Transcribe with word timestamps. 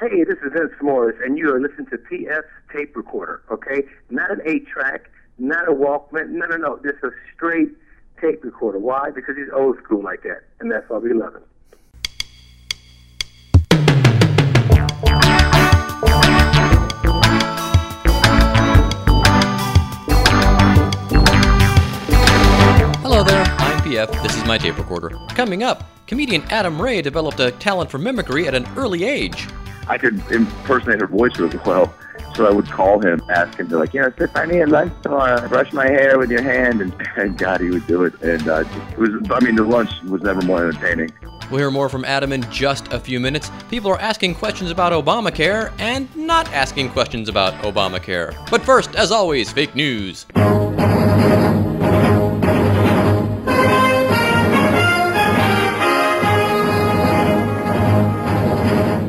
Hey, 0.00 0.22
this 0.22 0.38
is 0.44 0.52
Vince 0.52 0.70
Morris, 0.80 1.16
and 1.24 1.36
you 1.36 1.52
are 1.52 1.60
listening 1.60 1.86
to 1.86 1.98
PF's 1.98 2.46
tape 2.72 2.96
recorder, 2.96 3.42
okay? 3.50 3.82
Not 4.10 4.30
an 4.30 4.40
8 4.46 4.68
track, 4.68 5.10
not 5.38 5.68
a 5.68 5.72
Walkman, 5.72 6.28
no, 6.28 6.46
no, 6.46 6.56
no. 6.56 6.76
Is 6.84 6.92
a 7.02 7.10
straight 7.34 7.70
tape 8.20 8.44
recorder. 8.44 8.78
Why? 8.78 9.10
Because 9.10 9.36
he's 9.36 9.48
old 9.52 9.76
school 9.82 10.00
like 10.00 10.22
that, 10.22 10.42
and 10.60 10.70
that's 10.70 10.88
why 10.88 10.98
we 10.98 11.12
love 11.12 11.34
him. 11.34 11.42
Hello 23.02 23.24
there, 23.24 23.42
I'm 23.42 23.80
PF. 23.80 24.22
This 24.22 24.36
is 24.36 24.46
my 24.46 24.58
tape 24.58 24.78
recorder. 24.78 25.10
Coming 25.30 25.64
up, 25.64 25.90
comedian 26.06 26.42
Adam 26.50 26.80
Ray 26.80 27.02
developed 27.02 27.40
a 27.40 27.50
talent 27.50 27.90
for 27.90 27.98
mimicry 27.98 28.46
at 28.46 28.54
an 28.54 28.64
early 28.76 29.02
age. 29.02 29.48
I 29.88 29.98
could 29.98 30.20
impersonate 30.30 31.00
her 31.00 31.06
voice 31.06 31.38
really 31.38 31.58
well. 31.64 31.94
So 32.34 32.46
I 32.46 32.50
would 32.50 32.70
call 32.70 33.00
him, 33.00 33.20
ask 33.30 33.58
him 33.58 33.68
to 33.68 33.78
like, 33.78 33.94
you 33.94 34.00
know, 34.00 34.12
sit 34.16 34.32
by 34.32 34.46
me 34.46 34.60
at 34.60 34.68
lunch 34.68 34.92
or 35.06 35.48
brush 35.48 35.72
my 35.72 35.86
hair 35.86 36.18
with 36.18 36.30
your 36.30 36.42
hand, 36.42 36.80
and, 36.80 36.94
and 37.16 37.36
God, 37.36 37.60
he 37.60 37.70
would 37.70 37.86
do 37.86 38.04
it. 38.04 38.20
And 38.22 38.48
uh, 38.48 38.64
it 38.92 38.98
was, 38.98 39.10
I 39.30 39.44
mean, 39.44 39.56
the 39.56 39.64
lunch 39.64 39.90
was 40.04 40.22
never 40.22 40.42
more 40.42 40.68
entertaining. 40.68 41.10
We'll 41.50 41.60
hear 41.60 41.70
more 41.70 41.88
from 41.88 42.04
Adam 42.04 42.32
in 42.32 42.42
just 42.50 42.92
a 42.92 43.00
few 43.00 43.18
minutes. 43.18 43.50
People 43.70 43.90
are 43.90 44.00
asking 44.00 44.34
questions 44.34 44.70
about 44.70 44.92
Obamacare 44.92 45.72
and 45.78 46.14
not 46.14 46.52
asking 46.52 46.90
questions 46.90 47.28
about 47.28 47.54
Obamacare. 47.62 48.36
But 48.50 48.62
first, 48.62 48.94
as 48.96 49.10
always, 49.10 49.50
fake 49.50 49.74
news. 49.74 50.26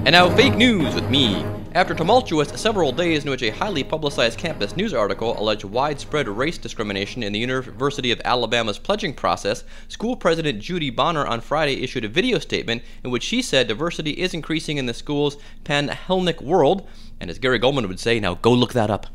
And 0.10 0.16
now, 0.16 0.36
fake 0.36 0.56
news 0.56 0.96
with 0.96 1.08
me. 1.12 1.46
After 1.76 1.94
tumultuous 1.94 2.60
several 2.60 2.92
days 2.92 3.26
in 3.26 3.30
which 3.30 3.44
a 3.44 3.52
highly 3.52 3.84
publicized 3.84 4.40
campus 4.40 4.76
news 4.76 4.92
article 4.92 5.40
alleged 5.40 5.66
widespread 5.66 6.28
race 6.28 6.58
discrimination 6.58 7.22
in 7.22 7.32
the 7.32 7.38
University 7.38 8.12
of 8.12 8.20
Alabama's 8.26 8.80
pledging 8.80 9.14
process, 9.14 9.64
school 9.88 10.16
president 10.16 10.64
Judy 10.64 10.90
Bonner 10.90 11.28
on 11.28 11.42
Friday 11.42 11.84
issued 11.84 12.06
a 12.06 12.10
video 12.10 12.40
statement 12.40 12.82
in 13.04 13.12
which 13.12 13.22
she 13.22 13.44
said 13.44 13.68
diversity 13.68 14.14
is 14.14 14.34
increasing 14.34 14.78
in 14.78 14.88
the 14.88 14.96
school's 14.96 15.38
Pan-Hellenic 15.64 16.42
world. 16.42 16.88
And 17.20 17.30
as 17.30 17.38
Gary 17.38 17.60
Goldman 17.60 17.88
would 17.88 18.00
say, 18.00 18.20
now 18.20 18.34
go 18.34 18.52
look 18.52 18.74
that 18.74 18.90
up. 18.90 19.06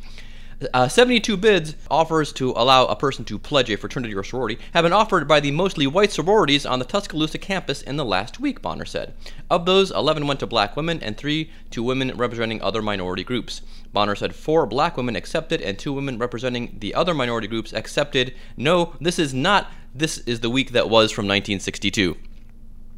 Uh, 0.73 0.89
72 0.89 1.37
bids 1.37 1.75
offers 1.91 2.33
to 2.33 2.51
allow 2.51 2.87
a 2.87 2.97
person 2.97 3.25
to 3.25 3.39
pledge 3.39 3.71
a 3.71 3.77
fraternity 3.77 4.15
or 4.15 4.23
sorority 4.23 4.59
have 4.73 4.85
been 4.85 4.93
offered 4.93 5.27
by 5.27 5.41
the 5.41 5.51
mostly 5.51 5.87
white 5.87 6.13
sororities 6.13 6.65
on 6.65 6.79
the 6.79 6.85
Tuscaloosa 6.85 7.39
campus 7.39 7.83
in 7.83 7.97
the 7.97 8.05
last 8.05 8.41
week, 8.41 8.63
Bonner 8.63 8.85
said. 8.85 9.15
Of 9.51 9.67
those, 9.67 9.91
11 9.91 10.27
went 10.27 10.41
to 10.41 10.47
black 10.47 10.77
women 10.77 11.03
and 11.03 11.17
3 11.17 11.51
to 11.71 11.83
women 11.83 12.17
representing 12.17 12.63
other 12.63 12.83
minority 12.83 13.25
groups. 13.25 13.63
Bonner 13.93 14.15
said 14.15 14.35
4 14.35 14.67
black 14.67 14.97
women 14.97 15.17
accepted 15.17 15.61
and 15.61 15.79
2 15.79 15.93
women 15.93 16.19
representing 16.19 16.77
the 16.79 16.95
other 16.95 17.15
minority 17.15 17.47
groups 17.47 17.73
accepted. 17.73 18.35
No, 18.57 18.95
this 19.01 19.19
is 19.19 19.35
not, 19.35 19.71
this 19.95 20.19
is 20.19 20.41
the 20.41 20.51
week 20.51 20.71
that 20.73 20.89
was 20.89 21.11
from 21.11 21.27
1962. 21.27 22.17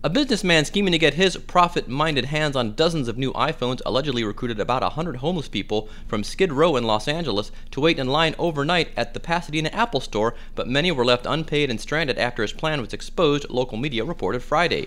A 0.07 0.09
businessman 0.09 0.65
scheming 0.65 0.93
to 0.93 0.99
get 0.99 1.15
his 1.15 1.37
profit 1.37 1.89
minded 1.89 2.27
hands 2.27 2.55
on 2.55 2.77
dozens 2.77 3.09
of 3.09 3.19
new 3.19 3.33
iPhones 3.33 3.83
allegedly 3.85 4.23
recruited 4.23 4.61
about 4.61 4.83
100 4.83 5.17
homeless 5.17 5.49
people 5.49 5.89
from 6.07 6.23
Skid 6.23 6.53
Row 6.53 6.77
in 6.77 6.85
Los 6.85 7.09
Angeles 7.09 7.51
to 7.73 7.81
wait 7.81 7.99
in 7.99 8.07
line 8.07 8.37
overnight 8.39 8.91
at 8.97 9.15
the 9.15 9.19
Pasadena 9.19 9.69
Apple 9.71 9.99
store, 9.99 10.37
but 10.55 10.69
many 10.69 10.93
were 10.93 11.05
left 11.05 11.27
unpaid 11.27 11.71
and 11.71 11.81
stranded 11.81 12.19
after 12.19 12.43
his 12.43 12.53
plan 12.53 12.81
was 12.81 12.93
exposed, 12.93 13.51
local 13.51 13.79
media 13.79 14.05
reported 14.05 14.45
Friday. 14.45 14.87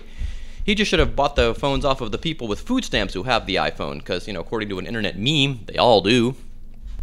He 0.64 0.74
just 0.74 0.90
should 0.90 1.00
have 1.00 1.14
bought 1.14 1.36
the 1.36 1.54
phones 1.54 1.84
off 1.84 2.00
of 2.00 2.12
the 2.12 2.16
people 2.16 2.48
with 2.48 2.62
food 2.62 2.86
stamps 2.86 3.12
who 3.12 3.24
have 3.24 3.44
the 3.44 3.56
iPhone, 3.56 3.98
because, 3.98 4.26
you 4.26 4.32
know, 4.32 4.40
according 4.40 4.70
to 4.70 4.78
an 4.78 4.86
internet 4.86 5.18
meme, 5.18 5.66
they 5.66 5.76
all 5.76 6.00
do. 6.00 6.34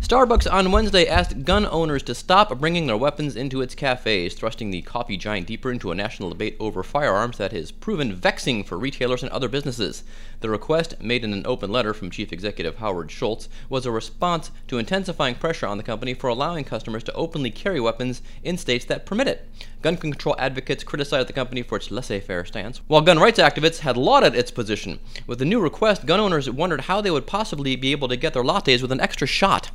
Starbucks 0.08 0.50
on 0.50 0.72
Wednesday 0.72 1.06
asked 1.06 1.44
gun 1.44 1.66
owners 1.66 2.02
to 2.04 2.16
stop 2.16 2.58
bringing 2.60 2.88
their 2.88 2.96
weapons 2.96 3.36
into 3.36 3.62
its 3.62 3.76
cafes, 3.76 4.36
thrusting 4.36 4.72
the 4.72 4.82
coffee 4.84 5.18
giant 5.18 5.48
deeper 5.48 5.70
into 5.70 5.92
a 5.92 5.96
national 5.96 6.30
debate 6.30 6.56
over 6.62 6.82
firearms 6.82 7.38
that 7.38 7.52
has 7.52 7.72
proven 7.72 8.16
vexing 8.16 8.64
for 8.64 8.78
retailers 8.78 9.22
and 9.22 9.30
other 9.34 9.50
businesses. 9.50 10.04
The 10.40 10.50
request, 10.50 11.02
made 11.02 11.26
in 11.26 11.34
an 11.34 11.46
open 11.46 11.74
letter 11.74 11.94
from 11.94 12.10
Chief 12.10 12.32
Executive 12.32 12.78
Howard 12.78 13.12
Schultz, 13.12 13.50
was 13.68 13.86
a 13.86 13.92
response 13.92 14.50
to 14.70 14.78
intensifying 14.78 15.36
pressure 15.36 15.68
on 15.68 15.78
the 15.78 15.84
company 15.84 16.14
for 16.14 16.30
allowing 16.30 16.64
customers 16.64 17.04
to 17.04 17.14
openly 17.14 17.52
carry 17.52 17.82
weapons 17.82 18.22
in 18.44 18.58
states 18.58 18.86
that 18.86 19.06
permit 19.06 19.28
it. 19.28 19.50
Gun 19.82 19.98
control 19.98 20.36
advocates 20.40 20.86
criticized 20.86 21.28
the 21.28 21.34
company 21.34 21.64
for 21.64 21.76
its 21.76 21.92
laissez 21.92 22.22
faire 22.22 22.46
stance, 22.46 22.80
while 22.88 23.02
gun 23.02 23.20
rights 23.20 23.40
activists 23.40 23.80
had 23.80 23.98
lauded 23.98 24.36
its 24.36 24.52
position. 24.52 25.00
With 25.26 25.40
the 25.40 25.46
new 25.46 25.60
request, 25.60 26.06
gun 26.06 26.22
owners 26.22 26.50
wondered 26.50 26.82
how 26.82 27.02
they 27.02 27.12
would 27.12 27.28
possibly 27.28 27.76
be 27.76 27.92
able 27.92 28.08
to 28.08 28.16
get 28.16 28.34
their 28.34 28.44
lattes 28.44 28.82
with 28.82 28.94
an 28.94 29.02
extra 29.02 29.28
shot. 29.28 29.72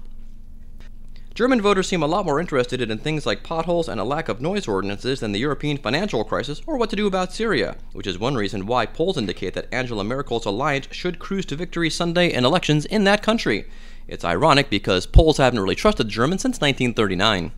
German 1.34 1.62
voters 1.62 1.88
seem 1.88 2.02
a 2.02 2.06
lot 2.06 2.26
more 2.26 2.38
interested 2.38 2.82
in 2.82 2.98
things 2.98 3.24
like 3.24 3.42
potholes 3.42 3.88
and 3.88 3.98
a 3.98 4.04
lack 4.04 4.28
of 4.28 4.42
noise 4.42 4.68
ordinances 4.68 5.20
than 5.20 5.32
the 5.32 5.38
European 5.38 5.78
financial 5.78 6.24
crisis 6.24 6.60
or 6.66 6.76
what 6.76 6.90
to 6.90 6.96
do 6.96 7.06
about 7.06 7.32
Syria, 7.32 7.76
which 7.94 8.06
is 8.06 8.18
one 8.18 8.34
reason 8.34 8.66
why 8.66 8.84
polls 8.84 9.16
indicate 9.16 9.54
that 9.54 9.72
Angela 9.72 10.04
Merkel's 10.04 10.44
alliance 10.44 10.88
should 10.90 11.18
cruise 11.18 11.46
to 11.46 11.56
victory 11.56 11.88
Sunday 11.88 12.30
in 12.30 12.44
elections 12.44 12.84
in 12.84 13.04
that 13.04 13.22
country. 13.22 13.64
It's 14.06 14.26
ironic 14.26 14.68
because 14.68 15.06
Poles 15.06 15.38
haven't 15.38 15.60
really 15.60 15.74
trusted 15.74 16.10
Germans 16.10 16.42
since 16.42 16.60
1939. 16.60 17.52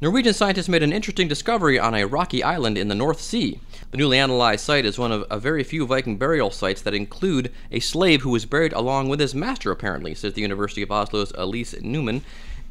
Norwegian 0.00 0.32
scientists 0.32 0.70
made 0.70 0.82
an 0.82 0.94
interesting 0.94 1.28
discovery 1.28 1.78
on 1.78 1.94
a 1.94 2.06
rocky 2.06 2.42
island 2.42 2.78
in 2.78 2.88
the 2.88 2.94
North 2.94 3.20
Sea. 3.20 3.60
The 3.90 3.98
newly 3.98 4.18
analyzed 4.18 4.64
site 4.64 4.84
is 4.84 4.98
one 4.98 5.12
of 5.12 5.24
a 5.30 5.38
very 5.38 5.62
few 5.62 5.86
Viking 5.86 6.16
burial 6.16 6.50
sites 6.50 6.82
that 6.82 6.94
include 6.94 7.52
a 7.70 7.80
slave 7.80 8.22
who 8.22 8.30
was 8.30 8.44
buried 8.44 8.72
along 8.72 9.08
with 9.08 9.20
his 9.20 9.34
master, 9.34 9.70
apparently, 9.70 10.14
says 10.14 10.34
the 10.34 10.42
University 10.42 10.82
of 10.82 10.90
Oslo's 10.90 11.32
Elise 11.36 11.74
Naumann, 11.74 12.22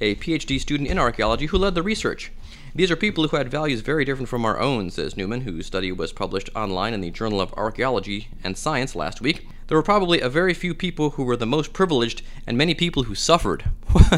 a 0.02 0.16
PhD 0.16 0.60
student 0.60 0.90
in 0.90 1.00
archaeology 1.00 1.46
who 1.46 1.58
led 1.58 1.74
the 1.74 1.84
research. 1.84 2.32
These 2.76 2.92
are 2.92 2.98
people 2.98 3.26
who 3.26 3.38
had 3.38 3.50
values 3.50 3.80
very 3.80 4.04
different 4.04 4.28
from 4.28 4.44
our 4.44 4.60
own, 4.60 4.90
says 4.90 5.16
Naumann, 5.16 5.44
whose 5.44 5.66
study 5.66 5.94
was 5.94 6.12
published 6.12 6.50
online 6.54 6.94
in 6.94 7.00
the 7.00 7.10
Journal 7.10 7.40
of 7.40 7.54
Archaeology 7.54 8.28
and 8.44 8.58
Science 8.58 8.96
last 8.96 9.22
week. 9.22 9.48
There 9.68 9.78
were 9.78 9.84
probably 9.84 10.20
a 10.20 10.28
very 10.28 10.54
few 10.54 10.74
people 10.74 11.12
who 11.12 11.24
were 11.24 11.38
the 11.38 11.46
most 11.46 11.72
privileged 11.72 12.22
and 12.46 12.58
many 12.58 12.76
people 12.76 13.04
who 13.04 13.16
suffered. 13.16 13.64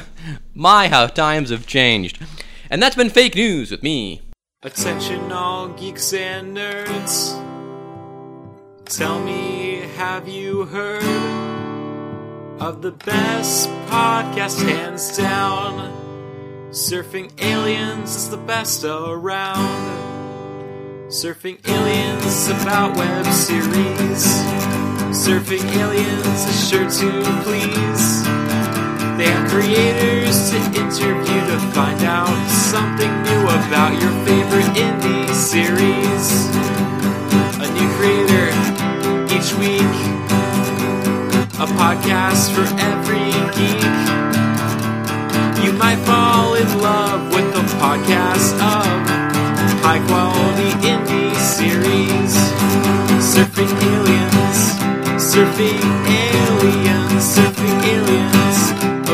My, 0.56 0.88
how 0.88 1.06
times 1.06 1.52
have 1.52 1.68
changed. 1.68 2.18
And 2.72 2.81
that's 2.81 2.96
been 2.96 3.12
fake 3.12 3.36
news 3.36 3.69
with 3.69 3.84
me. 3.84 4.24
Attention, 4.63 5.31
all 5.31 5.68
geeks 5.68 6.12
and 6.13 6.57
nerds. 6.57 7.31
Tell 8.85 9.23
me, 9.23 9.81
have 9.97 10.28
you 10.28 10.66
heard 10.66 11.03
of 12.59 12.81
the 12.81 12.91
best 12.91 13.69
podcast, 13.85 14.59
hands 14.68 15.16
down? 15.16 15.91
Surfing 16.72 17.40
Aliens 17.40 18.16
is 18.16 18.31
the 18.31 18.38
best 18.38 18.84
around. 18.84 19.95
Surfing 21.09 21.59
Aliens 21.68 22.47
about 22.47 22.97
web 22.97 23.28
series. 23.28 24.25
Surfing 25.13 25.63
Aliens 25.75 26.45
is 26.45 26.68
sure 26.68 26.89
to 26.89 27.44
please. 27.44 28.37
They 29.18 29.26
have 29.26 29.50
creators 29.50 30.52
to 30.52 30.58
interview 30.78 31.42
to 31.50 31.58
find 31.74 32.04
out 32.04 32.30
something 32.50 33.10
new 33.24 33.44
about 33.50 34.00
your 34.00 34.14
favorite 34.24 34.70
indie 34.78 35.34
series. 35.34 36.46
A 37.58 37.68
new 37.74 37.90
creator 37.98 38.54
each 39.34 39.58
week. 39.58 39.98
A 41.58 41.66
podcast 41.82 42.54
for 42.54 42.68
every 42.78 43.34
geek. 43.58 43.82
You 45.66 45.74
might 45.74 45.98
fall 46.06 46.54
in 46.54 46.70
love 46.78 47.34
with 47.34 47.52
the 47.56 47.66
podcast 47.82 48.54
of 48.62 48.86
high 49.82 50.02
quality 50.06 50.70
indie 50.86 51.34
series. 51.42 52.38
Surfing 53.34 53.74
aliens, 53.82 54.78
surfing 55.18 55.82
aliens, 56.06 57.24
surfing 57.36 57.84
aliens. 57.84 58.47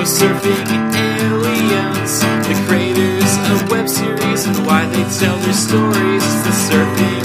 Surfing 0.03 0.93
aliens, 0.95 2.19
the 2.19 2.53
creators 2.67 3.37
of 3.51 3.69
web 3.71 3.87
series 3.87 4.45
and 4.45 4.57
why 4.67 4.85
they 4.87 5.03
tell 5.17 5.37
their 5.37 5.53
stories. 5.53 6.23
It's 6.23 6.43
the 6.43 6.51
Surfing 6.67 7.23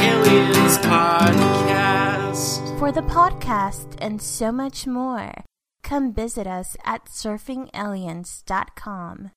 Aliens 0.00 0.78
podcast. 0.78 2.78
For 2.80 2.90
the 2.90 3.02
podcast 3.02 3.94
and 4.00 4.20
so 4.20 4.50
much 4.50 4.86
more, 4.88 5.44
come 5.82 6.12
visit 6.12 6.46
us 6.46 6.76
at 6.84 7.04
surfingaliens.com. 7.06 9.30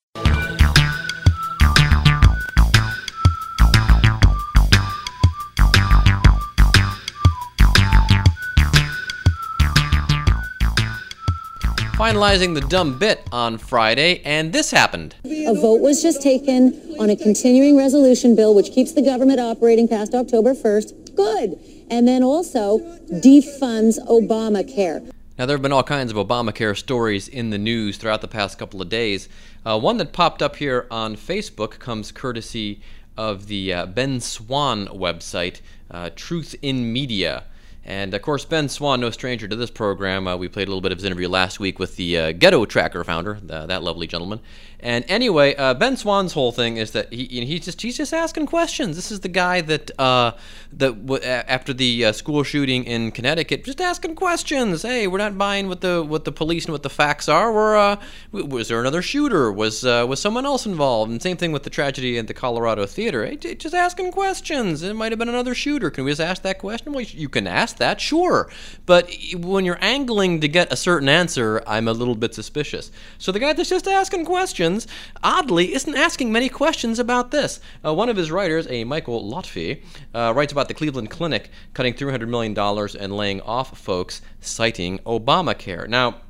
Finalizing 12.00 12.54
the 12.54 12.62
dumb 12.62 12.98
bit 12.98 13.28
on 13.30 13.58
Friday, 13.58 14.22
and 14.24 14.54
this 14.54 14.70
happened. 14.70 15.16
A 15.22 15.52
vote 15.52 15.82
was 15.82 16.00
just 16.00 16.22
taken 16.22 16.96
on 16.98 17.10
a 17.10 17.14
continuing 17.14 17.76
resolution 17.76 18.34
bill 18.34 18.54
which 18.54 18.72
keeps 18.72 18.92
the 18.92 19.02
government 19.02 19.38
operating 19.38 19.86
past 19.86 20.14
October 20.14 20.54
1st. 20.54 21.14
Good. 21.14 21.58
and 21.90 22.08
then 22.08 22.22
also 22.22 22.78
defunds 23.12 23.98
Obamacare. 24.06 25.12
Now, 25.38 25.44
there 25.44 25.54
have 25.54 25.60
been 25.60 25.72
all 25.72 25.82
kinds 25.82 26.10
of 26.10 26.16
Obamacare 26.16 26.74
stories 26.74 27.28
in 27.28 27.50
the 27.50 27.58
news 27.58 27.98
throughout 27.98 28.22
the 28.22 28.28
past 28.28 28.58
couple 28.58 28.80
of 28.80 28.88
days. 28.88 29.28
Uh, 29.66 29.78
one 29.78 29.98
that 29.98 30.14
popped 30.14 30.40
up 30.40 30.56
here 30.56 30.86
on 30.90 31.16
Facebook 31.16 31.78
comes 31.80 32.12
courtesy 32.12 32.80
of 33.18 33.48
the 33.48 33.74
uh, 33.74 33.84
Ben 33.84 34.20
Swann 34.20 34.86
website, 34.86 35.60
uh, 35.90 36.08
Truth 36.16 36.54
in 36.62 36.94
Media. 36.94 37.44
And 37.84 38.12
of 38.12 38.22
course, 38.22 38.44
Ben 38.44 38.68
Swann, 38.68 39.00
no 39.00 39.10
stranger 39.10 39.48
to 39.48 39.56
this 39.56 39.70
program. 39.70 40.28
Uh, 40.28 40.36
we 40.36 40.48
played 40.48 40.68
a 40.68 40.70
little 40.70 40.82
bit 40.82 40.92
of 40.92 40.98
his 40.98 41.04
interview 41.04 41.28
last 41.28 41.58
week 41.58 41.78
with 41.78 41.96
the 41.96 42.18
uh, 42.18 42.32
Ghetto 42.32 42.64
Tracker 42.66 43.02
founder, 43.04 43.38
the, 43.42 43.66
that 43.66 43.82
lovely 43.82 44.06
gentleman. 44.06 44.40
And 44.82 45.04
anyway, 45.08 45.54
uh, 45.56 45.74
Ben 45.74 45.96
Swann's 45.96 46.32
whole 46.32 46.52
thing 46.52 46.76
is 46.76 46.92
that 46.92 47.12
he 47.12 47.26
he's 47.44 47.64
just 47.64 47.82
he's 47.82 47.96
just 47.96 48.14
asking 48.14 48.46
questions. 48.46 48.96
This 48.96 49.12
is 49.12 49.20
the 49.20 49.28
guy 49.28 49.60
that 49.60 49.90
uh, 49.98 50.32
that 50.72 51.06
w- 51.06 51.22
after 51.22 51.72
the 51.72 52.06
uh, 52.06 52.12
school 52.12 52.42
shooting 52.42 52.84
in 52.84 53.10
Connecticut, 53.10 53.64
just 53.64 53.80
asking 53.80 54.14
questions. 54.14 54.82
Hey, 54.82 55.06
we're 55.06 55.18
not 55.18 55.36
buying 55.36 55.68
what 55.68 55.80
the 55.82 56.02
what 56.02 56.24
the 56.24 56.32
police 56.32 56.64
and 56.64 56.72
what 56.72 56.82
the 56.82 56.90
facts 56.90 57.28
are. 57.28 57.52
We're 57.52 57.76
uh, 57.76 57.96
was 58.32 58.68
there 58.68 58.80
another 58.80 59.02
shooter? 59.02 59.52
Was 59.52 59.84
uh, 59.84 60.06
was 60.08 60.20
someone 60.20 60.46
else 60.46 60.64
involved? 60.64 61.10
And 61.10 61.20
same 61.20 61.36
thing 61.36 61.52
with 61.52 61.64
the 61.64 61.70
tragedy 61.70 62.18
at 62.18 62.26
the 62.26 62.34
Colorado 62.34 62.86
theater. 62.86 63.26
Hey, 63.26 63.36
just 63.36 63.74
asking 63.74 64.12
questions. 64.12 64.82
It 64.82 64.94
might 64.94 65.12
have 65.12 65.18
been 65.18 65.28
another 65.28 65.54
shooter. 65.54 65.90
Can 65.90 66.04
we 66.04 66.10
just 66.10 66.20
ask 66.20 66.42
that 66.42 66.58
question? 66.58 66.92
Well, 66.92 67.04
you 67.04 67.28
can 67.28 67.46
ask 67.46 67.76
that, 67.76 68.00
sure. 68.00 68.50
But 68.86 69.10
when 69.34 69.64
you're 69.64 69.82
angling 69.82 70.40
to 70.40 70.48
get 70.48 70.72
a 70.72 70.76
certain 70.76 71.08
answer, 71.08 71.62
I'm 71.66 71.88
a 71.88 71.92
little 71.92 72.14
bit 72.14 72.34
suspicious. 72.34 72.90
So 73.18 73.30
the 73.32 73.38
guy 73.38 73.52
that's 73.52 73.68
just 73.68 73.86
asking 73.86 74.24
questions 74.24 74.69
questions, 74.70 74.86
oddly, 75.22 75.74
isn't 75.74 75.96
asking 75.96 76.30
many 76.30 76.48
questions 76.48 76.98
about 76.98 77.30
this. 77.30 77.60
Uh, 77.84 77.92
one 77.92 78.08
of 78.08 78.16
his 78.16 78.30
writers, 78.30 78.66
a 78.68 78.84
Michael 78.84 79.28
Lotfi, 79.28 79.82
uh, 80.14 80.32
writes 80.34 80.52
about 80.52 80.68
the 80.68 80.74
Cleveland 80.74 81.10
Clinic 81.10 81.50
cutting 81.74 81.94
$300 81.94 82.28
million 82.28 82.56
and 83.00 83.16
laying 83.16 83.40
off 83.40 83.76
folks, 83.76 84.22
citing 84.40 84.98
Obamacare. 85.00 85.88
Now, 85.88 86.20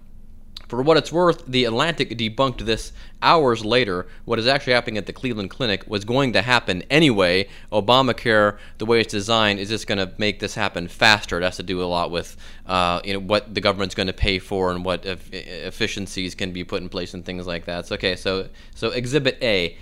for 0.71 0.83
what 0.83 0.97
it's 0.97 1.11
worth, 1.11 1.45
The 1.47 1.65
Atlantic 1.65 2.11
debunked 2.11 2.59
this 2.59 2.93
hours 3.21 3.65
later. 3.65 4.07
What 4.25 4.39
is 4.39 4.47
actually 4.47 4.75
happening 4.75 4.99
at 4.99 5.07
the 5.07 5.13
Cleveland 5.13 5.51
Clinic 5.51 5.85
was 5.89 6.05
going 6.05 6.33
to 6.35 6.43
happen 6.43 6.85
anyway. 6.89 7.49
Obamacare, 7.73 8.57
the 8.79 8.87
way 8.87 9.01
it's 9.01 9.11
designed, 9.11 9.59
is 9.59 9.69
just 9.69 9.89
going 9.89 9.99
to 9.99 10.13
make 10.17 10.39
this 10.39 10.55
happen 10.55 10.87
faster. 10.87 11.41
It 11.41 11.43
has 11.43 11.57
to 11.57 11.65
do 11.65 11.83
a 11.83 11.85
lot 11.85 12.13
with 12.13 12.37
uh, 12.67 13.01
you 13.05 13.13
know 13.13 13.19
what 13.19 13.53
the 13.53 13.61
government's 13.61 13.97
going 13.97 14.07
to 14.07 14.13
pay 14.13 14.39
for 14.39 14.71
and 14.71 14.85
what 14.85 15.05
efficiencies 15.05 16.37
can 16.37 16.53
be 16.53 16.63
put 16.63 16.81
in 16.83 16.89
place 16.89 17.15
and 17.15 17.25
things 17.25 17.49
like 17.49 17.65
that. 17.65 17.89
So, 17.89 17.97
okay, 17.97 18.15
so 18.15 18.49
so 18.77 18.91
Exhibit 18.91 19.39
A. 19.43 19.77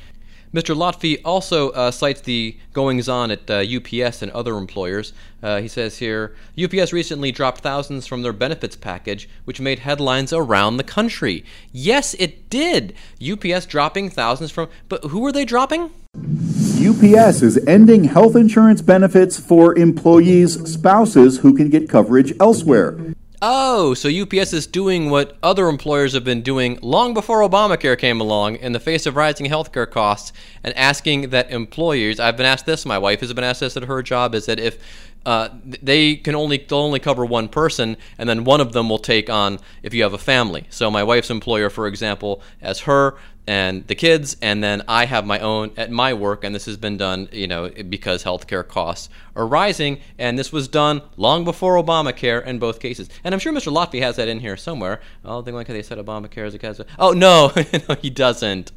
Mr. 0.52 0.74
Lotfi 0.74 1.20
also 1.24 1.70
uh, 1.70 1.90
cites 1.90 2.22
the 2.22 2.56
goings 2.72 3.08
on 3.08 3.30
at 3.30 3.50
uh, 3.50 3.62
UPS 3.62 4.22
and 4.22 4.30
other 4.32 4.56
employers. 4.56 5.12
Uh, 5.42 5.60
he 5.60 5.68
says 5.68 5.98
here 5.98 6.34
UPS 6.62 6.92
recently 6.92 7.30
dropped 7.30 7.60
thousands 7.60 8.06
from 8.06 8.22
their 8.22 8.32
benefits 8.32 8.76
package, 8.76 9.28
which 9.44 9.60
made 9.60 9.80
headlines 9.80 10.32
around 10.32 10.76
the 10.76 10.84
country. 10.84 11.44
Yes, 11.72 12.14
it 12.14 12.48
did. 12.48 12.94
UPS 13.22 13.66
dropping 13.66 14.10
thousands 14.10 14.50
from, 14.50 14.68
but 14.88 15.04
who 15.04 15.24
are 15.26 15.32
they 15.32 15.44
dropping? 15.44 15.90
UPS 16.16 17.42
is 17.42 17.58
ending 17.66 18.04
health 18.04 18.34
insurance 18.34 18.80
benefits 18.80 19.38
for 19.38 19.76
employees' 19.76 20.72
spouses 20.72 21.38
who 21.38 21.52
can 21.52 21.68
get 21.68 21.88
coverage 21.88 22.32
elsewhere. 22.40 22.98
Oh, 23.40 23.94
so 23.94 24.08
UPS 24.08 24.52
is 24.52 24.66
doing 24.66 25.10
what 25.10 25.36
other 25.44 25.68
employers 25.68 26.12
have 26.14 26.24
been 26.24 26.42
doing 26.42 26.76
long 26.82 27.14
before 27.14 27.40
Obamacare 27.40 27.96
came 27.96 28.20
along 28.20 28.56
in 28.56 28.72
the 28.72 28.80
face 28.80 29.06
of 29.06 29.14
rising 29.14 29.46
healthcare 29.46 29.88
costs 29.88 30.32
and 30.64 30.76
asking 30.76 31.30
that 31.30 31.48
employers, 31.52 32.18
I've 32.18 32.36
been 32.36 32.46
asked 32.46 32.66
this, 32.66 32.84
my 32.84 32.98
wife 32.98 33.20
has 33.20 33.32
been 33.32 33.44
asked 33.44 33.60
this 33.60 33.76
at 33.76 33.84
her 33.84 34.02
job, 34.02 34.34
is 34.34 34.46
that 34.46 34.58
if 34.58 34.78
uh, 35.24 35.50
they 35.82 36.16
can 36.16 36.34
only 36.34 36.56
they'll 36.56 36.78
only 36.78 36.98
cover 36.98 37.24
one 37.24 37.48
person, 37.48 37.96
and 38.16 38.28
then 38.28 38.42
one 38.42 38.60
of 38.60 38.72
them 38.72 38.88
will 38.88 38.98
take 38.98 39.30
on 39.30 39.60
if 39.82 39.94
you 39.94 40.02
have 40.02 40.14
a 40.14 40.18
family. 40.18 40.66
So 40.70 40.90
my 40.90 41.04
wife's 41.04 41.30
employer, 41.30 41.70
for 41.70 41.86
example, 41.86 42.42
as 42.60 42.80
her, 42.80 43.16
and 43.48 43.86
the 43.86 43.94
kids, 43.94 44.36
and 44.42 44.62
then 44.62 44.82
I 44.86 45.06
have 45.06 45.24
my 45.24 45.40
own 45.40 45.70
at 45.78 45.90
my 45.90 46.12
work, 46.12 46.44
and 46.44 46.54
this 46.54 46.66
has 46.66 46.76
been 46.76 46.98
done, 46.98 47.30
you 47.32 47.46
know, 47.46 47.70
because 47.70 48.22
healthcare 48.22 48.66
costs 48.66 49.08
are 49.34 49.46
rising, 49.46 50.00
and 50.18 50.38
this 50.38 50.52
was 50.52 50.68
done 50.68 51.00
long 51.16 51.44
before 51.44 51.82
Obamacare 51.82 52.44
in 52.44 52.58
both 52.58 52.78
cases. 52.78 53.08
And 53.24 53.34
I'm 53.34 53.38
sure 53.38 53.54
Mr. 53.54 53.72
Lotfi 53.72 54.02
has 54.02 54.16
that 54.16 54.28
in 54.28 54.40
here 54.40 54.58
somewhere. 54.58 55.00
Oh, 55.24 55.40
they 55.40 55.50
like 55.50 55.66
how 55.66 55.72
they 55.72 55.82
said 55.82 55.96
Obamacare 55.96 56.46
is 56.46 56.52
a 56.52 56.58
cause. 56.58 56.82
Oh 56.98 57.12
no, 57.12 57.50
no, 57.88 57.94
he 57.94 58.10
doesn't. 58.10 58.70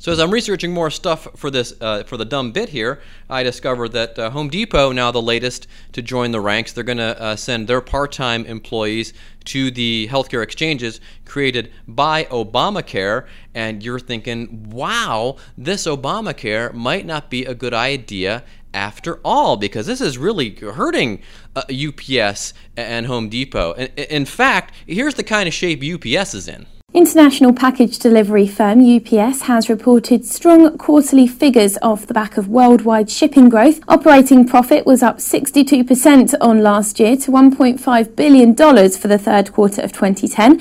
So 0.00 0.12
as 0.12 0.20
I'm 0.20 0.30
researching 0.30 0.72
more 0.72 0.90
stuff 0.90 1.26
for 1.34 1.50
this 1.50 1.74
uh, 1.80 2.04
for 2.04 2.16
the 2.16 2.24
dumb 2.24 2.52
bit 2.52 2.68
here, 2.68 3.00
I 3.28 3.42
discovered 3.42 3.90
that 3.92 4.16
uh, 4.16 4.30
Home 4.30 4.48
Depot 4.48 4.92
now 4.92 5.10
the 5.10 5.20
latest 5.20 5.66
to 5.90 6.02
join 6.02 6.30
the 6.30 6.40
ranks. 6.40 6.72
They're 6.72 6.84
going 6.84 6.98
to 6.98 7.20
uh, 7.20 7.34
send 7.34 7.66
their 7.66 7.80
part-time 7.80 8.46
employees 8.46 9.12
to 9.46 9.72
the 9.72 10.06
healthcare 10.08 10.44
exchanges 10.44 11.00
created 11.24 11.72
by 11.88 12.24
Obamacare, 12.24 13.26
and 13.54 13.82
you're 13.82 13.98
thinking, 13.98 14.70
"Wow, 14.70 15.34
this 15.56 15.84
Obamacare 15.84 16.72
might 16.72 17.04
not 17.04 17.28
be 17.28 17.44
a 17.44 17.54
good 17.54 17.74
idea." 17.74 18.44
After 18.74 19.18
all, 19.24 19.56
because 19.56 19.86
this 19.86 20.00
is 20.00 20.18
really 20.18 20.54
hurting 20.54 21.22
UPS 21.56 22.52
uh, 22.52 22.80
and 22.80 23.06
Home 23.06 23.30
Depot. 23.30 23.72
in 23.72 24.26
fact, 24.26 24.74
here's 24.86 25.14
the 25.14 25.24
kind 25.24 25.48
of 25.48 25.54
shape 25.54 25.82
UPS 25.82 26.34
is 26.34 26.46
in. 26.46 26.66
International 26.94 27.52
package 27.52 27.98
delivery 27.98 28.48
firm 28.48 28.80
UPS 28.80 29.42
has 29.42 29.68
reported 29.68 30.24
strong 30.24 30.76
quarterly 30.78 31.28
figures 31.28 31.76
off 31.82 32.06
the 32.06 32.14
back 32.14 32.38
of 32.38 32.48
worldwide 32.48 33.10
shipping 33.10 33.50
growth. 33.50 33.78
Operating 33.88 34.44
profit 34.44 34.86
was 34.86 35.02
up 35.02 35.18
62% 35.18 36.34
on 36.40 36.62
last 36.62 36.98
year 36.98 37.14
to 37.18 37.30
$1.5 37.30 38.16
billion 38.16 38.56
for 38.56 39.06
the 39.06 39.18
third 39.18 39.52
quarter 39.52 39.82
of 39.82 39.92
2010. 39.92 40.60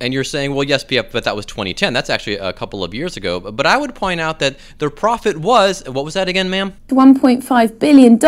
And 0.00 0.12
you're 0.12 0.24
saying, 0.24 0.54
well, 0.54 0.62
yes, 0.62 0.84
but 0.84 1.24
that 1.24 1.34
was 1.34 1.46
2010. 1.46 1.94
That's 1.94 2.10
actually 2.10 2.36
a 2.36 2.52
couple 2.52 2.84
of 2.84 2.92
years 2.92 3.16
ago. 3.16 3.40
But 3.40 3.64
I 3.64 3.78
would 3.78 3.94
point 3.94 4.20
out 4.20 4.40
that 4.40 4.58
their 4.78 4.90
profit 4.90 5.38
was, 5.38 5.82
what 5.88 6.04
was 6.04 6.12
that 6.14 6.28
again, 6.28 6.50
ma'am? 6.50 6.74
$1.5 6.88 7.78
billion. 7.78 8.18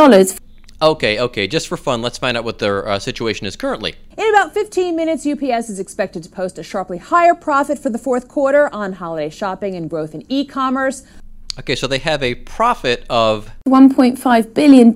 Okay, 0.82 1.19
okay. 1.19 1.47
Just 1.47 1.69
for 1.69 1.76
fun, 1.76 2.03
let's 2.03 2.19
find 2.19 2.37
out 2.37 2.44
what 2.44 2.59
their 2.59 2.87
uh, 2.87 2.99
situation 2.99 3.47
is 3.47 3.56
currently. 3.56 3.94
In 4.19 4.29
about 4.31 4.53
15 4.53 4.97
minutes, 4.97 5.26
UPS 5.26 5.71
is 5.71 5.79
expected 5.79 6.23
to 6.25 6.29
post 6.29 6.59
a 6.59 6.62
sharply 6.62 6.99
higher 6.99 7.35
profit 7.35 7.79
for 7.79 7.91
the 7.91 7.99
fourth 7.99 8.29
quarter 8.29 8.73
on 8.75 8.94
holiday 8.94 9.31
shopping 9.31 9.75
and 9.75 9.88
growth 9.88 10.15
in 10.15 10.25
e 10.29 10.44
commerce. 10.44 11.05
Okay, 11.59 11.76
so 11.76 11.87
they 11.87 11.99
have 11.99 12.23
a 12.23 12.35
profit 12.35 13.06
of 13.09 13.50
$1.5 13.69 14.55
billion. 14.55 14.93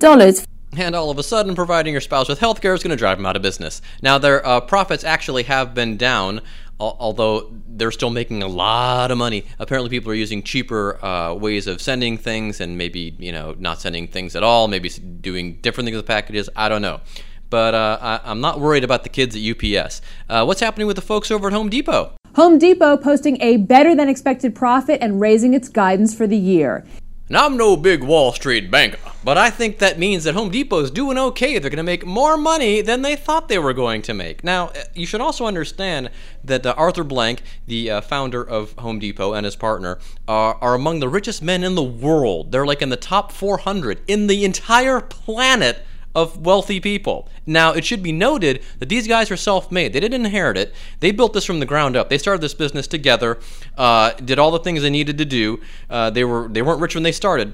And 0.77 0.95
all 0.95 1.09
of 1.09 1.17
a 1.17 1.23
sudden, 1.23 1.55
providing 1.55 1.93
your 1.93 2.01
spouse 2.01 2.29
with 2.29 2.39
health 2.39 2.61
care 2.61 2.73
is 2.73 2.83
going 2.83 2.91
to 2.91 2.97
drive 2.97 3.17
them 3.17 3.25
out 3.25 3.35
of 3.35 3.41
business. 3.41 3.81
Now, 4.01 4.17
their 4.17 4.45
uh, 4.45 4.61
profits 4.61 5.03
actually 5.03 5.43
have 5.43 5.73
been 5.73 5.97
down 5.97 6.41
although 6.79 7.51
they're 7.67 7.91
still 7.91 8.09
making 8.09 8.43
a 8.43 8.47
lot 8.47 9.11
of 9.11 9.17
money. 9.17 9.45
Apparently, 9.59 9.89
people 9.89 10.11
are 10.11 10.15
using 10.15 10.43
cheaper 10.43 11.03
uh, 11.03 11.33
ways 11.33 11.67
of 11.67 11.81
sending 11.81 12.17
things, 12.17 12.59
and 12.59 12.77
maybe 12.77 13.15
you 13.19 13.31
know 13.31 13.55
not 13.59 13.79
sending 13.81 14.07
things 14.07 14.35
at 14.35 14.43
all. 14.43 14.67
Maybe 14.67 14.89
doing 14.89 15.55
different 15.61 15.85
things 15.85 15.97
with 15.97 16.05
packages. 16.05 16.49
I 16.55 16.69
don't 16.69 16.81
know, 16.81 17.01
but 17.49 17.73
uh, 17.73 18.19
I, 18.23 18.31
am 18.31 18.41
not 18.41 18.59
worried 18.59 18.83
about 18.83 19.03
the 19.03 19.09
kids 19.09 19.35
at 19.35 19.41
UPS. 19.41 20.01
Uh, 20.29 20.45
what's 20.45 20.61
happening 20.61 20.87
with 20.87 20.95
the 20.95 21.01
folks 21.01 21.31
over 21.31 21.47
at 21.47 21.53
Home 21.53 21.69
Depot? 21.69 22.13
Home 22.35 22.57
Depot 22.57 22.95
posting 22.95 23.41
a 23.41 23.57
better 23.57 23.95
than 23.95 24.07
expected 24.07 24.55
profit 24.55 24.99
and 25.01 25.19
raising 25.19 25.53
its 25.53 25.67
guidance 25.67 26.13
for 26.13 26.27
the 26.27 26.37
year. 26.37 26.85
Now, 27.31 27.45
I'm 27.45 27.57
no 27.57 27.77
big 27.77 28.03
Wall 28.03 28.33
Street 28.33 28.71
banker, 28.71 28.97
but 29.23 29.37
I 29.37 29.51
think 29.51 29.77
that 29.77 29.99
means 29.99 30.23
that 30.23 30.33
Home 30.33 30.49
Depot 30.49 30.79
is 30.79 30.89
doing 30.89 31.15
okay. 31.15 31.59
They're 31.59 31.69
going 31.69 31.77
to 31.77 31.83
make 31.83 32.03
more 32.03 32.37
money 32.37 32.81
than 32.81 33.03
they 33.03 33.15
thought 33.15 33.49
they 33.49 33.59
were 33.59 33.71
going 33.71 34.01
to 34.03 34.15
make. 34.15 34.43
Now, 34.43 34.69
uh, 34.69 34.85
you 34.95 35.05
should 35.05 35.21
also 35.21 35.45
understand 35.45 36.09
that 36.43 36.65
uh, 36.65 36.73
Arthur 36.75 37.03
Blank, 37.03 37.43
the 37.67 37.91
uh, 37.91 38.01
founder 38.01 38.41
of 38.41 38.73
Home 38.79 38.97
Depot 38.97 39.33
and 39.33 39.45
his 39.45 39.55
partner, 39.55 39.99
are, 40.27 40.55
are 40.55 40.73
among 40.73 41.01
the 41.01 41.07
richest 41.07 41.43
men 41.43 41.63
in 41.63 41.75
the 41.75 41.83
world. 41.83 42.51
They're 42.51 42.65
like 42.65 42.81
in 42.81 42.89
the 42.89 42.97
top 42.97 43.31
400 43.31 44.01
in 44.07 44.25
the 44.25 44.43
entire 44.43 44.99
planet 44.99 45.85
of 46.15 46.45
wealthy 46.45 46.79
people. 46.79 47.29
Now, 47.45 47.73
it 47.73 47.85
should 47.85 48.03
be 48.03 48.11
noted 48.11 48.61
that 48.79 48.89
these 48.89 49.07
guys 49.07 49.29
are 49.31 49.37
self 49.37 49.71
made. 49.71 49.93
They 49.93 49.99
didn't 49.99 50.25
inherit 50.25 50.57
it, 50.57 50.73
they 50.99 51.11
built 51.11 51.33
this 51.33 51.45
from 51.45 51.59
the 51.59 51.65
ground 51.65 51.95
up. 51.95 52.09
They 52.09 52.17
started 52.17 52.41
this 52.41 52.53
business 52.53 52.87
together, 52.87 53.39
uh, 53.77 54.11
did 54.13 54.39
all 54.39 54.51
the 54.51 54.59
things 54.59 54.81
they 54.81 54.89
needed 54.89 55.17
to 55.17 55.25
do. 55.25 55.61
Uh, 55.89 56.09
they, 56.09 56.23
were, 56.23 56.47
they 56.47 56.61
weren't 56.61 56.81
rich 56.81 56.95
when 56.95 57.03
they 57.03 57.11
started. 57.11 57.53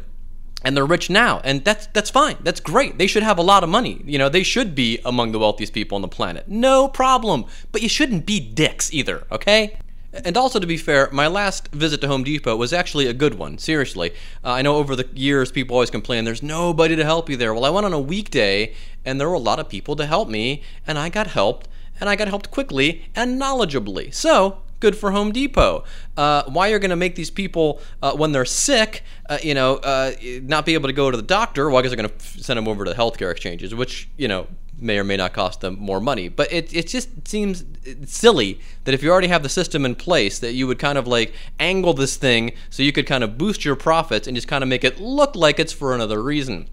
And 0.63 0.75
they're 0.75 0.85
rich 0.85 1.11
now, 1.11 1.41
and 1.43 1.63
that's 1.63 1.85
that's 1.87 2.09
fine. 2.09 2.37
That's 2.41 2.59
great. 2.59 2.97
They 2.97 3.05
should 3.05 3.21
have 3.21 3.37
a 3.37 3.43
lot 3.43 3.63
of 3.63 3.69
money. 3.69 4.01
You 4.03 4.17
know, 4.17 4.29
they 4.29 4.41
should 4.41 4.73
be 4.73 4.97
among 5.05 5.31
the 5.31 5.37
wealthiest 5.37 5.73
people 5.73 5.95
on 5.95 6.01
the 6.01 6.07
planet. 6.07 6.47
No 6.47 6.87
problem. 6.87 7.45
But 7.71 7.83
you 7.83 7.89
shouldn't 7.89 8.25
be 8.25 8.39
dicks 8.39 8.91
either, 8.91 9.27
okay? 9.31 9.77
And 10.23 10.37
also, 10.37 10.59
to 10.59 10.67
be 10.67 10.77
fair, 10.77 11.09
my 11.11 11.27
last 11.27 11.69
visit 11.73 11.99
to 12.01 12.07
Home 12.07 12.23
Depot 12.23 12.55
was 12.55 12.71
actually 12.71 13.07
a 13.07 13.13
good 13.13 13.35
one. 13.35 13.57
Seriously. 13.57 14.11
Uh, 14.43 14.51
I 14.51 14.61
know 14.61 14.77
over 14.77 14.95
the 14.95 15.07
years 15.13 15.51
people 15.51 15.75
always 15.75 15.89
complain 15.89 16.23
there's 16.23 16.43
nobody 16.43 16.95
to 16.95 17.03
help 17.03 17.29
you 17.29 17.35
there. 17.35 17.53
Well, 17.53 17.65
I 17.65 17.69
went 17.69 17.85
on 17.85 17.93
a 17.93 17.99
weekday 17.99 18.73
and 19.03 19.19
there 19.19 19.27
were 19.27 19.35
a 19.35 19.39
lot 19.39 19.59
of 19.59 19.69
people 19.69 19.95
to 19.97 20.05
help 20.05 20.29
me, 20.29 20.63
and 20.87 20.97
I 20.97 21.09
got 21.09 21.27
helped, 21.27 21.67
and 21.99 22.09
I 22.09 22.15
got 22.15 22.27
helped 22.27 22.49
quickly 22.49 23.05
and 23.15 23.39
knowledgeably. 23.39 24.13
So, 24.13 24.61
good 24.79 24.95
for 24.95 25.11
Home 25.11 25.31
Depot. 25.31 25.83
Uh, 26.17 26.43
why 26.47 26.67
you're 26.67 26.79
going 26.79 26.89
to 26.89 26.95
make 26.95 27.15
these 27.15 27.29
people 27.29 27.81
uh, 28.01 28.13
when 28.13 28.31
they're 28.31 28.45
sick, 28.45 29.03
uh, 29.29 29.37
you 29.43 29.53
know, 29.53 29.75
uh, 29.77 30.13
not 30.43 30.65
be 30.65 30.73
able 30.73 30.89
to 30.89 30.93
go 30.93 31.11
to 31.11 31.17
the 31.17 31.23
doctor? 31.23 31.69
Well, 31.69 31.77
I 31.77 31.81
guess 31.81 31.91
they're 31.91 31.97
going 31.97 32.09
to 32.09 32.43
send 32.43 32.57
them 32.57 32.67
over 32.67 32.85
to 32.85 32.91
the 32.91 32.97
healthcare 32.97 33.31
exchanges, 33.31 33.75
which 33.75 34.09
you 34.17 34.27
know 34.27 34.47
may 34.79 34.97
or 34.97 35.03
may 35.03 35.17
not 35.17 35.33
cost 35.33 35.61
them 35.61 35.77
more 35.79 35.99
money. 35.99 36.27
But 36.27 36.51
it, 36.51 36.73
it 36.73 36.87
just 36.87 37.27
seems 37.27 37.63
silly 38.05 38.59
that 38.83 38.93
if 38.93 39.03
you 39.03 39.11
already 39.11 39.27
have 39.27 39.43
the 39.43 39.49
system 39.49 39.85
in 39.85 39.95
place, 39.95 40.39
that 40.39 40.53
you 40.53 40.67
would 40.67 40.79
kind 40.79 40.97
of 40.97 41.07
like 41.07 41.33
angle 41.59 41.93
this 41.93 42.17
thing 42.17 42.51
so 42.69 42.83
you 42.83 42.91
could 42.91 43.07
kind 43.07 43.23
of 43.23 43.37
boost 43.37 43.65
your 43.65 43.75
profits 43.75 44.27
and 44.27 44.35
just 44.35 44.47
kind 44.47 44.63
of 44.63 44.67
make 44.67 44.83
it 44.83 44.99
look 44.99 45.35
like 45.35 45.59
it's 45.59 45.73
for 45.73 45.93
another 45.93 46.21
reason. 46.21 46.67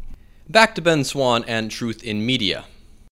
Back 0.49 0.75
to 0.75 0.83
Ben 0.83 1.05
Swann 1.05 1.45
and 1.45 1.71
Truth 1.71 2.03
in 2.03 2.27
Media. 2.27 2.65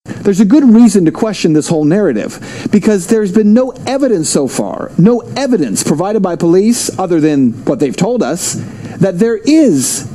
There's 0.04 0.40
a 0.40 0.44
good 0.44 0.64
reason 0.64 1.04
to 1.04 1.12
question 1.12 1.52
this 1.52 1.68
whole 1.68 1.84
narrative 1.84 2.68
because 2.72 3.06
there's 3.06 3.32
been 3.32 3.54
no 3.54 3.70
evidence 3.86 4.28
so 4.28 4.48
far, 4.48 4.90
no 4.98 5.20
evidence 5.36 5.82
provided 5.84 6.20
by 6.20 6.36
police 6.36 6.98
other 6.98 7.20
than 7.20 7.52
what 7.64 7.80
they've 7.80 7.96
told 7.96 8.22
us, 8.22 8.54
that 8.98 9.18
there 9.18 9.36
is 9.36 10.10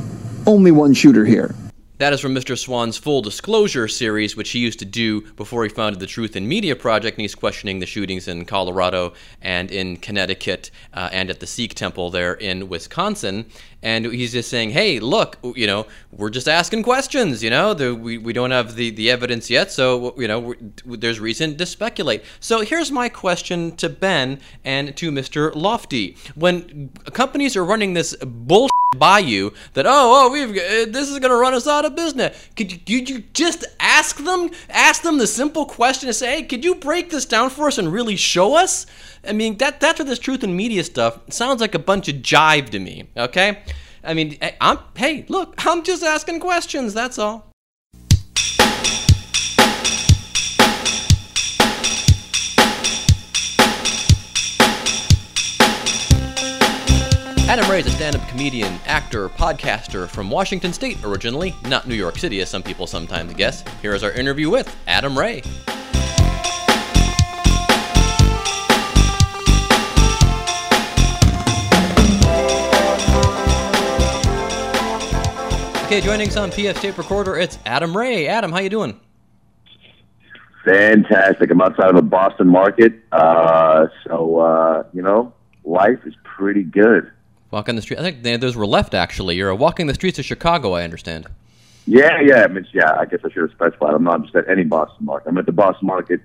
only 0.46 0.70
one 0.70 0.92
shooter 0.92 1.24
here. 1.24 1.54
That 1.98 2.12
is 2.12 2.20
from 2.20 2.34
Mr. 2.34 2.58
Swann's 2.58 2.98
Full 2.98 3.22
Disclosure 3.22 3.88
series, 3.88 4.36
which 4.36 4.50
he 4.50 4.58
used 4.58 4.78
to 4.80 4.84
do 4.84 5.22
before 5.32 5.62
he 5.62 5.70
founded 5.70 5.98
the 5.98 6.06
Truth 6.06 6.36
in 6.36 6.46
Media 6.46 6.76
Project, 6.76 7.16
and 7.16 7.22
he's 7.22 7.34
questioning 7.34 7.78
the 7.78 7.86
shootings 7.86 8.28
in 8.28 8.44
Colorado 8.44 9.14
and 9.40 9.70
in 9.70 9.96
Connecticut 9.96 10.70
uh, 10.92 11.08
and 11.10 11.30
at 11.30 11.40
the 11.40 11.46
Sikh 11.46 11.72
temple 11.72 12.10
there 12.10 12.34
in 12.34 12.68
Wisconsin. 12.68 13.46
And 13.82 14.04
he's 14.04 14.32
just 14.32 14.50
saying, 14.50 14.70
hey, 14.70 15.00
look, 15.00 15.38
you 15.54 15.66
know, 15.66 15.86
we're 16.12 16.28
just 16.28 16.48
asking 16.48 16.82
questions, 16.82 17.42
you 17.42 17.48
know, 17.48 17.72
the, 17.72 17.94
we, 17.94 18.18
we 18.18 18.34
don't 18.34 18.50
have 18.50 18.74
the, 18.74 18.90
the 18.90 19.10
evidence 19.10 19.48
yet, 19.48 19.72
so, 19.72 20.14
you 20.20 20.28
know, 20.28 20.54
there's 20.84 21.18
reason 21.18 21.56
to 21.56 21.64
speculate. 21.64 22.24
So 22.40 22.60
here's 22.60 22.92
my 22.92 23.08
question 23.08 23.74
to 23.76 23.88
Ben 23.88 24.40
and 24.66 24.94
to 24.98 25.10
Mr. 25.10 25.50
Lotfi. 25.54 26.18
When 26.34 26.90
companies 27.14 27.56
are 27.56 27.64
running 27.64 27.94
this 27.94 28.14
bullshit 28.16 28.70
by 28.98 29.18
you 29.18 29.52
that 29.74 29.86
oh 29.86 29.90
oh 30.26 30.30
we've 30.30 30.50
uh, 30.50 30.90
this 30.90 31.10
is 31.10 31.18
going 31.18 31.30
to 31.30 31.36
run 31.36 31.54
us 31.54 31.66
out 31.66 31.84
of 31.84 31.94
business. 31.94 32.48
Could 32.56 32.72
you, 32.72 32.78
could 32.78 33.08
you 33.08 33.24
just 33.32 33.64
ask 33.80 34.16
them 34.16 34.50
ask 34.68 35.02
them 35.02 35.18
the 35.18 35.26
simple 35.26 35.66
question 35.66 36.08
and 36.08 36.16
say 36.16 36.36
hey 36.36 36.42
could 36.42 36.64
you 36.64 36.74
break 36.74 37.10
this 37.10 37.24
down 37.24 37.50
for 37.50 37.68
us 37.68 37.78
and 37.78 37.92
really 37.92 38.16
show 38.16 38.56
us? 38.56 38.86
I 39.26 39.32
mean 39.32 39.58
that 39.58 39.80
that's 39.80 39.98
what 39.98 40.08
this 40.08 40.18
truth 40.18 40.44
in 40.44 40.56
media 40.56 40.84
stuff 40.84 41.20
sounds 41.30 41.60
like 41.60 41.74
a 41.74 41.78
bunch 41.78 42.08
of 42.08 42.16
jive 42.16 42.70
to 42.70 42.78
me 42.78 43.08
okay? 43.16 43.62
I 44.04 44.14
mean 44.14 44.38
i'm 44.60 44.78
hey 44.96 45.24
look 45.28 45.54
i'm 45.66 45.82
just 45.82 46.02
asking 46.02 46.40
questions 46.40 46.94
that's 46.94 47.18
all 47.18 47.45
Adam 57.56 57.70
Ray 57.70 57.80
is 57.80 57.86
a 57.86 57.90
stand 57.90 58.14
up 58.14 58.28
comedian, 58.28 58.78
actor, 58.84 59.30
podcaster 59.30 60.06
from 60.06 60.28
Washington 60.28 60.74
State 60.74 61.02
originally, 61.02 61.54
not 61.62 61.88
New 61.88 61.94
York 61.94 62.18
City, 62.18 62.42
as 62.42 62.50
some 62.50 62.62
people 62.62 62.86
sometimes 62.86 63.32
guess. 63.32 63.64
Here 63.80 63.94
is 63.94 64.04
our 64.04 64.12
interview 64.12 64.50
with 64.50 64.76
Adam 64.86 65.18
Ray. 65.18 65.38
Okay, 75.86 76.02
joining 76.02 76.28
us 76.28 76.36
on 76.36 76.50
PF's 76.50 76.82
Tape 76.82 76.98
Recorder, 76.98 77.38
it's 77.38 77.58
Adam 77.64 77.96
Ray. 77.96 78.28
Adam, 78.28 78.52
how 78.52 78.58
you 78.58 78.68
doing? 78.68 79.00
Fantastic. 80.66 81.50
I'm 81.50 81.62
outside 81.62 81.88
of 81.88 81.96
the 81.96 82.02
Boston 82.02 82.48
market, 82.48 83.02
uh, 83.12 83.86
so 84.06 84.40
uh, 84.40 84.82
you 84.92 85.00
know, 85.00 85.32
life 85.64 86.00
is 86.04 86.12
pretty 86.22 86.62
good. 86.62 87.10
Walking 87.50 87.76
the 87.76 87.82
street. 87.82 88.00
I 88.00 88.10
think 88.10 88.40
those 88.40 88.56
were 88.56 88.66
left 88.66 88.94
actually. 88.94 89.36
You're 89.36 89.54
walking 89.54 89.86
the 89.86 89.94
streets 89.94 90.18
of 90.18 90.24
Chicago, 90.24 90.72
I 90.72 90.82
understand. 90.82 91.26
Yeah, 91.86 92.20
yeah. 92.20 92.42
I 92.42 92.48
mean, 92.48 92.66
yeah. 92.72 92.96
I 92.98 93.04
guess 93.04 93.20
I 93.24 93.30
should 93.30 93.42
have 93.42 93.52
specified. 93.52 93.94
I'm 93.94 94.02
not 94.04 94.22
just 94.22 94.34
at 94.34 94.48
any 94.48 94.64
Boston 94.64 95.06
market. 95.06 95.28
I'm 95.28 95.38
at 95.38 95.46
the 95.46 95.52
Boston 95.52 95.86
market 95.86 96.20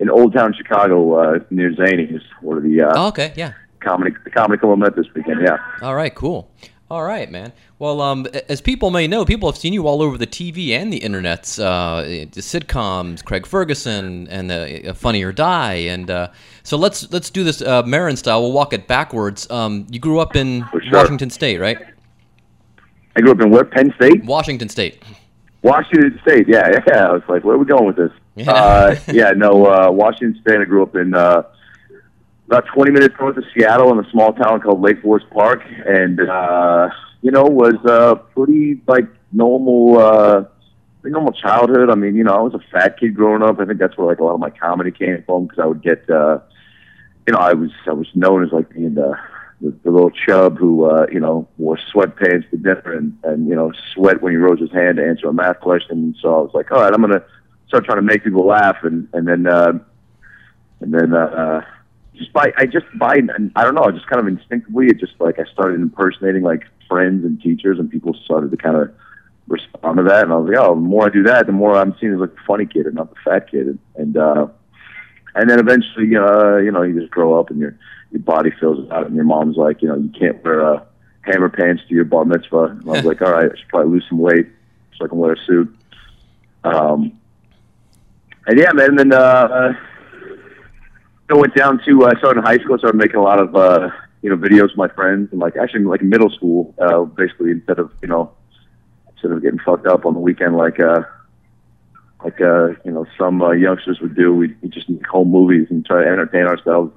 in 0.00 0.10
Old 0.10 0.32
Town 0.32 0.52
Chicago 0.56 1.14
uh, 1.14 1.38
near 1.50 1.72
Zanies, 1.72 2.22
where 2.40 2.60
the 2.60 2.82
uh, 2.82 2.92
oh, 2.94 3.08
okay, 3.08 3.32
yeah, 3.36 3.52
comedy 3.80 4.14
the 4.24 4.30
comedy 4.30 4.58
club 4.60 4.78
met 4.78 4.96
this 4.96 5.06
weekend. 5.14 5.40
Yeah. 5.42 5.58
All 5.82 5.94
right, 5.94 6.14
cool. 6.14 6.50
All 6.90 7.04
right, 7.04 7.30
man. 7.30 7.52
Well, 7.78 8.00
um, 8.00 8.26
as 8.48 8.62
people 8.62 8.90
may 8.90 9.06
know, 9.06 9.26
people 9.26 9.50
have 9.50 9.58
seen 9.58 9.74
you 9.74 9.86
all 9.86 10.00
over 10.00 10.16
the 10.16 10.26
TV 10.26 10.70
and 10.70 10.90
the 10.90 11.00
internets, 11.00 11.62
uh, 11.62 12.02
the 12.02 12.40
sitcoms, 12.40 13.22
Craig 13.22 13.46
Ferguson, 13.46 14.26
and 14.28 14.50
uh, 14.50 14.94
Funny 14.94 15.22
or 15.22 15.30
Die, 15.30 15.74
and 15.74 16.10
uh, 16.10 16.28
so 16.62 16.78
let's 16.78 17.12
let's 17.12 17.28
do 17.28 17.44
this 17.44 17.60
uh, 17.60 17.82
Maron 17.82 18.16
style. 18.16 18.40
We'll 18.40 18.52
walk 18.52 18.72
it 18.72 18.86
backwards. 18.86 19.50
Um, 19.50 19.86
you 19.90 20.00
grew 20.00 20.18
up 20.18 20.34
in 20.34 20.64
sure. 20.70 20.80
Washington 20.92 21.28
State, 21.28 21.58
right? 21.60 21.78
I 23.16 23.20
grew 23.20 23.32
up 23.32 23.40
in 23.42 23.50
what? 23.50 23.70
Penn 23.70 23.92
State. 23.96 24.24
Washington 24.24 24.70
State. 24.70 25.02
Washington 25.60 26.18
State. 26.22 26.48
Yeah, 26.48 26.70
yeah. 26.86 27.06
I 27.06 27.12
was 27.12 27.22
like, 27.28 27.44
where 27.44 27.56
are 27.56 27.58
we 27.58 27.66
going 27.66 27.84
with 27.84 27.96
this? 27.96 28.12
Yeah. 28.34 28.50
Uh, 28.50 28.96
yeah. 29.12 29.32
No, 29.32 29.66
uh, 29.66 29.90
Washington 29.90 30.40
State. 30.40 30.58
I 30.58 30.64
grew 30.64 30.84
up 30.84 30.96
in. 30.96 31.12
Uh, 31.12 31.42
about 32.48 32.64
20 32.74 32.90
minutes 32.92 33.14
north 33.20 33.36
of 33.36 33.44
Seattle 33.54 33.92
in 33.92 34.04
a 34.04 34.10
small 34.10 34.32
town 34.32 34.60
called 34.60 34.80
Lake 34.80 35.02
Forest 35.02 35.26
Park, 35.30 35.62
and 35.86 36.18
uh, 36.18 36.88
you 37.20 37.30
know 37.30 37.44
was 37.44 37.74
uh, 37.84 38.14
pretty 38.34 38.80
like 38.86 39.06
normal, 39.32 39.98
uh, 39.98 40.44
normal 41.04 41.32
childhood. 41.32 41.90
I 41.90 41.94
mean, 41.94 42.16
you 42.16 42.24
know, 42.24 42.32
I 42.32 42.40
was 42.40 42.54
a 42.54 42.60
fat 42.72 42.98
kid 42.98 43.14
growing 43.14 43.42
up. 43.42 43.60
I 43.60 43.66
think 43.66 43.78
that's 43.78 43.98
where 43.98 44.06
like 44.06 44.18
a 44.18 44.24
lot 44.24 44.32
of 44.32 44.40
my 44.40 44.48
comedy 44.48 44.90
came 44.90 45.22
from 45.26 45.44
because 45.44 45.58
I 45.58 45.66
would 45.66 45.82
get, 45.82 46.08
uh, 46.08 46.38
you 47.26 47.34
know, 47.34 47.38
I 47.38 47.52
was 47.52 47.70
I 47.86 47.92
was 47.92 48.08
known 48.14 48.44
as 48.44 48.50
like 48.50 48.70
being 48.70 48.94
the 48.94 49.14
the, 49.60 49.76
the 49.84 49.90
little 49.90 50.10
chub 50.10 50.56
who 50.56 50.84
uh, 50.84 51.06
you 51.12 51.20
know 51.20 51.46
wore 51.58 51.78
sweatpants 51.94 52.48
to 52.48 52.56
dinner 52.56 52.94
and 52.94 53.18
and 53.24 53.46
you 53.46 53.56
know 53.56 53.72
sweat 53.92 54.22
when 54.22 54.32
he 54.32 54.38
rose 54.38 54.58
his 54.58 54.72
hand 54.72 54.96
to 54.96 55.06
answer 55.06 55.28
a 55.28 55.34
math 55.34 55.60
question. 55.60 56.14
So 56.22 56.28
I 56.34 56.40
was 56.40 56.52
like, 56.54 56.72
all 56.72 56.80
right, 56.80 56.94
I'm 56.94 57.02
gonna 57.02 57.24
start 57.66 57.84
trying 57.84 57.98
to 57.98 58.02
make 58.02 58.24
people 58.24 58.46
laugh, 58.46 58.78
and 58.84 59.06
and 59.12 59.28
then 59.28 59.46
uh, 59.46 59.78
and 60.80 60.94
then. 60.94 61.12
Uh, 61.12 61.60
just 62.18 62.32
by 62.32 62.52
I 62.56 62.66
just 62.66 62.86
by 62.98 63.20
I 63.56 63.64
don't 63.64 63.74
know, 63.74 63.90
just 63.90 64.06
kind 64.06 64.20
of 64.20 64.26
instinctively, 64.26 64.88
it 64.88 64.98
just 64.98 65.14
like 65.20 65.38
I 65.38 65.44
started 65.52 65.80
impersonating 65.80 66.42
like 66.42 66.64
friends 66.88 67.24
and 67.24 67.40
teachers, 67.40 67.78
and 67.78 67.90
people 67.90 68.14
started 68.24 68.50
to 68.50 68.56
kind 68.56 68.76
of 68.76 68.92
respond 69.46 69.98
to 69.98 70.02
that, 70.04 70.24
and 70.24 70.32
I 70.32 70.36
was 70.36 70.48
like, 70.48 70.58
oh, 70.58 70.74
the 70.74 70.80
more 70.80 71.06
I 71.06 71.10
do 71.10 71.22
that, 71.24 71.46
the 71.46 71.52
more 71.52 71.76
I'm 71.76 71.96
seen 72.00 72.12
as 72.12 72.20
like 72.20 72.34
the 72.34 72.40
funny 72.46 72.66
kid 72.66 72.86
and 72.86 72.96
not 72.96 73.10
the 73.10 73.20
fat 73.24 73.50
kid, 73.50 73.66
and 73.66 73.78
and, 73.96 74.16
uh, 74.16 74.48
and 75.34 75.48
then 75.48 75.60
eventually, 75.60 76.14
uh, 76.16 76.56
you 76.56 76.70
know, 76.72 76.82
you 76.82 76.98
just 76.98 77.10
grow 77.10 77.38
up 77.38 77.50
and 77.50 77.58
your 77.58 77.78
your 78.10 78.20
body 78.22 78.50
fills 78.58 78.90
out, 78.90 79.06
and 79.06 79.14
your 79.14 79.24
mom's 79.24 79.56
like, 79.56 79.80
you 79.80 79.88
know, 79.88 79.96
you 79.96 80.10
can't 80.10 80.42
wear 80.44 80.74
uh, 80.74 80.84
hammer 81.22 81.48
pants 81.48 81.82
to 81.88 81.94
your 81.94 82.04
bar 82.04 82.24
mitzvah. 82.24 82.64
And 82.64 82.82
I 82.82 82.92
was 82.92 83.04
like, 83.04 83.22
all 83.22 83.32
right, 83.32 83.50
I 83.50 83.56
should 83.56 83.68
probably 83.68 83.92
lose 83.92 84.04
some 84.08 84.18
weight 84.18 84.48
so 84.96 85.04
I 85.04 85.08
can 85.08 85.18
wear 85.18 85.34
a 85.34 85.46
suit. 85.46 85.74
Um, 86.64 87.18
and 88.46 88.58
yeah, 88.58 88.72
man, 88.72 88.90
and 88.90 88.98
then. 88.98 89.12
Uh, 89.12 89.74
I 91.30 91.34
went 91.34 91.54
down 91.54 91.80
to 91.84 92.04
uh, 92.04 92.18
started 92.18 92.40
in 92.40 92.46
high 92.46 92.58
school. 92.58 92.74
I 92.74 92.78
started 92.78 92.96
making 92.96 93.16
a 93.16 93.22
lot 93.22 93.38
of 93.38 93.54
uh, 93.54 93.90
you 94.22 94.30
know 94.30 94.36
videos 94.36 94.68
with 94.68 94.76
my 94.76 94.88
friends, 94.88 95.28
and 95.30 95.40
like 95.40 95.56
actually 95.56 95.84
like 95.84 96.02
middle 96.02 96.30
school. 96.30 96.74
Uh, 96.78 97.02
basically, 97.02 97.50
instead 97.50 97.78
of 97.78 97.92
you 98.02 98.08
know 98.08 98.32
instead 99.12 99.32
of 99.32 99.42
getting 99.42 99.58
fucked 99.58 99.86
up 99.86 100.06
on 100.06 100.14
the 100.14 100.20
weekend 100.20 100.56
like 100.56 100.78
uh 100.78 101.02
like 102.24 102.40
uh 102.40 102.68
you 102.84 102.92
know 102.92 103.04
some 103.18 103.42
uh, 103.42 103.50
youngsters 103.50 104.00
would 104.00 104.16
do, 104.16 104.34
we 104.34 104.54
just 104.68 104.88
make 104.88 105.06
home 105.06 105.30
movies 105.30 105.66
and 105.70 105.84
try 105.84 106.02
to 106.02 106.08
entertain 106.08 106.46
ourselves. 106.46 106.92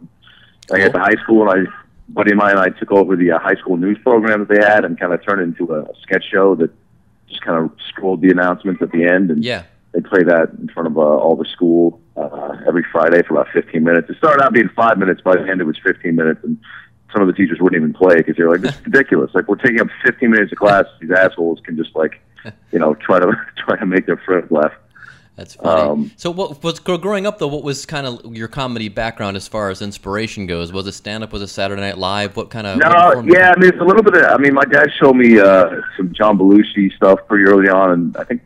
I 0.71 0.77
got 0.77 0.93
to 0.93 0.99
high 0.99 1.21
school, 1.23 1.49
and 1.49 1.67
I 1.67 1.71
buddy 2.09 2.31
of 2.31 2.37
mine 2.37 2.51
and 2.51 2.59
I 2.59 2.69
took 2.69 2.91
over 2.91 3.15
the 3.15 3.31
uh, 3.31 3.39
high 3.39 3.55
school 3.55 3.77
news 3.77 3.97
program 4.01 4.45
that 4.45 4.49
they 4.49 4.65
had, 4.65 4.85
and 4.85 4.97
kind 4.97 5.13
of 5.13 5.23
turned 5.25 5.41
it 5.41 5.43
into 5.43 5.73
a, 5.73 5.81
a 5.81 5.95
sketch 6.01 6.23
show 6.31 6.55
that 6.55 6.71
just 7.27 7.41
kind 7.41 7.63
of 7.63 7.71
scrolled 7.89 8.21
the 8.21 8.29
announcements 8.29 8.81
at 8.81 8.91
the 8.91 9.03
end, 9.03 9.29
and 9.29 9.43
yeah 9.43 9.63
they 9.93 10.01
play 10.01 10.23
that 10.23 10.49
in 10.59 10.69
front 10.69 10.87
of 10.87 10.97
uh, 10.97 11.01
all 11.01 11.35
the 11.35 11.45
school 11.45 12.01
uh, 12.15 12.57
every 12.67 12.85
Friday 12.91 13.21
for 13.23 13.33
about 13.35 13.47
15 13.53 13.83
minutes. 13.83 14.09
It 14.09 14.17
started 14.17 14.43
out 14.43 14.53
being 14.53 14.69
five 14.75 14.97
minutes. 14.97 15.21
By 15.21 15.35
the 15.35 15.47
end, 15.47 15.59
it 15.59 15.65
was 15.65 15.77
15 15.83 16.15
minutes, 16.15 16.39
and 16.43 16.57
some 17.11 17.21
of 17.21 17.27
the 17.27 17.33
teachers 17.33 17.59
wouldn't 17.59 17.81
even 17.81 17.93
play 17.93 18.15
because 18.17 18.37
they're 18.37 18.49
like, 18.49 18.61
"This 18.61 18.75
is 18.75 18.85
ridiculous! 18.85 19.31
Like 19.33 19.47
we're 19.47 19.55
taking 19.55 19.81
up 19.81 19.87
15 20.05 20.29
minutes 20.29 20.51
of 20.51 20.57
class. 20.57 20.85
These 21.01 21.11
assholes 21.11 21.59
can 21.63 21.75
just 21.75 21.95
like, 21.95 22.21
you 22.71 22.79
know, 22.79 22.95
try 22.95 23.19
to 23.19 23.31
try 23.57 23.77
to 23.77 23.85
make 23.85 24.05
their 24.05 24.17
friends 24.17 24.49
laugh." 24.49 24.73
That's 25.35 25.55
funny. 25.55 25.81
Um, 25.81 26.11
so, 26.17 26.29
what 26.29 26.61
was 26.63 26.79
growing 26.79 27.25
up 27.25 27.39
though? 27.39 27.47
What 27.47 27.63
was 27.63 27.85
kind 27.85 28.05
of 28.05 28.35
your 28.35 28.47
comedy 28.47 28.89
background 28.89 29.37
as 29.37 29.47
far 29.47 29.69
as 29.69 29.81
inspiration 29.81 30.45
goes? 30.45 30.71
Was 30.71 30.87
it 30.87 30.91
stand 30.91 31.23
up? 31.23 31.31
Was 31.33 31.41
it 31.41 31.47
Saturday 31.47 31.81
Night 31.81 31.97
Live? 31.97 32.37
What 32.37 32.49
kind 32.49 32.67
of? 32.67 32.77
No, 32.77 32.89
yeah, 33.25 33.53
I 33.55 33.59
mean 33.59 33.69
it's 33.69 33.79
a 33.79 33.83
little 33.83 34.03
bit 34.03 34.17
of. 34.17 34.23
I 34.25 34.37
mean, 34.37 34.53
my 34.53 34.65
dad 34.65 34.89
showed 34.99 35.15
me 35.15 35.39
uh, 35.39 35.81
some 35.97 36.13
John 36.13 36.37
Belushi 36.37 36.93
stuff 36.95 37.19
pretty 37.27 37.45
early 37.45 37.69
on, 37.69 37.91
and 37.91 38.17
I 38.17 38.23
think 38.23 38.41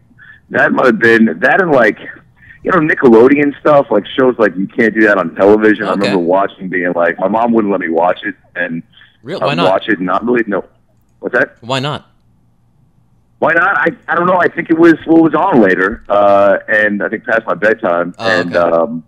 that 0.49 0.71
might 0.71 0.87
have 0.87 0.99
been 0.99 1.39
that 1.39 1.61
and 1.61 1.71
like 1.71 1.99
you 2.63 2.71
know 2.71 2.79
Nickelodeon 2.79 3.59
stuff, 3.59 3.87
like 3.91 4.05
shows 4.07 4.35
like 4.37 4.55
you 4.55 4.67
can't 4.67 4.93
do 4.93 5.01
that 5.01 5.17
on 5.17 5.35
television. 5.35 5.83
Okay. 5.83 5.91
I 5.91 5.93
remember 5.93 6.19
watching, 6.19 6.69
being 6.69 6.93
like, 6.93 7.19
my 7.19 7.27
mom 7.27 7.53
wouldn't 7.53 7.71
let 7.71 7.81
me 7.81 7.89
watch 7.89 8.19
it, 8.23 8.35
and 8.55 8.83
Real? 9.21 9.39
Why 9.39 9.55
not? 9.55 9.69
watch 9.69 9.87
it 9.87 9.97
and 9.97 10.05
not 10.05 10.23
really 10.23 10.43
know 10.47 10.63
what's 11.19 11.33
that. 11.33 11.57
Why 11.61 11.79
not? 11.79 12.09
Why 13.39 13.53
not? 13.53 13.77
I 13.77 13.87
I 14.07 14.15
don't 14.15 14.27
know. 14.27 14.37
I 14.37 14.47
think 14.47 14.69
it 14.69 14.77
was 14.77 14.93
what 15.05 15.23
was 15.23 15.33
on 15.33 15.61
later, 15.61 16.03
uh, 16.09 16.57
and 16.67 17.03
I 17.03 17.09
think 17.09 17.25
past 17.25 17.41
my 17.45 17.55
bedtime, 17.55 18.13
oh, 18.17 18.39
and 18.39 18.55
okay. 18.55 18.77
um, 18.77 19.03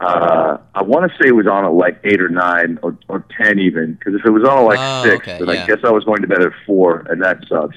uh, 0.00 0.58
I 0.74 0.82
want 0.82 1.10
to 1.10 1.16
say 1.18 1.28
it 1.28 1.34
was 1.34 1.46
on 1.46 1.64
at 1.64 1.72
like 1.72 2.00
eight 2.04 2.20
or 2.20 2.28
nine 2.28 2.78
or, 2.82 2.98
or 3.08 3.24
ten 3.36 3.58
even. 3.58 3.94
Because 3.94 4.14
if 4.14 4.24
it 4.24 4.30
was 4.30 4.44
on 4.44 4.58
at 4.58 4.62
like 4.62 4.78
Oh, 4.80 5.04
six, 5.04 5.28
okay, 5.28 5.38
then 5.38 5.54
yeah. 5.54 5.62
I 5.62 5.66
guess 5.66 5.78
I 5.84 5.90
was 5.90 6.04
going 6.04 6.22
to 6.22 6.28
bed 6.28 6.42
at 6.42 6.52
four, 6.66 7.06
and 7.08 7.22
that 7.22 7.44
sucks. 7.48 7.76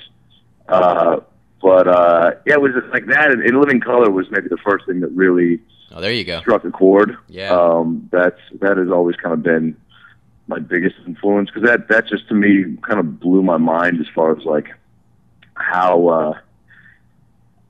Uh, 0.67 1.19
but 1.63 1.87
uh, 1.87 2.31
yeah, 2.45 2.53
it 2.55 2.61
was 2.61 2.73
just 2.79 2.93
like 2.93 3.05
that. 3.07 3.31
And, 3.31 3.41
and 3.41 3.57
Living 3.59 3.79
Color 3.79 4.11
was 4.11 4.29
maybe 4.29 4.49
the 4.49 4.57
first 4.57 4.85
thing 4.85 4.99
that 4.99 5.07
really 5.13 5.59
Oh, 5.95 6.01
there 6.01 6.11
you 6.11 6.23
go. 6.25 6.39
struck 6.41 6.63
a 6.65 6.71
chord. 6.71 7.15
Yeah. 7.29 7.51
Um, 7.51 8.09
that's 8.11 8.39
that 8.61 8.77
has 8.77 8.89
always 8.89 9.15
kind 9.15 9.33
of 9.33 9.41
been 9.43 9.77
my 10.47 10.59
biggest 10.59 10.95
influence 11.07 11.49
because 11.49 11.67
that 11.69 11.87
that 11.87 12.07
just 12.07 12.27
to 12.27 12.35
me 12.35 12.75
kind 12.81 12.99
of 12.99 13.19
blew 13.19 13.41
my 13.41 13.57
mind 13.57 13.99
as 14.01 14.07
far 14.13 14.37
as 14.37 14.43
like 14.43 14.67
how 15.55 16.07
uh, 16.09 16.33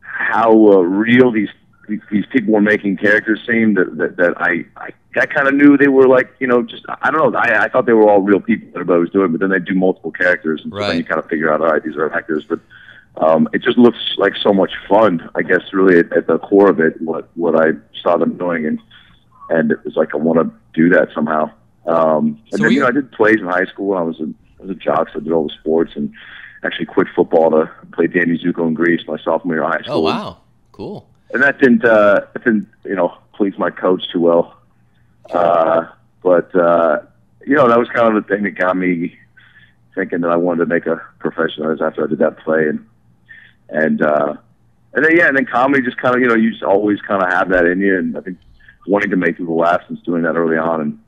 how 0.01 0.51
uh, 0.71 0.77
real 0.79 1.31
these 1.31 1.49
these 2.09 2.25
people 2.31 2.53
were 2.53 2.61
making 2.61 2.95
characters 2.97 3.41
seem 3.45 3.73
that 3.75 3.97
that, 3.97 4.15
that 4.17 4.33
I 4.41 4.65
I, 4.77 4.89
I 5.17 5.25
kind 5.25 5.47
of 5.47 5.53
knew 5.53 5.77
they 5.77 5.89
were 5.89 6.07
like 6.07 6.33
you 6.39 6.47
know 6.47 6.63
just 6.63 6.83
I 7.01 7.11
don't 7.11 7.33
know 7.33 7.37
I 7.37 7.65
I 7.65 7.67
thought 7.69 7.85
they 7.85 7.93
were 7.93 8.09
all 8.09 8.21
real 8.21 8.39
people 8.39 8.67
that 8.69 8.75
everybody 8.75 9.01
was 9.01 9.09
doing 9.09 9.31
but 9.31 9.41
then 9.41 9.49
they 9.49 9.59
do 9.59 9.75
multiple 9.75 10.11
characters 10.11 10.61
and 10.63 10.71
so 10.71 10.79
then 10.79 10.97
you 10.97 11.03
kind 11.03 11.19
of 11.19 11.27
figure 11.29 11.51
out 11.53 11.61
all 11.61 11.67
right 11.67 11.83
these 11.83 11.95
are 11.97 12.11
actors 12.13 12.45
but 12.47 12.59
um, 13.17 13.47
it 13.53 13.61
just 13.61 13.77
looks 13.77 13.99
like 14.17 14.33
so 14.41 14.53
much 14.53 14.71
fun 14.89 15.29
I 15.35 15.41
guess 15.43 15.61
really 15.71 15.99
at, 15.99 16.11
at 16.13 16.27
the 16.27 16.39
core 16.39 16.69
of 16.69 16.79
it 16.79 16.99
what 17.01 17.29
what 17.35 17.55
I 17.55 17.71
saw 18.01 18.17
them 18.17 18.37
doing 18.37 18.65
and 18.65 18.79
and 19.49 19.71
it 19.71 19.83
was 19.85 19.95
like 19.95 20.13
I 20.13 20.17
want 20.17 20.39
to 20.39 20.51
do 20.73 20.89
that 20.89 21.09
somehow 21.13 21.51
um, 21.85 22.39
and 22.51 22.59
So 22.59 22.63
then 22.63 22.71
you 22.71 22.79
know 22.81 22.87
I 22.87 22.91
did 22.91 23.11
plays 23.11 23.39
in 23.39 23.45
high 23.47 23.65
school 23.65 23.95
I 23.97 24.01
was 24.01 24.19
a 24.19 24.23
I 24.59 24.61
was 24.65 24.71
a 24.71 24.75
jock 24.75 25.09
so 25.11 25.19
I 25.19 25.23
did 25.23 25.31
all 25.31 25.47
the 25.47 25.53
sports 25.59 25.91
and 25.95 26.11
actually 26.63 26.85
quit 26.85 27.07
football 27.15 27.51
to 27.51 27.69
play 27.91 28.07
Danny 28.07 28.37
Zuko 28.37 28.67
in 28.67 28.73
Grease 28.73 29.01
my 29.07 29.17
sophomore 29.19 29.55
year 29.55 29.63
of 29.63 29.71
high 29.73 29.81
school 29.81 29.95
Oh, 29.95 29.99
wow. 29.99 30.37
Cool. 30.71 31.07
and 31.33 31.43
that 31.43 31.59
didn't 31.59 31.85
uh 31.85 32.21
that 32.33 32.43
didn't 32.43 32.67
you 32.85 32.95
know 32.95 33.15
please 33.33 33.53
my 33.57 33.69
coach 33.69 34.03
too 34.11 34.21
well 34.21 34.55
uh 35.31 35.85
but 36.23 36.53
uh 36.55 36.99
you 37.45 37.55
know 37.55 37.67
that 37.67 37.77
was 37.77 37.89
kind 37.89 38.15
of 38.15 38.23
the 38.23 38.27
thing 38.33 38.43
that 38.43 38.51
got 38.51 38.75
me 38.77 39.15
thinking 39.95 40.21
that 40.21 40.31
I 40.31 40.35
wanted 40.37 40.61
to 40.61 40.65
make 40.65 40.87
a 40.87 40.99
profession 41.19 41.63
of 41.65 41.77
this 41.77 41.85
after 41.85 42.03
I 42.05 42.07
did 42.07 42.19
that 42.19 42.39
play 42.39 42.67
and 42.67 42.83
and 43.69 44.01
uh 44.01 44.33
and 44.93 45.05
then 45.05 45.15
yeah 45.17 45.27
and 45.27 45.37
then 45.37 45.45
comedy 45.45 45.81
just 45.83 45.97
kind 45.97 46.15
of 46.15 46.21
you 46.21 46.27
know 46.27 46.35
you 46.35 46.51
just 46.51 46.63
always 46.63 46.99
kind 47.01 47.23
of 47.23 47.29
have 47.31 47.49
that 47.49 47.65
in 47.65 47.79
you 47.79 47.97
and 47.97 48.17
I 48.17 48.21
think 48.21 48.37
wanting 48.87 49.09
to 49.11 49.17
make 49.17 49.37
people 49.37 49.55
laugh 49.57 49.81
since 49.87 49.99
doing 50.01 50.23
that 50.23 50.35
early 50.35 50.57
on 50.57 50.81
and 50.81 50.99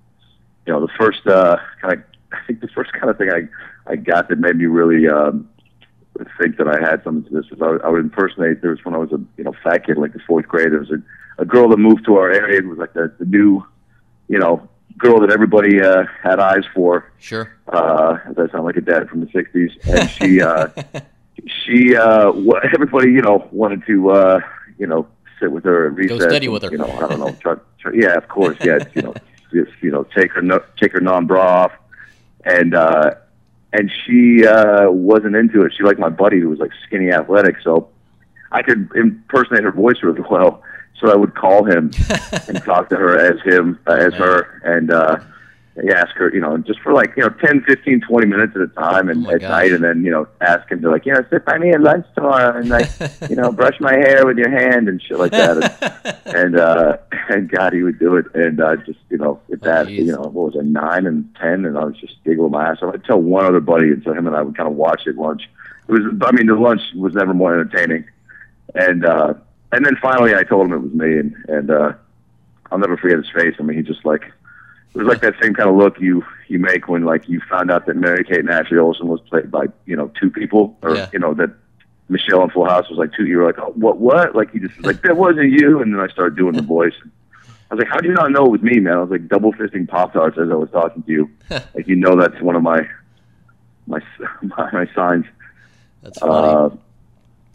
you 0.65 0.73
know 0.73 0.79
the 0.81 0.91
first 0.97 1.25
uh 1.27 1.57
kind 1.81 1.93
of 1.95 2.03
I 2.33 2.37
think 2.47 2.61
the 2.61 2.67
first 2.69 2.91
kind 2.93 3.09
of 3.09 3.17
thing 3.17 3.29
I 3.31 3.47
I 3.91 3.95
got 3.95 4.29
that 4.29 4.39
made 4.39 4.55
me 4.57 4.65
really 4.65 5.07
um 5.07 5.49
think 6.41 6.55
that 6.57 6.67
I 6.67 6.79
had 6.79 7.03
something 7.03 7.29
to 7.29 7.41
this 7.41 7.51
was 7.51 7.61
I, 7.61 7.67
would- 7.71 7.81
I 7.81 7.89
would 7.89 7.99
impersonate. 8.01 8.61
There 8.61 8.71
was 8.71 8.79
when 8.85 8.95
I 8.95 8.97
was 8.97 9.11
a 9.11 9.19
you 9.37 9.43
know 9.43 9.53
fat 9.63 9.85
kid, 9.85 9.97
like 9.97 10.13
the 10.13 10.19
fourth 10.19 10.47
grade. 10.47 10.71
There 10.71 10.79
was 10.79 10.89
a, 10.91 11.01
a 11.41 11.45
girl 11.45 11.67
that 11.69 11.77
moved 11.77 12.05
to 12.05 12.15
our 12.15 12.31
area. 12.31 12.59
It 12.59 12.65
was 12.65 12.77
like 12.77 12.93
the, 12.93 13.13
the 13.19 13.25
new, 13.25 13.61
you 14.29 14.39
know, 14.39 14.65
girl 14.97 15.19
that 15.19 15.29
everybody 15.29 15.81
uh, 15.81 16.05
had 16.23 16.39
eyes 16.39 16.63
for. 16.73 17.11
Sure. 17.19 17.51
Uh, 17.67 18.17
that 18.33 18.49
sound 18.53 18.63
like 18.63 18.77
a 18.77 18.81
dad 18.81 19.09
from 19.09 19.19
the 19.19 19.25
'60s, 19.27 19.71
and 19.87 20.09
she 20.09 20.41
uh, 20.41 20.67
she 21.47 21.95
uh, 21.95 22.31
everybody 22.73 23.11
you 23.11 23.21
know 23.21 23.47
wanted 23.51 23.85
to 23.87 24.09
uh, 24.11 24.39
you 24.77 24.87
know 24.87 25.07
sit 25.39 25.51
with 25.51 25.63
her 25.65 25.87
and 25.87 25.97
recess. 25.97 26.23
steady 26.23 26.45
and, 26.45 26.53
with 26.53 26.63
her. 26.63 26.71
You 26.71 26.77
know, 26.77 26.91
I 26.91 27.07
don't 27.07 27.19
know. 27.19 27.31
Try, 27.41 27.55
try, 27.79 27.91
yeah, 27.93 28.15
of 28.15 28.27
course. 28.27 28.57
Yeah, 28.61 28.79
you 28.93 29.01
know, 29.01 29.13
just 29.53 29.71
you 29.81 29.91
know, 29.91 30.03
take 30.15 30.31
her 30.33 30.41
no, 30.41 30.63
take 30.77 30.93
her 30.93 31.01
non 31.01 31.27
bra 31.27 31.63
off, 31.63 31.71
and 32.43 32.73
uh, 32.73 33.15
and 33.73 33.91
she 34.05 34.45
uh, 34.45 34.89
wasn't 34.89 35.35
into 35.35 35.63
it. 35.63 35.73
She 35.75 35.83
liked 35.83 35.99
my 35.99 36.09
buddy 36.09 36.39
who 36.39 36.49
was 36.49 36.59
like 36.59 36.71
skinny 36.85 37.11
athletic, 37.11 37.57
so 37.63 37.89
I 38.51 38.61
could 38.61 38.89
impersonate 38.95 39.63
her 39.63 39.71
voice 39.71 39.97
really 40.01 40.23
well. 40.29 40.61
So 40.99 41.11
I 41.11 41.15
would 41.15 41.35
call 41.35 41.65
him 41.65 41.91
and 42.47 42.63
talk 42.63 42.87
to 42.89 42.95
her 42.95 43.19
as 43.19 43.41
him, 43.41 43.77
uh, 43.85 43.93
as 43.93 44.13
her, 44.13 44.61
and 44.63 44.91
uh, 44.91 45.19
ask 45.93 46.15
her, 46.15 46.33
you 46.33 46.39
know, 46.39 46.57
just 46.57 46.79
for 46.79 46.93
like, 46.93 47.13
you 47.17 47.23
know, 47.23 47.29
10, 47.29 47.63
15, 47.67 48.01
20 48.01 48.25
minutes 48.27 48.53
at 48.55 48.61
a 48.61 48.67
time 48.67 49.09
and 49.09 49.27
Oh 49.27 49.31
at 49.31 49.41
gosh. 49.41 49.49
night, 49.49 49.71
and 49.73 49.83
then, 49.83 50.05
you 50.05 50.11
know, 50.11 50.27
ask 50.41 50.69
him 50.71 50.81
to 50.81 50.89
like, 50.89 51.05
you 51.05 51.13
know, 51.13 51.23
sit 51.29 51.45
by 51.45 51.57
me 51.57 51.71
at 51.71 51.81
lunch 51.81 52.05
tomorrow 52.15 52.57
and 52.57 52.69
like, 52.69 52.89
you 53.29 53.35
know, 53.35 53.51
brush 53.51 53.77
my 53.81 53.93
hair 53.93 54.25
with 54.25 54.37
your 54.37 54.49
hand 54.49 54.87
and 54.87 55.01
shit 55.01 55.19
like 55.19 55.31
that. 55.31 55.57
And, 56.25 56.35
and, 56.35 56.59
uh, 56.59 56.97
and 57.29 57.49
God, 57.49 57.73
he 57.73 57.83
would 57.83 57.99
do 57.99 58.15
it. 58.15 58.25
And, 58.33 58.61
uh, 58.61 58.77
just, 58.77 58.99
you 59.09 59.17
know, 59.17 59.41
at 59.51 59.61
that, 59.61 59.87
geez. 59.87 60.05
you 60.05 60.13
know, 60.13 60.21
what 60.21 60.53
was 60.53 60.55
it, 60.55 60.65
nine 60.65 61.05
and 61.05 61.33
10, 61.41 61.65
and 61.65 61.77
I 61.77 61.83
was 61.83 61.97
just 61.97 62.15
giggling 62.23 62.51
my 62.51 62.69
ass 62.69 62.77
off. 62.81 62.93
I'd 62.93 63.03
tell 63.03 63.19
one 63.19 63.45
other 63.45 63.59
buddy, 63.59 63.89
and 63.89 64.01
so 64.03 64.13
him 64.13 64.27
and 64.27 64.35
I 64.35 64.41
would 64.43 64.55
kind 64.55 64.69
of 64.69 64.75
watch 64.75 65.01
at 65.07 65.15
lunch. 65.15 65.43
It 65.89 65.91
was, 65.91 66.01
I 66.21 66.31
mean, 66.31 66.47
the 66.47 66.55
lunch 66.55 66.81
was 66.95 67.13
never 67.13 67.33
more 67.33 67.53
entertaining. 67.59 68.05
And, 68.73 69.05
uh, 69.05 69.33
and 69.73 69.85
then 69.85 69.97
finally 70.01 70.35
I 70.35 70.43
told 70.43 70.67
him 70.67 70.73
it 70.73 70.79
was 70.79 70.93
me, 70.93 71.17
and, 71.19 71.35
and, 71.49 71.69
uh, 71.71 71.93
I'll 72.71 72.79
never 72.79 72.97
forget 72.97 73.17
his 73.17 73.29
face. 73.35 73.55
I 73.59 73.63
mean, 73.63 73.77
he 73.77 73.83
just 73.83 74.05
like, 74.05 74.23
it 74.95 74.99
was 74.99 75.07
like 75.07 75.21
that 75.21 75.33
same 75.41 75.53
kind 75.53 75.69
of 75.69 75.75
look 75.75 75.99
you 75.99 76.23
you 76.47 76.57
make 76.59 76.87
when 76.87 77.03
like 77.03 77.27
you 77.27 77.41
found 77.49 77.69
out 77.69 77.85
that 77.85 77.95
Mary 77.97 78.23
Kate 78.23 78.39
and 78.39 78.49
Ashley 78.49 78.77
Olsen 78.77 79.07
was 79.07 79.19
played 79.29 79.51
by 79.51 79.65
you 79.85 79.95
know 79.95 80.11
two 80.19 80.29
people, 80.31 80.77
or 80.81 80.95
Yeah. 80.95 81.09
you 81.13 81.19
know 81.19 81.33
that 81.35 81.51
Michelle 82.09 82.43
in 82.43 82.49
Full 82.51 82.65
House 82.65 82.89
was 82.89 82.97
like 82.97 83.11
two. 83.13 83.25
You 83.25 83.39
were 83.39 83.45
like, 83.47 83.59
oh, 83.59 83.71
what 83.75 83.97
what? 83.97 84.35
Like 84.35 84.51
he 84.51 84.59
just 84.59 84.77
was 84.77 84.85
like 84.85 85.01
that 85.03 85.17
wasn't 85.17 85.51
you, 85.51 85.81
and 85.81 85.93
then 85.93 85.99
I 86.01 86.07
started 86.07 86.35
doing 86.37 86.53
the 86.53 86.61
voice. 86.77 86.93
I 87.71 87.73
was 87.75 87.79
like, 87.83 87.91
how 87.91 87.99
do 87.99 88.07
you 88.07 88.13
not 88.13 88.31
know 88.31 88.45
it 88.45 88.51
was 88.51 88.61
me, 88.61 88.79
man? 88.79 88.93
I 88.93 89.01
was 89.01 89.09
like 89.09 89.27
double 89.27 89.51
fisting 89.53 89.87
pop 89.87 90.13
tarts 90.13 90.37
as 90.37 90.49
I 90.51 90.53
was 90.55 90.69
talking 90.71 91.03
to 91.03 91.11
you. 91.11 91.29
like 91.49 91.87
you 91.87 91.95
know 91.95 92.15
that's 92.15 92.39
one 92.41 92.55
of 92.55 92.61
my 92.63 92.87
my 93.87 93.99
my, 94.41 94.69
my 94.73 94.87
signs. 94.95 95.25
That's 96.03 96.19
funny. 96.19 96.47
Uh, 96.47 96.69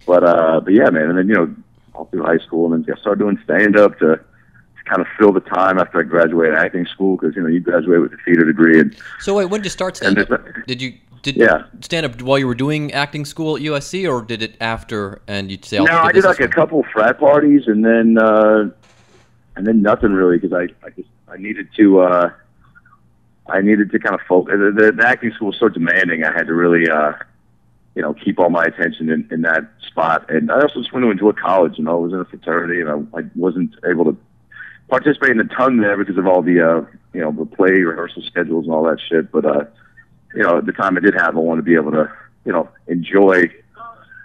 but 0.07 0.25
uh, 0.25 0.61
but 0.61 0.73
yeah, 0.73 0.91
man, 0.91 1.11
and 1.11 1.19
then 1.19 1.29
you 1.29 1.35
know 1.35 1.55
all 1.95 2.07
through 2.07 2.23
high 2.25 2.39
school, 2.39 2.73
and 2.73 2.85
then 2.85 2.95
I 2.97 3.01
started 3.01 3.21
doing 3.21 3.39
stand 3.45 3.77
up 3.79 3.99
to 4.01 4.21
kind 4.91 5.01
of 5.01 5.07
fill 5.17 5.33
the 5.33 5.41
time 5.41 5.79
after 5.79 6.01
I 6.01 6.03
graduated 6.03 6.57
acting 6.59 6.85
school 6.87 7.17
because 7.17 7.37
you 7.37 7.43
know 7.43 7.49
you 7.49 7.61
graduate 7.61 8.01
with 8.01 8.13
a 8.13 8.17
theater 8.25 8.45
degree, 8.45 8.81
and 8.81 8.97
so 9.21 9.35
wait, 9.35 9.47
when 9.47 9.61
did 9.61 9.67
you 9.67 9.71
start 9.71 9.97
stand 9.97 10.19
up? 10.19 10.43
Did 10.67 10.83
you 10.83 10.95
did 11.23 11.37
Yeah. 11.37 11.65
stand 11.81 12.07
up 12.07 12.21
while 12.23 12.39
you 12.39 12.47
were 12.47 12.55
doing 12.55 12.93
acting 12.93 13.25
school 13.25 13.57
at 13.57 13.63
USC, 13.63 14.11
or 14.11 14.23
did 14.23 14.43
it 14.43 14.57
after 14.61 15.21
and 15.29 15.51
you'd 15.51 15.65
say, 15.65 15.79
no, 15.79 16.01
I 16.01 16.13
did 16.13 16.25
like 16.25 16.41
a 16.41 16.49
couple 16.49 16.85
frat 16.93 17.19
parties, 17.21 17.67
and 17.67 17.85
then 17.85 18.19
uh, 18.19 18.71
and 19.57 19.67
then 19.67 19.81
nothing 19.83 20.13
really 20.13 20.39
because 20.39 20.53
I 20.53 20.65
I 20.85 20.91
just 20.91 21.09
I 21.29 21.37
needed 21.37 21.69
to 21.77 22.01
uh, 22.01 22.31
I 23.49 23.61
needed 23.61 23.93
to 23.93 23.99
kind 23.99 24.15
of 24.15 24.23
focus. 24.27 24.55
The, 24.59 24.73
the, 24.87 24.93
the 24.93 25.07
acting 25.07 25.33
school 25.33 25.49
was 25.49 25.59
so 25.59 25.69
demanding. 25.69 26.25
I 26.25 26.33
had 26.33 26.47
to 26.49 26.55
really 26.55 26.91
uh, 26.91 27.13
you 27.95 28.03
know 28.03 28.15
keep 28.15 28.39
all 28.41 28.51
my 28.51 28.65
attention 28.65 29.09
in, 29.11 29.29
in 29.31 29.43
that 29.43 29.71
spot, 29.87 30.29
and 30.31 30.51
I 30.51 30.63
also 30.63 30.81
just 30.81 30.93
went 30.93 31.05
to 31.05 31.11
enjoy 31.11 31.33
college. 31.33 31.79
You 31.79 31.85
know, 31.85 31.93
I 31.93 32.01
was 32.01 32.13
in 32.13 32.21
a 32.21 32.25
fraternity, 32.25 32.81
and 32.81 32.91
I, 32.91 33.19
I 33.19 33.23
wasn't 33.37 33.75
able 33.89 34.05
to 34.07 34.17
participate 34.91 35.31
in 35.31 35.41
a 35.41 35.45
ton 35.45 35.79
there 35.79 35.97
because 35.97 36.19
of 36.19 36.27
all 36.27 36.43
the 36.43 36.61
uh, 36.61 36.85
you 37.15 37.21
know 37.21 37.33
the 37.33 37.47
play 37.47 37.71
rehearsal 37.71 38.23
schedules 38.23 38.67
and 38.67 38.75
all 38.75 38.85
that 38.85 38.99
shit. 39.09 39.33
But 39.33 39.47
uh, 39.47 39.65
you 40.35 40.43
know, 40.43 40.59
at 40.59 40.67
the 40.67 40.73
time 40.73 40.97
I 40.97 41.01
did 41.01 41.15
have, 41.15 41.37
I 41.37 41.41
wanted 41.41 41.63
to 41.63 41.65
be 41.65 41.77
able 41.77 41.93
to 41.93 42.13
you 42.45 42.53
know 42.53 42.69
enjoy 42.89 43.51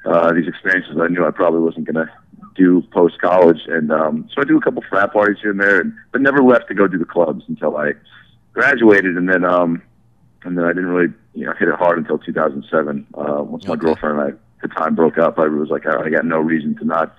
uh, 0.06 0.34
these 0.34 0.47
experiences 0.47 0.97
I 0.99 1.08
knew 1.08 1.25
I 1.25 1.32
probably 1.32 1.62
wasn't 1.62 1.86
going 1.86 2.06
to 2.06 2.12
do 2.56 2.82
post 2.91 3.19
college, 3.19 3.62
and 3.67 3.91
um, 3.91 4.30
so 4.34 4.41
I 4.41 4.45
do 4.45 4.58
a 4.58 4.62
couple 4.62 4.84
frat 4.89 5.13
parties 5.13 5.38
here 5.41 5.51
and 5.51 5.60
there, 5.60 5.82
and, 5.82 5.93
but 6.12 6.21
never 6.21 6.41
left 6.41 6.67
to 6.69 6.73
go 6.73 6.88
do 6.88 6.97
the 6.97 7.06
clubs 7.06 7.43
until 7.47 7.78
I 7.78 7.93
graduated, 8.54 9.17
and 9.17 9.30
then 9.30 9.43
um, 9.43 9.82
and 10.43 10.58
then 10.58 10.65
I 10.65 10.69
didn't 10.69 10.88
really 10.88 11.13
you 11.34 11.45
know 11.45 11.54
hit 11.54 11.67
it 11.67 11.75
hard 11.75 11.97
until 11.97 12.17
2007. 12.17 13.08
Uh, 13.13 13.43
once 13.43 13.67
my 13.67 13.75
girlfriend 13.75 14.19
and 14.19 14.28
I 14.28 14.30
at 14.30 14.39
the 14.62 14.67
time 14.69 14.95
broke 14.95 15.17
up, 15.17 15.38
I 15.38 15.47
was 15.47 15.69
like, 15.69 15.86
I, 15.86 16.04
I 16.04 16.10
got 16.10 16.25
no 16.25 16.39
reason 16.39 16.75
to 16.78 16.86
not 16.86 17.15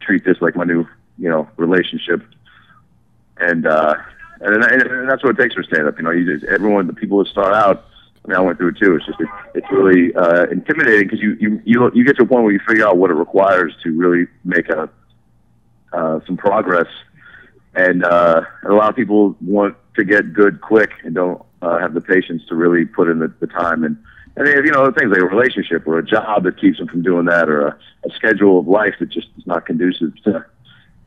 treat 0.00 0.24
this 0.24 0.36
like 0.40 0.54
my 0.54 0.64
new 0.64 0.86
you 1.18 1.28
know 1.28 1.48
relationship, 1.56 2.22
and 3.42 3.66
uh, 3.66 3.94
and, 4.40 4.64
and 4.64 5.08
that's 5.08 5.22
what 5.22 5.38
it 5.38 5.42
takes 5.42 5.54
for 5.54 5.62
stand 5.62 5.86
up. 5.86 5.96
You 5.98 6.04
know, 6.04 6.10
you 6.10 6.38
just 6.38 6.50
everyone 6.50 6.86
the 6.86 6.92
people 6.92 7.18
that 7.18 7.30
start 7.30 7.54
out. 7.54 7.84
I 8.24 8.28
mean, 8.28 8.36
I 8.36 8.40
went 8.40 8.58
through 8.58 8.68
it 8.68 8.78
too. 8.78 8.94
It's 8.96 9.06
just 9.06 9.20
it, 9.20 9.28
it's 9.54 9.66
really 9.70 10.14
uh, 10.14 10.44
intimidating 10.44 11.08
because 11.08 11.20
you, 11.20 11.36
you 11.40 11.60
you 11.64 11.90
you 11.94 12.04
get 12.04 12.16
to 12.16 12.22
a 12.22 12.26
point 12.26 12.44
where 12.44 12.52
you 12.52 12.60
figure 12.66 12.86
out 12.86 12.96
what 12.96 13.10
it 13.10 13.14
requires 13.14 13.74
to 13.82 13.90
really 13.90 14.26
make 14.44 14.68
a 14.68 14.88
uh, 15.92 16.20
some 16.26 16.36
progress, 16.36 16.88
and 17.74 18.04
uh, 18.04 18.42
a 18.64 18.72
lot 18.72 18.88
of 18.88 18.96
people 18.96 19.36
want 19.40 19.76
to 19.96 20.04
get 20.04 20.32
good 20.32 20.60
quick 20.60 20.90
and 21.04 21.14
don't 21.14 21.44
uh, 21.60 21.78
have 21.78 21.94
the 21.94 22.00
patience 22.00 22.42
to 22.48 22.54
really 22.54 22.84
put 22.84 23.08
in 23.08 23.18
the, 23.18 23.32
the 23.40 23.46
time 23.46 23.84
and 23.84 23.96
and 24.36 24.46
they 24.46 24.52
have, 24.52 24.64
you 24.64 24.72
know 24.72 24.90
things 24.90 25.10
like 25.10 25.20
a 25.20 25.26
relationship 25.26 25.86
or 25.86 25.98
a 25.98 26.04
job 26.04 26.44
that 26.44 26.58
keeps 26.58 26.78
them 26.78 26.88
from 26.88 27.02
doing 27.02 27.26
that 27.26 27.48
or 27.48 27.66
a, 27.66 27.78
a 28.06 28.10
schedule 28.14 28.58
of 28.58 28.66
life 28.66 28.94
that 29.00 29.10
just 29.10 29.28
is 29.36 29.46
not 29.46 29.66
conducive 29.66 30.14
to 30.24 30.44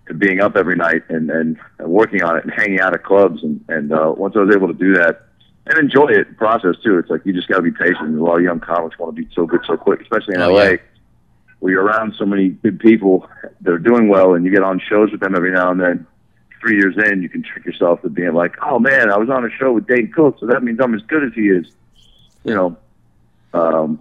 to 0.08 0.14
being 0.14 0.40
up 0.40 0.56
every 0.56 0.76
night 0.76 1.04
and, 1.10 1.30
and, 1.30 1.58
working 1.80 2.24
on 2.24 2.38
it 2.38 2.44
and 2.44 2.54
hanging 2.54 2.80
out 2.80 2.94
at 2.94 3.04
clubs. 3.04 3.44
And, 3.44 3.64
and 3.68 3.92
uh, 3.92 4.14
once 4.16 4.36
I 4.36 4.40
was 4.40 4.56
able 4.56 4.68
to 4.68 4.74
do 4.74 4.94
that 4.94 5.24
and 5.68 5.78
enjoy 5.78 6.08
it, 6.08 6.30
the 6.30 6.36
process 6.36 6.76
too, 6.84 6.98
it's 6.98 7.10
like 7.10 7.26
you 7.26 7.34
just 7.34 7.48
got 7.48 7.58
to 7.58 7.62
be 7.62 7.72
patient. 7.72 8.18
A 8.18 8.24
lot 8.24 8.38
of 8.38 8.44
young 8.44 8.60
comics 8.60 8.98
want 8.98 9.16
to 9.16 9.22
be 9.22 9.28
so 9.34 9.46
good 9.46 9.62
so 9.66 9.78
quick, 9.78 10.02
especially 10.02 10.36
in 10.36 10.42
Oh, 10.42 10.54
LA, 10.54 10.64
yeah. 10.64 10.76
where 11.60 11.74
you're 11.74 11.84
around 11.84 12.16
so 12.18 12.26
many 12.26 12.50
good 12.50 12.80
people 12.80 13.28
that 13.62 13.72
are 13.72 13.80
doing 13.80 14.08
well 14.08 14.34
and 14.34 14.46
you 14.46 14.52
get 14.52 14.64
on 14.64 14.80
shows 14.80 15.12
with 15.12 15.22
them 15.22 15.36
every 15.36 15.52
now 15.52 15.72
and 15.72 15.80
then. 15.80 16.08
Three 16.62 16.78
years 16.78 16.96
in, 16.98 17.22
you 17.22 17.30
can 17.30 17.44
trick 17.44 17.64
yourself 17.66 18.02
to 18.02 18.10
being 18.10 18.34
like, 18.34 18.56
oh 18.64 18.80
man, 18.80 19.12
I 19.12 19.18
was 19.18 19.30
on 19.30 19.46
a 19.46 19.50
show 19.52 19.72
with 19.74 19.86
Dane 19.88 20.12
Cook, 20.12 20.40
so 20.40 20.48
that 20.48 20.64
means 20.64 20.80
I'm 20.82 20.96
as 20.96 21.02
good 21.04 21.24
as 21.24 21.34
he 21.34 21.50
is. 21.50 21.68
You 22.44 22.56
know, 22.56 22.78
um, 23.54 24.00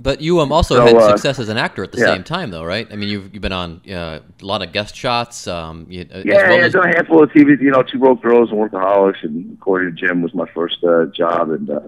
But 0.00 0.20
you 0.20 0.38
um, 0.38 0.52
also 0.52 0.76
So, 0.76 0.86
had 0.86 0.96
uh, 0.96 1.08
success 1.10 1.40
as 1.40 1.48
an 1.48 1.56
actor 1.56 1.82
at 1.82 1.90
the 1.90 1.98
yeah. 1.98 2.06
same 2.14 2.22
time, 2.22 2.50
though, 2.52 2.64
right? 2.64 2.86
I 2.92 2.94
mean, 2.94 3.08
you've, 3.08 3.34
you've 3.34 3.42
been 3.42 3.52
on 3.52 3.80
uh, 3.90 4.20
a 4.40 4.44
lot 4.44 4.62
of 4.62 4.72
guest 4.72 4.94
shots. 4.94 5.48
Um, 5.48 5.86
you, 5.88 6.06
as 6.10 6.24
Yeah, 6.24 6.48
well 6.48 6.58
yeah, 6.58 6.64
as- 6.66 6.72
done 6.72 6.88
a 6.88 6.94
handful 6.94 7.22
of 7.24 7.30
TV, 7.30 7.60
you 7.60 7.70
know, 7.72 7.82
Two 7.82 7.98
Broke 7.98 8.22
Girls 8.22 8.50
and 8.52 8.60
Workaholics, 8.60 9.24
and 9.24 9.52
According 9.54 9.96
to 9.96 10.06
Jim 10.06 10.22
was 10.22 10.32
my 10.34 10.46
first 10.54 10.84
uh, 10.84 11.06
job, 11.06 11.50
and 11.50 11.68
uh, 11.68 11.80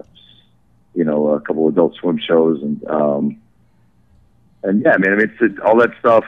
you 0.93 1.05
know, 1.05 1.29
a 1.29 1.39
couple 1.39 1.67
of 1.67 1.73
Adult 1.73 1.95
Swim 1.95 2.17
shows, 2.19 2.61
and 2.61 2.83
um, 2.89 3.41
and 4.63 4.83
yeah, 4.83 4.97
man, 4.97 5.13
I 5.13 5.15
mean, 5.15 5.31
it's, 5.39 5.59
all 5.63 5.77
that 5.77 5.91
stuff, 5.99 6.25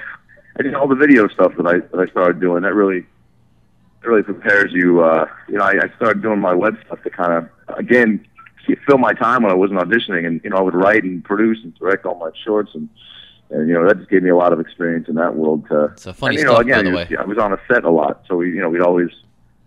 and 0.56 0.65
you 0.65 0.72
know, 0.72 0.80
all 0.80 0.88
the 0.88 0.96
video 0.96 1.28
stuff 1.28 1.52
that 1.58 1.67
I 1.67 1.80
that 1.80 2.00
I 2.00 2.10
started 2.12 2.39
doing, 2.39 2.63
that 2.63 2.74
really, 2.74 3.00
it 3.00 4.08
really 4.08 4.24
prepares 4.24 4.72
you. 4.72 5.04
Uh, 5.04 5.28
you 5.50 5.58
know, 5.58 5.65
I, 5.65 5.72
I 5.84 5.96
started 5.98 6.22
doing 6.22 6.39
my 6.39 6.54
web 6.54 6.78
stuff 6.86 7.04
to 7.04 7.10
kind 7.10 7.34
of 7.34 7.78
again 7.78 8.26
fill 8.86 8.97
my 8.97 9.13
time 9.13 9.43
when 9.43 9.52
I 9.52 9.56
wasn't 9.56 9.80
auditioning, 9.80 10.26
and 10.26 10.41
you 10.43 10.49
know, 10.49 10.58
I 10.58 10.62
would 10.62 10.76
write 10.76 11.04
and 11.04 11.23
produce 11.23 11.60
and 11.63 11.73
direct 11.76 12.06
all 12.06 12.15
my 12.19 12.30
shorts, 12.43 12.71
and 12.73 12.89
and 13.49 13.67
you 13.67 13.73
know, 13.73 13.86
that 13.88 13.97
just 13.97 14.10
gave 14.10 14.23
me 14.23 14.30
a 14.30 14.36
lot 14.36 14.52
of 14.54 14.60
experience 14.60 15.08
in 15.08 15.15
that 15.15 15.36
world. 15.36 15.67
To, 15.69 15.86
It's 15.86 16.06
a 16.08 16.13
funny 16.13 16.36
and, 16.36 16.39
you 16.39 16.45
know, 16.45 16.54
stuff, 16.56 16.62
again, 16.65 16.78
by 16.80 16.84
the 16.84 16.89
it 16.89 16.95
way. 16.95 17.08
was- 17.12 17.19
I 17.19 17.26
was 17.26 17.38
on 17.38 17.54
a 17.54 17.60
set 17.67 17.84
a 17.84 17.89
lot, 17.89 18.23
so 18.28 18.38
we, 18.38 18.47
you 18.49 18.62
know, 18.62 18.69
we'd 18.69 18.82
always 18.82 19.10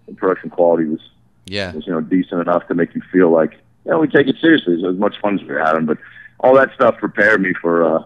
the 0.07 0.15
production 0.15 0.51
quality 0.51 0.85
was 0.87 1.01
Yeah. 1.47 1.73
was 1.75 1.87
you 1.87 1.93
know 1.93 2.01
decent 2.01 2.41
enough 2.41 2.67
to 2.69 2.75
make 2.75 2.95
you 2.95 3.03
feel 3.13 3.31
like 3.31 3.53
you 3.85 3.91
know 3.91 3.99
we 4.01 4.09
take 4.09 4.29
it 4.29 4.37
seriously. 4.41 4.81
So 4.81 4.89
as 4.91 4.97
much 4.97 5.19
fun 5.21 5.35
as 5.39 5.43
we 5.43 5.49
were 5.55 5.59
having, 5.65 5.85
but 5.87 5.99
all 6.41 6.55
that 6.55 6.73
stuff 6.75 6.97
prepared 6.99 7.41
me 7.41 7.53
for 7.61 7.85
uh, 7.85 8.03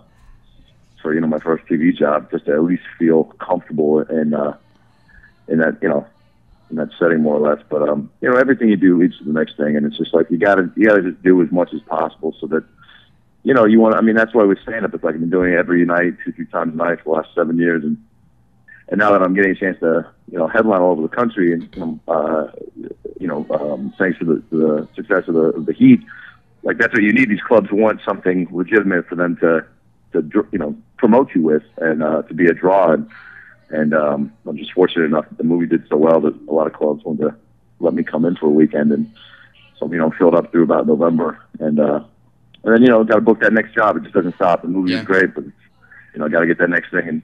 for 1.02 1.14
you 1.14 1.20
know 1.20 1.26
my 1.26 1.38
first 1.38 1.64
TV 1.66 1.96
job, 1.96 2.30
just 2.30 2.46
to 2.46 2.52
at 2.52 2.62
least 2.62 2.82
feel 2.98 3.24
comfortable 3.38 4.00
in 4.00 4.34
uh, 4.34 4.56
in 5.48 5.58
that 5.58 5.76
you 5.82 5.88
know 5.88 6.06
in 6.70 6.76
that 6.76 6.90
setting 6.98 7.22
more 7.22 7.36
or 7.36 7.48
less. 7.48 7.64
But 7.68 7.88
um, 7.88 8.10
you 8.20 8.30
know 8.30 8.36
everything 8.36 8.68
you 8.68 8.76
do 8.76 8.98
leads 8.98 9.18
to 9.18 9.24
the 9.24 9.32
next 9.32 9.56
thing, 9.56 9.76
and 9.76 9.86
it's 9.86 9.98
just 9.98 10.14
like 10.14 10.30
you 10.30 10.38
gotta 10.38 10.70
you 10.76 10.86
gotta 10.86 11.02
just 11.02 11.22
do 11.22 11.42
as 11.42 11.50
much 11.50 11.72
as 11.74 11.80
possible 11.82 12.34
so 12.40 12.46
that 12.48 12.64
you 13.42 13.54
know 13.54 13.64
you 13.64 13.80
want. 13.80 13.94
I 13.94 14.00
mean 14.00 14.16
that's 14.16 14.34
why 14.34 14.44
with 14.44 14.60
stand 14.60 14.84
up, 14.84 14.94
it's 14.94 15.04
like 15.04 15.14
I've 15.14 15.20
been 15.20 15.30
doing 15.30 15.52
it 15.52 15.56
every 15.56 15.84
night, 15.84 16.14
two 16.24 16.32
three 16.32 16.46
times 16.46 16.74
a 16.74 16.76
night 16.76 16.98
for 17.02 17.04
the 17.04 17.22
last 17.22 17.34
seven 17.34 17.58
years, 17.58 17.84
and 17.84 17.96
and 18.88 18.98
now 18.98 19.12
that 19.12 19.22
I'm 19.22 19.34
getting 19.34 19.52
a 19.52 19.54
chance 19.54 19.78
to 19.80 20.06
you 20.30 20.38
know 20.38 20.48
headline 20.48 20.80
all 20.80 20.92
over 20.92 21.02
the 21.02 21.08
country 21.08 21.52
and 21.52 21.78
um, 21.78 22.00
uh, 22.08 22.46
you 23.18 23.26
know 23.26 23.46
um, 23.50 23.94
thanks 23.98 24.18
to 24.18 24.24
the, 24.24 24.42
the 24.50 24.88
success 24.94 25.28
of 25.28 25.34
the, 25.34 25.40
of 25.40 25.66
the 25.66 25.72
Heat, 25.72 26.00
like 26.62 26.78
that's 26.78 26.92
what 26.92 27.02
you 27.02 27.12
need. 27.12 27.28
These 27.28 27.42
clubs 27.42 27.68
want 27.70 28.00
something 28.04 28.48
legitimate 28.50 29.08
for 29.08 29.14
them 29.14 29.36
to 29.38 29.64
to 30.12 30.46
you 30.52 30.58
know 30.58 30.76
promote 30.96 31.34
you 31.34 31.42
with 31.42 31.62
and 31.78 32.02
uh, 32.02 32.22
to 32.22 32.34
be 32.34 32.46
a 32.46 32.54
draw. 32.54 32.92
And, 32.92 33.08
and 33.70 33.94
um, 33.94 34.32
I'm 34.46 34.56
just 34.56 34.72
fortunate 34.72 35.04
enough 35.04 35.28
that 35.28 35.38
the 35.38 35.44
movie 35.44 35.66
did 35.66 35.86
so 35.88 35.96
well 35.96 36.20
that 36.20 36.34
a 36.48 36.52
lot 36.52 36.66
of 36.66 36.72
clubs 36.72 37.04
wanted 37.04 37.22
to 37.30 37.34
let 37.78 37.94
me 37.94 38.02
come 38.02 38.24
in 38.24 38.36
for 38.36 38.46
a 38.46 38.50
weekend 38.50 38.92
and 38.92 39.10
so 39.78 39.90
you 39.90 39.98
know 39.98 40.10
filled 40.18 40.34
up 40.34 40.50
through 40.50 40.64
about 40.64 40.86
November 40.86 41.38
and 41.58 41.80
uh, 41.80 42.02
and 42.64 42.74
then 42.74 42.82
you 42.82 42.88
know 42.88 43.02
got 43.04 43.14
to 43.16 43.20
book 43.20 43.40
that 43.40 43.52
next 43.52 43.74
job. 43.74 43.96
It 43.96 44.02
just 44.02 44.14
doesn't 44.14 44.34
stop. 44.34 44.62
The 44.62 44.68
movie 44.68 44.92
Yeah. 44.92 45.00
is 45.00 45.06
great, 45.06 45.34
but 45.34 45.44
you 45.44 45.52
know 46.16 46.26
I 46.26 46.28
got 46.28 46.40
to 46.40 46.46
get 46.46 46.58
that 46.58 46.70
next 46.70 46.90
thing 46.90 47.08
and 47.08 47.22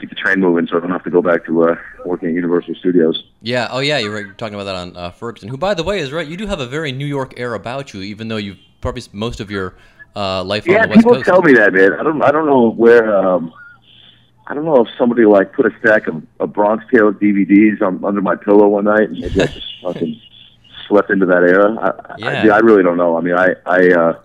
keep 0.00 0.10
the 0.10 0.14
train 0.14 0.40
moving 0.40 0.66
so 0.66 0.76
I 0.76 0.80
don't 0.80 0.90
have 0.90 1.04
to 1.04 1.10
go 1.10 1.22
back 1.22 1.46
to 1.46 1.64
uh, 1.70 1.76
working 2.04 2.28
at 2.28 2.34
Universal 2.34 2.74
Studios. 2.76 3.24
Yeah. 3.40 3.68
Oh, 3.70 3.78
yeah. 3.78 3.96
You're 3.98 4.12
right. 4.12 4.26
You're 4.26 4.34
talking 4.34 4.54
about 4.54 4.64
that 4.64 4.74
on 4.74 4.96
uh, 4.96 5.10
Ferguson, 5.10 5.48
who, 5.48 5.56
by 5.56 5.72
the 5.72 5.82
way, 5.82 6.00
is 6.00 6.12
right. 6.12 6.26
You 6.26 6.36
do 6.36 6.46
have 6.46 6.60
a 6.60 6.66
very 6.66 6.92
New 6.92 7.06
York 7.06 7.32
air 7.38 7.54
about 7.54 7.94
you, 7.94 8.02
even 8.02 8.28
though 8.28 8.36
you've 8.36 8.58
probably 8.82 9.02
most 9.12 9.40
of 9.40 9.50
your 9.50 9.74
uh, 10.14 10.44
life 10.44 10.66
Yeah, 10.66 10.82
on 10.82 10.88
the 10.88 10.88
West 10.96 11.06
people 11.06 11.22
tell 11.22 11.40
me 11.42 11.54
that, 11.54 11.72
man. 11.72 11.94
I 11.94 12.02
don't. 12.02 12.22
I 12.22 12.30
don't 12.30 12.46
know 12.46 12.70
where. 12.70 13.16
Um, 13.16 13.52
I 14.46 14.54
don't 14.54 14.64
know 14.64 14.84
if 14.84 14.88
somebody 14.96 15.24
like 15.24 15.52
put 15.52 15.66
a 15.66 15.70
stack 15.80 16.06
of, 16.06 16.22
of 16.38 16.52
Bronx 16.52 16.84
Tales 16.92 17.16
DVDs 17.16 17.82
on, 17.82 18.04
under 18.04 18.20
my 18.20 18.36
pillow 18.36 18.68
one 18.68 18.84
night, 18.84 19.10
and 19.10 19.18
maybe 19.18 19.42
I 19.42 19.46
just 19.46 19.66
fucking 19.82 20.20
slept 20.86 21.10
into 21.10 21.26
that 21.26 21.42
era. 21.42 21.74
I, 21.74 22.14
Yeah. 22.18 22.54
I, 22.54 22.56
I 22.56 22.58
really 22.60 22.82
don't 22.82 22.96
know. 22.96 23.16
I 23.16 23.20
mean, 23.20 23.34
I, 23.34 23.54
I, 23.66 23.88
uh, 23.88 24.20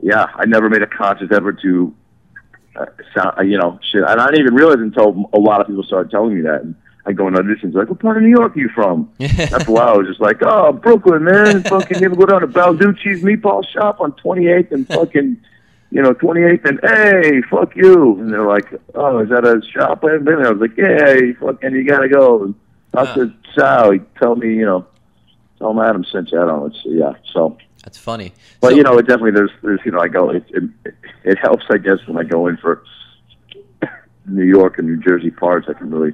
yeah, 0.00 0.26
I 0.34 0.46
never 0.46 0.68
made 0.68 0.82
a 0.82 0.86
conscious 0.86 1.28
effort 1.30 1.60
to, 1.62 1.94
uh, 2.76 2.86
sound, 3.14 3.38
uh, 3.38 3.42
you 3.42 3.56
know, 3.56 3.78
shit. 3.92 4.02
And 4.02 4.20
I 4.20 4.26
didn't 4.26 4.40
even 4.40 4.54
realize 4.54 4.78
until 4.80 5.30
a 5.32 5.38
lot 5.38 5.60
of 5.60 5.68
people 5.68 5.84
started 5.84 6.10
telling 6.10 6.34
me 6.34 6.42
that. 6.42 6.62
And 6.62 6.74
I 7.06 7.12
go 7.12 7.28
in 7.28 7.34
auditions, 7.34 7.74
like, 7.74 7.88
what 7.88 8.00
part 8.00 8.16
of 8.16 8.22
New 8.22 8.30
York 8.30 8.56
are 8.56 8.60
you 8.60 8.68
from? 8.74 9.12
After 9.20 9.70
a 9.70 9.72
while, 9.72 9.88
I 9.94 9.96
was 9.96 10.08
just 10.08 10.20
like, 10.20 10.38
oh, 10.42 10.72
Brooklyn, 10.72 11.24
man. 11.24 11.62
fucking, 11.64 12.00
you 12.00 12.06
ever 12.06 12.16
go 12.16 12.26
down 12.26 12.40
to 12.40 12.48
Balducci's 12.48 13.22
meatball 13.22 13.64
shop 13.68 14.00
on 14.00 14.12
28th 14.12 14.72
and 14.72 14.88
fucking, 14.88 15.36
you 15.94 16.02
know, 16.02 16.12
28th 16.12 16.64
and, 16.64 16.80
hey, 16.82 17.40
fuck 17.48 17.76
you. 17.76 18.18
And 18.18 18.32
they're 18.32 18.44
like, 18.46 18.66
oh, 18.96 19.20
is 19.20 19.28
that 19.28 19.44
a 19.44 19.62
shop? 19.72 20.02
I 20.04 20.10
haven't 20.12 20.24
been 20.24 20.36
there. 20.42 20.48
I 20.48 20.50
was 20.50 20.60
like, 20.60 20.76
yeah, 20.76 21.12
you 21.14 21.36
fucking, 21.40 21.72
you 21.72 21.84
gotta 21.86 22.08
go. 22.08 22.42
And 22.42 22.54
Dr. 22.92 23.32
Chow, 23.54 23.92
he 23.92 24.00
told 24.20 24.40
me, 24.40 24.54
you 24.54 24.66
know, 24.66 24.84
tell 25.60 25.70
him 25.70 25.78
Adam 25.78 26.04
sent 26.04 26.32
you. 26.32 26.42
I 26.42 26.46
don't 26.46 26.58
know. 26.60 26.66
It's, 26.66 26.80
yeah, 26.84 27.12
so. 27.32 27.56
That's 27.84 27.96
funny. 27.96 28.32
But 28.60 28.70
So- 28.70 28.76
you 28.76 28.82
know, 28.82 28.98
it 28.98 29.06
definitely 29.06 29.30
there's 29.32 29.52
there's 29.62 29.80
you 29.84 29.92
know 29.92 30.00
I 30.00 30.08
go 30.08 30.30
it, 30.30 30.44
it 30.48 30.94
it 31.22 31.38
helps 31.38 31.64
I 31.70 31.76
guess 31.78 31.98
when 32.06 32.16
I 32.18 32.24
go 32.24 32.46
in 32.48 32.56
for 32.56 32.82
New 34.26 34.44
York 34.44 34.78
and 34.78 34.88
New 34.88 34.96
Jersey 34.96 35.30
parts 35.30 35.66
I 35.68 35.74
can 35.74 35.90
really 35.90 36.12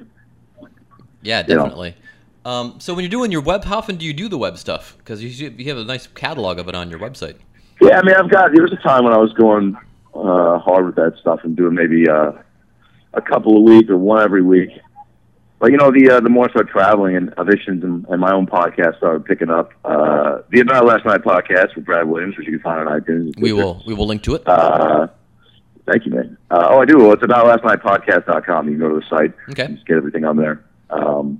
Yeah, 1.23 1.43
you 1.47 1.55
know. 1.55 1.63
definitely. 1.63 1.95
Um, 2.43 2.75
so 2.79 2.93
when 2.93 3.03
you're 3.03 3.09
doing 3.09 3.31
your 3.31 3.41
web, 3.41 3.63
how 3.63 3.77
often 3.77 3.95
do 3.95 4.05
you 4.05 4.13
do 4.13 4.27
the 4.27 4.37
web 4.37 4.57
stuff? 4.57 4.95
Because 4.97 5.23
you, 5.23 5.49
you 5.57 5.65
have 5.69 5.77
a 5.77 5.83
nice 5.85 6.07
catalog 6.07 6.59
of 6.59 6.67
it 6.67 6.75
on 6.75 6.89
your 6.89 6.99
website. 6.99 7.35
Yeah 7.81 7.99
I 7.99 8.03
mean 8.03 8.15
I've 8.15 8.29
got 8.29 8.51
there 8.53 8.63
was 8.63 8.73
a 8.73 8.87
time 8.87 9.03
when 9.03 9.13
I 9.13 9.17
was 9.17 9.33
going 9.33 9.75
uh, 10.13 10.59
hard 10.59 10.85
with 10.85 10.95
that 10.95 11.13
stuff 11.19 11.41
and 11.43 11.55
doing 11.55 11.73
maybe 11.73 12.09
uh, 12.09 12.31
a 13.13 13.21
couple 13.21 13.57
a 13.57 13.61
week 13.61 13.89
or 13.89 13.97
one 13.97 14.21
every 14.21 14.41
week. 14.41 14.69
But 15.59 15.71
you 15.71 15.77
know 15.77 15.91
the 15.91 16.09
uh, 16.09 16.19
the 16.21 16.29
more 16.29 16.47
I 16.47 16.49
started 16.49 16.71
traveling 16.71 17.15
and 17.15 17.29
auditions 17.35 17.83
and, 17.83 18.05
and 18.09 18.19
my 18.19 18.33
own 18.33 18.47
podcast 18.47 18.97
started 18.97 19.25
picking 19.25 19.51
up. 19.51 19.71
Uh, 19.85 20.39
the 20.49 20.61
About 20.61 20.85
Last 20.85 21.05
Night 21.05 21.21
podcast 21.21 21.75
with 21.75 21.85
Brad 21.85 22.07
Williams, 22.07 22.35
which 22.35 22.47
you 22.47 22.53
can 22.53 22.61
find 22.61 22.87
on 22.87 22.99
iTunes. 22.99 23.39
We 23.39 23.53
will 23.53 23.83
we 23.85 23.93
will 23.93 24.07
link 24.07 24.23
to 24.23 24.33
it. 24.35 24.47
Uh, 24.47 25.07
thank 25.85 26.07
you, 26.07 26.13
man. 26.13 26.35
Uh, 26.49 26.67
oh, 26.71 26.81
I 26.81 26.85
do. 26.85 26.97
Well, 26.97 27.13
it's 27.13 27.23
about 27.23 27.61
lastnightpodcast.com. 27.61 28.69
You 28.69 28.71
can 28.71 28.79
go 28.79 28.89
to 28.89 28.99
the 29.01 29.05
site. 29.07 29.33
Okay. 29.51 29.71
Just 29.73 29.85
get 29.85 29.97
everything 29.97 30.25
on 30.25 30.35
there. 30.35 30.63
Um, 30.89 31.39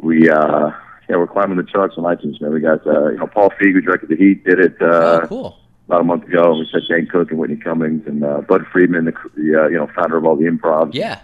we, 0.00 0.30
uh, 0.30 0.70
yeah, 1.10 1.16
we're 1.16 1.26
climbing 1.26 1.56
the 1.56 1.64
charts 1.64 1.96
on 1.98 2.04
iTunes, 2.04 2.40
man. 2.40 2.52
We 2.52 2.60
got, 2.60 2.86
uh, 2.86 3.08
you 3.08 3.16
know, 3.16 3.26
Paul 3.26 3.50
Feig, 3.50 3.72
who 3.72 3.80
directed 3.80 4.10
The 4.10 4.16
Heat, 4.16 4.44
did 4.44 4.60
it, 4.60 4.76
uh, 4.80 5.20
oh, 5.22 5.26
cool. 5.26 5.58
about 5.88 6.02
a 6.02 6.04
month 6.04 6.24
ago. 6.24 6.54
We 6.56 6.68
said 6.70 6.82
Dane 6.88 7.08
Cook 7.08 7.30
and 7.30 7.38
Whitney 7.40 7.56
Cummings 7.56 8.06
and, 8.06 8.22
uh, 8.22 8.42
Bud 8.42 8.64
Friedman, 8.70 9.06
the, 9.06 9.12
the 9.36 9.62
uh, 9.62 9.66
you 9.66 9.76
know, 9.76 9.88
founder 9.88 10.18
of 10.18 10.24
all 10.24 10.36
the 10.36 10.44
improv. 10.44 10.94
Yeah. 10.94 11.18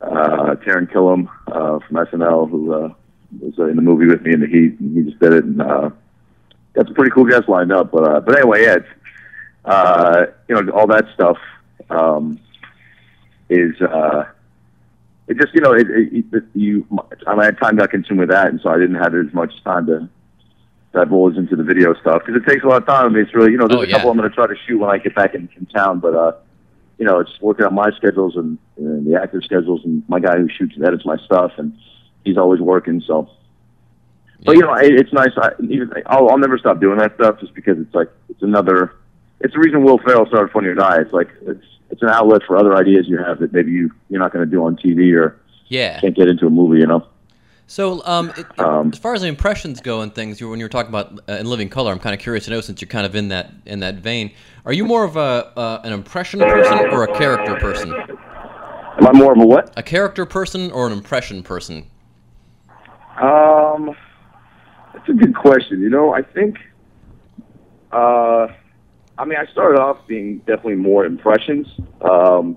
Uh, 0.00 0.54
Taran 0.64 0.88
Killam, 0.88 1.28
uh, 1.48 1.80
from 1.80 1.96
SNL, 1.96 2.48
who, 2.48 2.72
uh, 2.72 2.94
was 3.40 3.58
uh, 3.58 3.64
in 3.64 3.74
the 3.74 3.82
movie 3.82 4.06
with 4.06 4.22
me 4.22 4.34
in 4.34 4.40
The 4.40 4.46
Heat. 4.46 4.78
And 4.78 4.96
he 4.96 5.10
just 5.10 5.20
did 5.20 5.32
it. 5.32 5.44
And, 5.44 5.60
uh, 5.60 5.90
got 6.74 6.86
some 6.86 6.94
pretty 6.94 7.10
cool 7.10 7.24
guests 7.24 7.48
lined 7.48 7.72
up. 7.72 7.90
But, 7.90 8.04
uh, 8.04 8.20
but 8.20 8.38
anyway, 8.38 8.62
yeah, 8.62 8.76
it's, 8.76 8.88
uh, 9.64 10.26
you 10.48 10.62
know, 10.62 10.72
all 10.72 10.86
that 10.86 11.06
stuff, 11.12 11.38
um, 11.90 12.38
is, 13.48 13.80
uh, 13.80 14.26
it 15.28 15.36
just, 15.38 15.54
you 15.54 15.60
know, 15.60 15.72
it, 15.72 15.86
it, 15.90 16.24
it 16.32 16.44
you, 16.54 16.86
I 17.26 17.34
mean, 17.34 17.54
time 17.56 17.76
got 17.76 17.90
consumed 17.90 18.20
with 18.20 18.30
that, 18.30 18.48
and 18.48 18.60
so 18.60 18.70
I 18.70 18.78
didn't 18.78 18.96
have 18.96 19.14
as 19.14 19.32
much 19.32 19.52
time 19.62 19.86
to 19.86 20.08
divulge 20.92 21.36
into 21.36 21.54
the 21.54 21.62
video 21.62 21.94
stuff 22.00 22.22
because 22.24 22.40
it 22.40 22.48
takes 22.48 22.64
a 22.64 22.66
lot 22.66 22.82
of 22.82 22.86
time. 22.86 23.06
I 23.06 23.08
mean, 23.10 23.22
it's 23.22 23.34
really, 23.34 23.52
you 23.52 23.58
know, 23.58 23.68
there's 23.68 23.80
Oh, 23.80 23.82
a 23.82 23.86
yeah. 23.86 23.96
couple 23.96 24.10
I'm 24.10 24.16
going 24.16 24.28
to 24.28 24.34
try 24.34 24.46
to 24.46 24.54
shoot 24.66 24.78
when 24.78 24.90
I 24.90 24.98
get 24.98 25.14
back 25.14 25.34
in, 25.34 25.48
in 25.56 25.66
town, 25.66 26.00
but, 26.00 26.14
uh, 26.14 26.32
you 26.98 27.04
know, 27.04 27.20
it's 27.20 27.40
working 27.40 27.64
out 27.66 27.72
my 27.72 27.90
schedules 27.96 28.36
and, 28.36 28.58
and 28.76 29.06
the 29.06 29.20
actor 29.20 29.40
schedules 29.42 29.82
and 29.84 30.02
my 30.08 30.18
guy 30.18 30.36
who 30.36 30.48
shoots 30.48 30.74
and 30.76 30.84
edits 30.84 31.04
my 31.04 31.16
stuff, 31.18 31.52
and 31.58 31.72
he's 32.24 32.36
always 32.36 32.60
working, 32.60 33.02
so. 33.06 33.30
But 34.44 34.54
you 34.56 34.62
know, 34.62 34.74
it, 34.74 34.92
it's 34.94 35.12
nice. 35.12 35.30
I, 35.36 35.50
even, 35.68 35.92
I'll, 36.06 36.28
I'll 36.30 36.38
never 36.38 36.58
stop 36.58 36.80
doing 36.80 36.98
that 36.98 37.14
stuff 37.16 37.40
just 37.40 37.54
because 37.54 37.76
it's 37.78 37.92
like 37.92 38.08
it's 38.28 38.42
another. 38.42 38.94
It's 39.40 39.54
the 39.54 39.60
reason 39.60 39.84
Will 39.84 39.98
Ferrell 39.98 40.26
started 40.26 40.50
Funny 40.52 40.68
or 40.68 40.74
Die. 40.74 41.00
It's 41.00 41.12
like 41.12 41.28
it's 41.42 41.64
it's 41.90 42.02
an 42.02 42.08
outlet 42.08 42.42
for 42.46 42.56
other 42.56 42.76
ideas 42.76 43.06
you 43.08 43.18
have 43.18 43.38
that 43.40 43.52
maybe 43.52 43.70
you 43.72 43.90
you're 44.08 44.20
not 44.20 44.32
going 44.32 44.44
to 44.44 44.50
do 44.50 44.64
on 44.64 44.76
TV 44.76 45.14
or 45.14 45.40
Yeah. 45.68 46.00
can't 46.00 46.16
get 46.16 46.28
into 46.28 46.46
a 46.46 46.50
movie. 46.50 46.80
You 46.80 46.86
know. 46.86 47.06
So, 47.70 48.02
um, 48.06 48.32
it, 48.34 48.46
Um, 48.58 48.90
as 48.94 48.98
far 48.98 49.12
as 49.12 49.20
the 49.20 49.26
impressions 49.28 49.82
go 49.82 50.00
and 50.00 50.14
things, 50.14 50.40
you, 50.40 50.48
when 50.48 50.58
you 50.58 50.64
were 50.64 50.70
talking 50.70 50.88
about 50.88 51.20
uh, 51.28 51.32
in 51.34 51.44
Living 51.44 51.68
Color, 51.68 51.92
I'm 51.92 51.98
kind 51.98 52.14
of 52.14 52.20
curious 52.20 52.46
to 52.46 52.50
know 52.50 52.62
since 52.62 52.80
you're 52.80 52.88
kind 52.88 53.04
of 53.04 53.14
in 53.14 53.28
that 53.28 53.50
in 53.66 53.80
that 53.80 53.96
vein. 53.96 54.32
Are 54.64 54.72
you 54.72 54.84
more 54.84 55.04
of 55.04 55.16
a 55.16 55.52
uh, 55.56 55.80
an 55.84 55.92
impression 55.92 56.40
person 56.40 56.78
or 56.90 57.04
a 57.04 57.08
character 57.08 57.54
person? 57.56 57.94
Am 58.98 59.06
I 59.06 59.12
more 59.12 59.32
of 59.32 59.38
a 59.38 59.46
what? 59.46 59.72
A 59.76 59.82
character 59.82 60.24
person 60.26 60.72
or 60.72 60.86
an 60.86 60.92
impression 60.92 61.42
person? 61.42 61.86
Um, 63.20 63.94
that's 64.94 65.08
a 65.08 65.12
good 65.12 65.34
question. 65.36 65.80
You 65.80 65.90
know, 65.90 66.12
I 66.12 66.22
think. 66.22 66.56
Uh, 67.92 68.48
I 69.18 69.24
mean, 69.24 69.38
I 69.38 69.50
started 69.50 69.80
off 69.80 70.06
being 70.06 70.38
definitely 70.38 70.76
more 70.76 71.04
impressions, 71.04 71.66
um, 72.00 72.56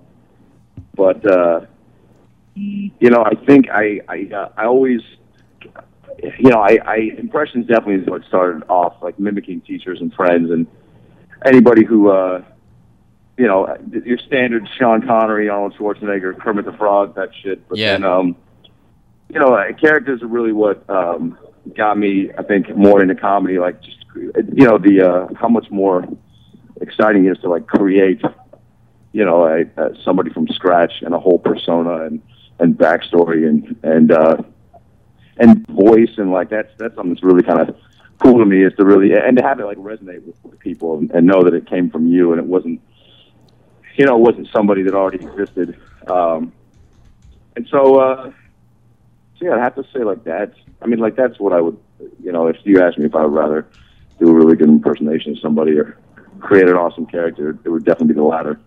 but 0.95 1.26
uh, 1.30 1.62
you 2.56 3.10
know, 3.10 3.24
I 3.26 3.36
think 3.45 3.69
I 3.69 4.00
I 4.08 4.30
uh, 4.34 4.50
I 4.58 4.65
always. 4.65 5.02
You 6.38 6.50
know, 6.52 6.60
I, 6.60 6.78
I 6.86 6.95
impressions 7.17 7.65
definitely 7.65 7.95
is 8.04 8.08
what 8.08 8.24
started 8.26 8.63
off, 8.69 9.02
like 9.02 9.17
mimicking 9.17 9.62
teachers 9.62 10.02
and 10.02 10.13
friends 10.13 10.52
and 10.52 10.67
anybody 11.45 11.84
who, 11.84 12.12
uh, 12.12 12.43
you 13.38 13.47
know, 13.47 13.76
your 14.06 14.19
standard 14.19 14.67
Sean 14.78 15.02
Connery, 15.02 15.50
Arnold 15.50 15.74
Schwarzenegger, 15.80 16.38
Kermit 16.38 16.65
the 16.65 16.74
Frog, 16.74 17.15
that 17.15 17.30
shit. 17.41 17.67
But 17.67 17.80
Yeah. 17.80 17.93
then, 17.93 18.04
um, 18.04 18.36
you 19.30 19.39
know, 19.39 19.56
uh, 19.56 19.71
characters 19.74 20.21
are 20.21 20.28
really 20.28 20.52
what 20.52 20.88
um, 20.89 21.39
got 21.76 21.97
me, 21.97 22.30
I 22.38 22.43
think, 22.43 22.76
more 22.76 23.02
into 23.02 23.15
comedy. 23.15 23.58
Like, 23.58 23.82
just 23.82 23.97
you 24.13 24.67
know, 24.67 24.78
the 24.78 25.02
uh, 25.02 25.34
how 25.34 25.47
much 25.47 25.71
more 25.71 26.06
exciting 26.81 27.27
is 27.27 27.37
to 27.39 27.49
like 27.49 27.67
create, 27.67 28.21
you 29.13 29.23
know, 29.25 29.45
a, 29.45 29.61
a 29.81 29.95
somebody 30.03 30.31
from 30.31 30.47
scratch 30.47 31.01
and 31.01 31.13
a 31.13 31.19
whole 31.19 31.39
persona 31.39 32.05
and 32.05 32.21
and 32.59 32.77
backstory 32.77 33.47
and 33.47 33.75
and 33.83 34.11
uh, 34.11 34.37
and 35.37 35.65
voice 35.67 36.17
and 36.17 36.31
like 36.31 36.49
that's 36.49 36.71
that's 36.77 36.95
something 36.95 37.13
that's 37.13 37.23
really 37.23 37.43
kind 37.43 37.59
of 37.59 37.75
cool 38.19 38.37
to 38.37 38.45
me 38.45 38.63
is 38.63 38.73
to 38.77 38.85
really 38.85 39.13
and 39.13 39.37
to 39.37 39.43
have 39.43 39.59
it 39.59 39.65
like 39.65 39.77
resonate 39.77 40.23
with, 40.25 40.35
with 40.43 40.59
people 40.59 40.97
and, 40.99 41.09
and 41.11 41.25
know 41.25 41.43
that 41.43 41.53
it 41.53 41.67
came 41.67 41.89
from 41.89 42.07
you 42.07 42.31
and 42.31 42.39
it 42.39 42.45
wasn't 42.45 42.79
you 43.95 44.05
know 44.05 44.15
it 44.15 44.21
wasn't 44.21 44.47
somebody 44.53 44.83
that 44.83 44.93
already 44.93 45.25
existed. 45.25 45.77
Um 46.07 46.53
and 47.55 47.67
so 47.69 47.99
uh 47.99 48.31
so 49.37 49.45
yeah 49.45 49.55
i 49.55 49.59
have 49.59 49.75
to 49.75 49.83
say 49.93 50.03
like 50.03 50.23
that's 50.23 50.55
i 50.81 50.85
mean 50.85 50.99
like 50.99 51.15
that's 51.15 51.39
what 51.39 51.53
i 51.53 51.59
would 51.59 51.77
you 52.23 52.31
know 52.31 52.47
if 52.47 52.57
you 52.63 52.81
asked 52.81 52.97
me 52.97 53.05
if 53.05 53.15
i 53.15 53.25
would 53.25 53.33
rather 53.33 53.67
do 54.19 54.29
a 54.29 54.33
really 54.33 54.55
good 54.55 54.69
impersonation 54.69 55.33
of 55.33 55.39
somebody 55.39 55.77
or 55.77 55.97
create 56.41 56.67
an 56.67 56.75
awesome 56.75 57.06
character 57.06 57.58
it 57.63 57.69
would 57.69 57.86
definitely 57.86 58.13
be 58.13 58.19
the 58.19 58.23
latter. 58.23 58.60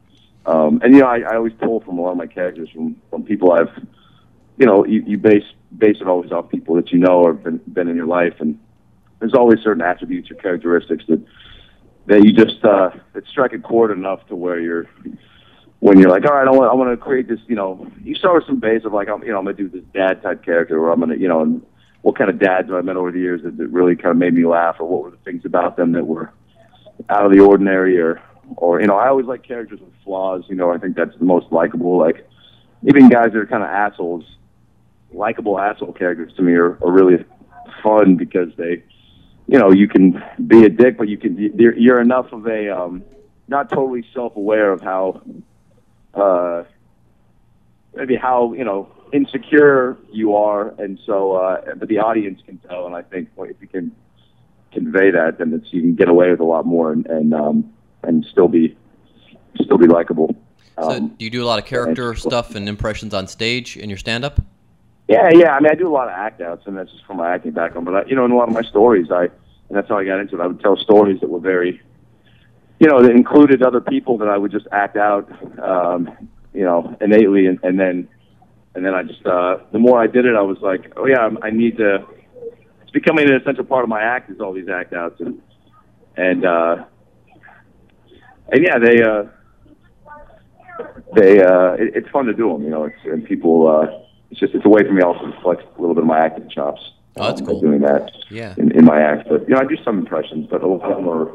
Um 0.46 0.80
and 0.82 0.94
you 0.94 1.00
know 1.00 1.06
i, 1.06 1.20
I 1.20 1.36
always 1.36 1.52
pull 1.54 1.80
from 1.80 1.98
a 1.98 2.02
lot 2.02 2.12
of 2.12 2.16
my 2.16 2.26
characters 2.26 2.68
from 2.70 2.96
from 3.10 3.22
people 3.24 3.52
i've 3.52 3.70
you 4.58 4.66
know 4.66 4.84
you, 4.84 5.02
you 5.06 5.18
base 5.18 5.44
base 5.76 5.96
it 6.00 6.06
always 6.06 6.32
off 6.32 6.48
people 6.50 6.76
that 6.76 6.90
you 6.92 6.98
know 6.98 7.22
or 7.24 7.32
been 7.32 7.58
been 7.72 7.88
in 7.88 7.96
your 7.96 8.06
life 8.06 8.34
and 8.40 8.58
there's 9.20 9.34
always 9.34 9.60
certain 9.60 9.82
attributes 9.82 10.30
or 10.30 10.34
characteristics 10.34 11.04
that 11.08 11.24
that 12.06 12.22
you 12.24 12.32
just 12.32 12.64
uh 12.64 12.90
that 13.14 13.26
strike 13.26 13.52
a 13.52 13.58
chord 13.58 13.90
enough 13.90 14.26
to 14.28 14.36
where 14.36 14.60
you're 14.60 14.86
when 15.84 15.98
you're 15.98 16.08
like, 16.08 16.24
all 16.24 16.34
right, 16.34 16.48
I 16.48 16.50
want 16.50 16.70
I 16.70 16.74
want 16.74 16.90
to 16.92 16.96
create 16.96 17.28
this, 17.28 17.40
you 17.46 17.54
know, 17.54 17.86
you 18.02 18.14
start 18.14 18.36
with 18.36 18.46
some 18.46 18.58
base 18.58 18.86
of 18.86 18.94
like, 18.94 19.10
I'm 19.10 19.22
you 19.22 19.32
know 19.32 19.38
I'm 19.38 19.44
gonna 19.44 19.54
do 19.54 19.68
this 19.68 19.82
dad 19.92 20.22
type 20.22 20.42
character, 20.42 20.78
or 20.78 20.90
I'm 20.90 20.98
gonna 20.98 21.16
you 21.16 21.28
know, 21.28 21.42
and 21.42 21.62
what 22.00 22.16
kind 22.16 22.30
of 22.30 22.38
dads 22.38 22.68
have 22.68 22.76
I 22.76 22.80
met 22.80 22.96
over 22.96 23.12
the 23.12 23.18
years 23.18 23.42
that, 23.42 23.58
that 23.58 23.68
really 23.68 23.94
kind 23.94 24.10
of 24.10 24.16
made 24.16 24.32
me 24.32 24.46
laugh, 24.46 24.76
or 24.78 24.88
what 24.88 25.02
were 25.02 25.10
the 25.10 25.18
things 25.18 25.44
about 25.44 25.76
them 25.76 25.92
that 25.92 26.06
were 26.06 26.32
out 27.08 27.26
of 27.26 27.32
the 27.32 27.40
ordinary, 27.40 27.98
or 28.00 28.20
or 28.56 28.80
you 28.80 28.86
know, 28.86 28.96
I 28.96 29.08
always 29.08 29.26
like 29.26 29.42
characters 29.42 29.80
with 29.80 29.92
flaws. 30.04 30.44
You 30.48 30.56
know, 30.56 30.70
I 30.70 30.78
think 30.78 30.96
that's 30.96 31.16
the 31.18 31.24
most 31.24 31.50
likable. 31.50 31.98
Like 31.98 32.28
even 32.86 33.08
guys 33.08 33.32
that 33.32 33.38
are 33.38 33.46
kind 33.46 33.62
of 33.62 33.70
assholes, 33.70 34.24
likable 35.12 35.58
asshole 35.58 35.92
characters 35.92 36.32
to 36.36 36.42
me 36.42 36.52
are, 36.54 36.78
are 36.84 36.92
really 36.92 37.24
fun 37.82 38.16
because 38.16 38.48
they 38.56 38.82
you 39.46 39.58
know, 39.58 39.70
you 39.70 39.88
can 39.88 40.22
be 40.46 40.64
a 40.64 40.68
dick, 40.68 40.96
but 40.96 41.08
you 41.08 41.18
can 41.18 41.36
you're, 41.36 41.76
you're 41.76 42.00
enough 42.00 42.32
of 42.32 42.46
a 42.46 42.74
um, 42.74 43.04
not 43.48 43.68
totally 43.68 44.04
self-aware 44.14 44.72
of 44.72 44.80
how 44.80 45.20
uh, 46.14 46.64
maybe 47.94 48.16
how 48.16 48.54
you 48.54 48.64
know 48.64 48.88
insecure 49.12 49.98
you 50.10 50.34
are, 50.34 50.68
and 50.80 50.98
so 51.04 51.32
uh, 51.32 51.74
but 51.76 51.88
the 51.88 51.98
audience 51.98 52.40
can 52.46 52.58
tell, 52.58 52.86
and 52.86 52.94
I 52.94 53.02
think 53.02 53.28
well, 53.36 53.48
if 53.50 53.56
you 53.60 53.68
can 53.68 53.94
convey 54.74 55.10
that, 55.10 55.38
then 55.38 55.52
it's 55.54 55.72
you 55.72 55.80
can 55.80 55.94
get 55.94 56.08
away 56.08 56.30
with 56.30 56.40
a 56.40 56.44
lot 56.44 56.66
more 56.66 56.92
and 56.92 57.06
and 57.06 57.32
um, 57.32 57.72
and 58.02 58.24
still 58.30 58.48
be 58.48 58.76
still 59.62 59.78
be 59.78 59.86
likable. 59.86 60.34
So 60.76 60.90
Um, 60.90 61.08
do 61.08 61.24
you 61.24 61.30
do 61.30 61.42
a 61.42 61.46
lot 61.46 61.58
of 61.58 61.64
character 61.64 62.14
stuff 62.14 62.54
and 62.54 62.68
impressions 62.68 63.14
on 63.14 63.28
stage 63.28 63.76
in 63.76 63.88
your 63.88 63.98
stand-up? 63.98 64.40
Yeah, 65.06 65.30
yeah. 65.32 65.54
I 65.54 65.60
mean, 65.60 65.70
I 65.70 65.74
do 65.74 65.86
a 65.86 65.92
lot 65.92 66.08
of 66.08 66.14
act 66.14 66.40
outs, 66.40 66.66
and 66.66 66.76
that's 66.76 66.90
just 66.90 67.04
from 67.06 67.18
my 67.18 67.32
acting 67.32 67.52
background. 67.52 67.84
But 67.86 67.94
I, 67.94 68.04
you 68.06 68.16
know, 68.16 68.24
in 68.24 68.32
a 68.32 68.36
lot 68.36 68.48
of 68.48 68.54
my 68.54 68.62
stories, 68.62 69.10
I 69.10 69.24
and 69.68 69.76
that's 69.76 69.88
how 69.88 69.98
I 69.98 70.04
got 70.04 70.18
into 70.18 70.36
it. 70.36 70.42
I 70.42 70.46
would 70.46 70.60
tell 70.60 70.76
stories 70.76 71.20
that 71.20 71.30
were 71.30 71.40
very, 71.40 71.80
you 72.80 72.88
know, 72.88 73.02
that 73.02 73.12
included 73.12 73.62
other 73.62 73.80
people 73.80 74.18
that 74.18 74.28
I 74.28 74.36
would 74.36 74.50
just 74.50 74.66
act 74.72 74.96
out, 74.96 75.30
um, 75.62 76.10
you 76.52 76.64
know, 76.64 76.96
innately, 77.00 77.46
and, 77.46 77.58
and 77.62 77.78
then, 77.78 78.08
and 78.74 78.84
then 78.84 78.94
I 78.94 79.02
just, 79.04 79.24
uh, 79.26 79.58
the 79.72 79.78
more 79.78 80.02
I 80.02 80.06
did 80.06 80.26
it, 80.26 80.34
I 80.34 80.42
was 80.42 80.58
like, 80.60 80.92
oh 80.96 81.06
yeah, 81.06 81.30
I 81.42 81.50
need 81.50 81.76
to. 81.78 82.04
Becoming 82.94 83.28
an 83.28 83.34
essential 83.34 83.64
part 83.64 83.82
of 83.82 83.90
my 83.90 84.00
act 84.02 84.30
is 84.30 84.40
all 84.40 84.52
these 84.54 84.68
act 84.70 84.94
outs, 84.94 85.20
and 85.20 85.42
and 86.16 86.44
uh, 86.46 86.84
and 88.50 88.62
yeah, 88.66 88.78
they. 88.78 89.02
uh 89.02 89.24
they 91.14 91.40
uh 91.40 91.74
it, 91.74 91.92
it's 91.94 92.08
fun 92.08 92.24
to 92.26 92.32
do 92.32 92.52
them 92.52 92.64
you 92.64 92.70
know 92.70 92.82
it's 92.84 92.96
and 93.04 93.24
people 93.24 93.68
uh 93.68 93.86
it's 94.30 94.40
just 94.40 94.52
it's 94.54 94.64
a 94.66 94.68
way 94.68 94.82
for 94.82 94.92
me 94.92 95.02
also 95.02 95.24
to 95.30 95.40
flex 95.40 95.62
a 95.62 95.80
little 95.80 95.94
bit 95.94 96.02
of 96.02 96.08
my 96.08 96.18
acting 96.18 96.48
chops 96.50 96.80
Oh, 97.16 97.26
that's 97.28 97.40
um, 97.42 97.46
cool. 97.46 97.60
doing 97.60 97.80
that 97.82 98.10
Yeah. 98.28 98.54
in, 98.58 98.72
in 98.72 98.84
my 98.84 99.00
act 99.00 99.28
but 99.28 99.42
you 99.48 99.54
know 99.54 99.60
i 99.60 99.64
do 99.64 99.76
some 99.84 99.98
impressions 99.98 100.48
but 100.50 100.62
a 100.62 100.66
lot 100.66 100.82
of 100.82 100.96
them 100.96 101.08
are 101.08 101.30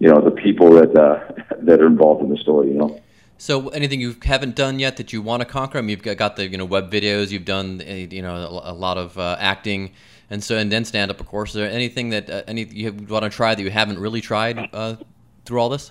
you 0.00 0.08
know 0.12 0.20
the 0.20 0.32
people 0.32 0.70
that 0.72 0.90
uh 0.98 1.20
that 1.62 1.80
are 1.80 1.86
involved 1.86 2.22
in 2.24 2.30
the 2.30 2.36
story 2.38 2.68
you 2.72 2.74
know 2.78 3.00
So 3.36 3.68
anything 3.70 4.00
you 4.00 4.16
haven't 4.22 4.54
done 4.54 4.78
yet 4.78 4.96
that 4.96 5.12
you 5.12 5.20
want 5.20 5.40
to 5.40 5.44
conquer? 5.44 5.78
I 5.78 5.80
mean, 5.80 5.90
you've 5.90 6.16
got, 6.16 6.36
the 6.36 6.48
you 6.48 6.56
know 6.56 6.64
web 6.64 6.90
videos, 6.90 7.30
you've 7.30 7.44
done 7.44 7.82
uh, 7.86 7.92
you 7.92 8.22
know 8.22 8.36
a, 8.64 8.72
lot 8.72 8.96
of 8.96 9.18
uh, 9.18 9.36
acting, 9.38 9.92
and 10.30 10.42
so 10.42 10.56
and 10.56 10.70
then 10.70 10.84
stand 10.84 11.10
up, 11.10 11.20
of 11.20 11.26
course. 11.26 11.50
Is 11.50 11.56
there 11.56 11.70
anything 11.70 12.10
that 12.10 12.30
uh, 12.30 12.42
any 12.46 12.64
you 12.64 12.92
want 12.92 13.24
to 13.24 13.30
try 13.30 13.54
that 13.54 13.62
you 13.62 13.70
haven't 13.70 13.98
really 13.98 14.20
tried 14.20 14.58
uh, 14.72 14.96
through 15.44 15.60
all 15.60 15.68
this? 15.68 15.90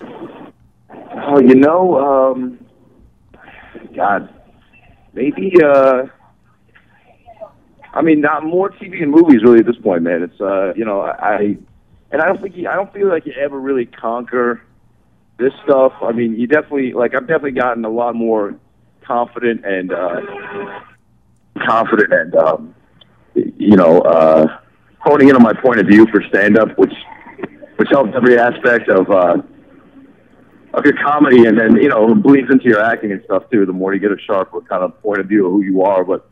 oh 1.26 1.40
you 1.40 1.54
know 1.54 1.98
um 1.98 2.58
god 3.96 4.28
maybe 5.14 5.54
uh 5.64 6.04
I 7.94 8.02
mean, 8.02 8.20
not 8.20 8.44
more 8.44 8.70
TV 8.70 9.02
and 9.02 9.10
movies 9.10 9.42
really 9.44 9.60
at 9.60 9.66
this 9.66 9.76
point, 9.76 10.02
man. 10.02 10.24
It's 10.24 10.40
uh, 10.40 10.74
you 10.74 10.84
know, 10.84 11.02
I 11.02 11.56
and 12.10 12.20
I 12.20 12.26
don't 12.26 12.42
think 12.42 12.56
I 12.66 12.74
don't 12.74 12.92
feel 12.92 13.08
like 13.08 13.24
you 13.24 13.32
ever 13.40 13.58
really 13.58 13.86
conquer 13.86 14.60
this 15.38 15.52
stuff. 15.64 15.92
I 16.02 16.12
mean, 16.12 16.38
you 16.38 16.46
definitely 16.46 16.92
like 16.92 17.14
I've 17.14 17.26
definitely 17.26 17.52
gotten 17.52 17.84
a 17.84 17.90
lot 17.90 18.14
more 18.14 18.54
confident 19.02 19.64
and 19.64 19.92
uh, 19.92 20.20
confident 21.66 22.12
and 22.12 22.34
um, 22.36 22.74
you 23.34 23.76
know, 23.76 24.00
uh, 24.00 24.58
honing 24.98 25.28
in 25.28 25.36
on 25.36 25.42
my 25.42 25.52
point 25.52 25.80
of 25.80 25.86
view 25.86 26.06
for 26.06 26.22
stand 26.28 26.58
up, 26.58 26.76
which 26.78 26.94
which 27.76 27.88
helps 27.90 28.12
every 28.14 28.38
aspect 28.38 28.88
of 28.88 29.10
uh, 29.10 29.36
of 30.74 30.84
your 30.84 30.96
comedy, 31.02 31.46
and 31.46 31.58
then 31.58 31.76
you 31.76 31.88
know 31.88 32.14
bleeds 32.14 32.50
into 32.50 32.64
your 32.64 32.80
acting 32.80 33.12
and 33.12 33.22
stuff 33.24 33.44
too. 33.50 33.66
The 33.66 33.72
more 33.72 33.94
you 33.94 34.00
get 34.00 34.12
a 34.12 34.18
sharper 34.26 34.60
kind 34.62 34.82
of 34.82 35.00
point 35.02 35.20
of 35.20 35.26
view 35.26 35.46
of 35.46 35.52
who 35.52 35.62
you 35.62 35.82
are, 35.82 36.04
but 36.04 36.30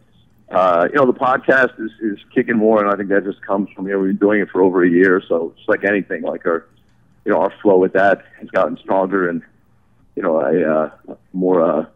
uh, 0.53 0.87
you 0.93 0.97
know, 0.97 1.07
the 1.07 1.19
podcast 1.19 1.81
is, 1.81 1.91
is 2.03 2.19
kicking 2.35 2.57
more, 2.57 2.85
and 2.85 2.93
I 2.93 2.97
think 2.97 3.09
that 3.09 3.25
just 3.25 3.41
comes 3.41 3.71
from, 3.75 3.87
you 3.87 3.95
know, 3.95 4.01
we've 4.01 4.11
been 4.11 4.29
doing 4.29 4.41
it 4.43 4.51
for 4.51 4.61
over 4.61 4.85
a 4.85 4.89
year, 4.89 5.23
so 5.27 5.55
it's 5.57 5.67
like 5.67 5.83
anything, 5.83 6.23
like 6.23 6.45
our, 6.45 6.67
you 7.25 7.33
know, 7.33 7.41
our 7.41 7.53
flow 7.63 7.79
with 7.79 7.93
that 7.93 8.25
has 8.41 8.49
gotten 8.51 8.77
stronger, 8.79 9.29
and, 9.29 9.43
you 10.17 10.23
know, 10.23 10.41
a 10.41 10.87
uh, 11.11 11.15
more 11.33 11.63
uh, 11.63 11.87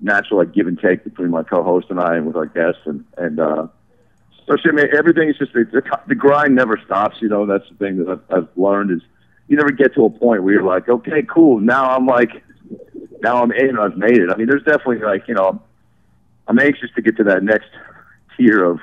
natural, 0.00 0.40
like, 0.40 0.52
give 0.52 0.66
and 0.66 0.78
take 0.78 1.04
between 1.04 1.30
my 1.30 1.42
co-host 1.42 1.88
and 1.90 2.00
I 2.00 2.16
and 2.16 2.26
with 2.26 2.36
our 2.36 2.46
guests, 2.46 2.80
and, 2.86 3.04
and 3.16 3.38
uh, 3.38 3.66
especially, 4.40 4.70
I 4.70 4.84
mean, 4.84 4.96
everything 4.96 5.28
is 5.28 5.36
just, 5.36 5.52
the, 5.52 5.82
the, 6.06 6.14
grind 6.14 6.54
never 6.54 6.80
stops, 6.84 7.16
you 7.20 7.28
know, 7.28 7.46
that's 7.46 7.68
the 7.68 7.76
thing 7.76 7.98
that 7.98 8.08
I've, 8.08 8.36
I've 8.36 8.48
learned 8.56 8.90
is 8.90 9.00
you 9.48 9.56
never 9.56 9.70
get 9.70 9.94
to 9.94 10.04
a 10.04 10.10
point 10.10 10.42
where 10.42 10.54
you're 10.54 10.62
like, 10.62 10.88
okay, 10.88 11.22
cool, 11.22 11.60
now 11.60 11.90
I'm 11.90 12.06
like, 12.06 12.42
now 13.22 13.42
I'm 13.42 13.52
in, 13.52 13.78
I've 13.78 13.96
made 13.96 14.18
it. 14.18 14.30
I 14.30 14.36
mean, 14.36 14.46
there's 14.46 14.62
definitely, 14.62 14.98
like, 14.98 15.28
you 15.28 15.34
know, 15.34 15.60
I'm 16.48 16.58
anxious 16.58 16.90
to 16.94 17.02
get 17.02 17.16
to 17.16 17.24
that 17.24 17.42
next 17.42 17.68
tier 18.36 18.64
of 18.64 18.80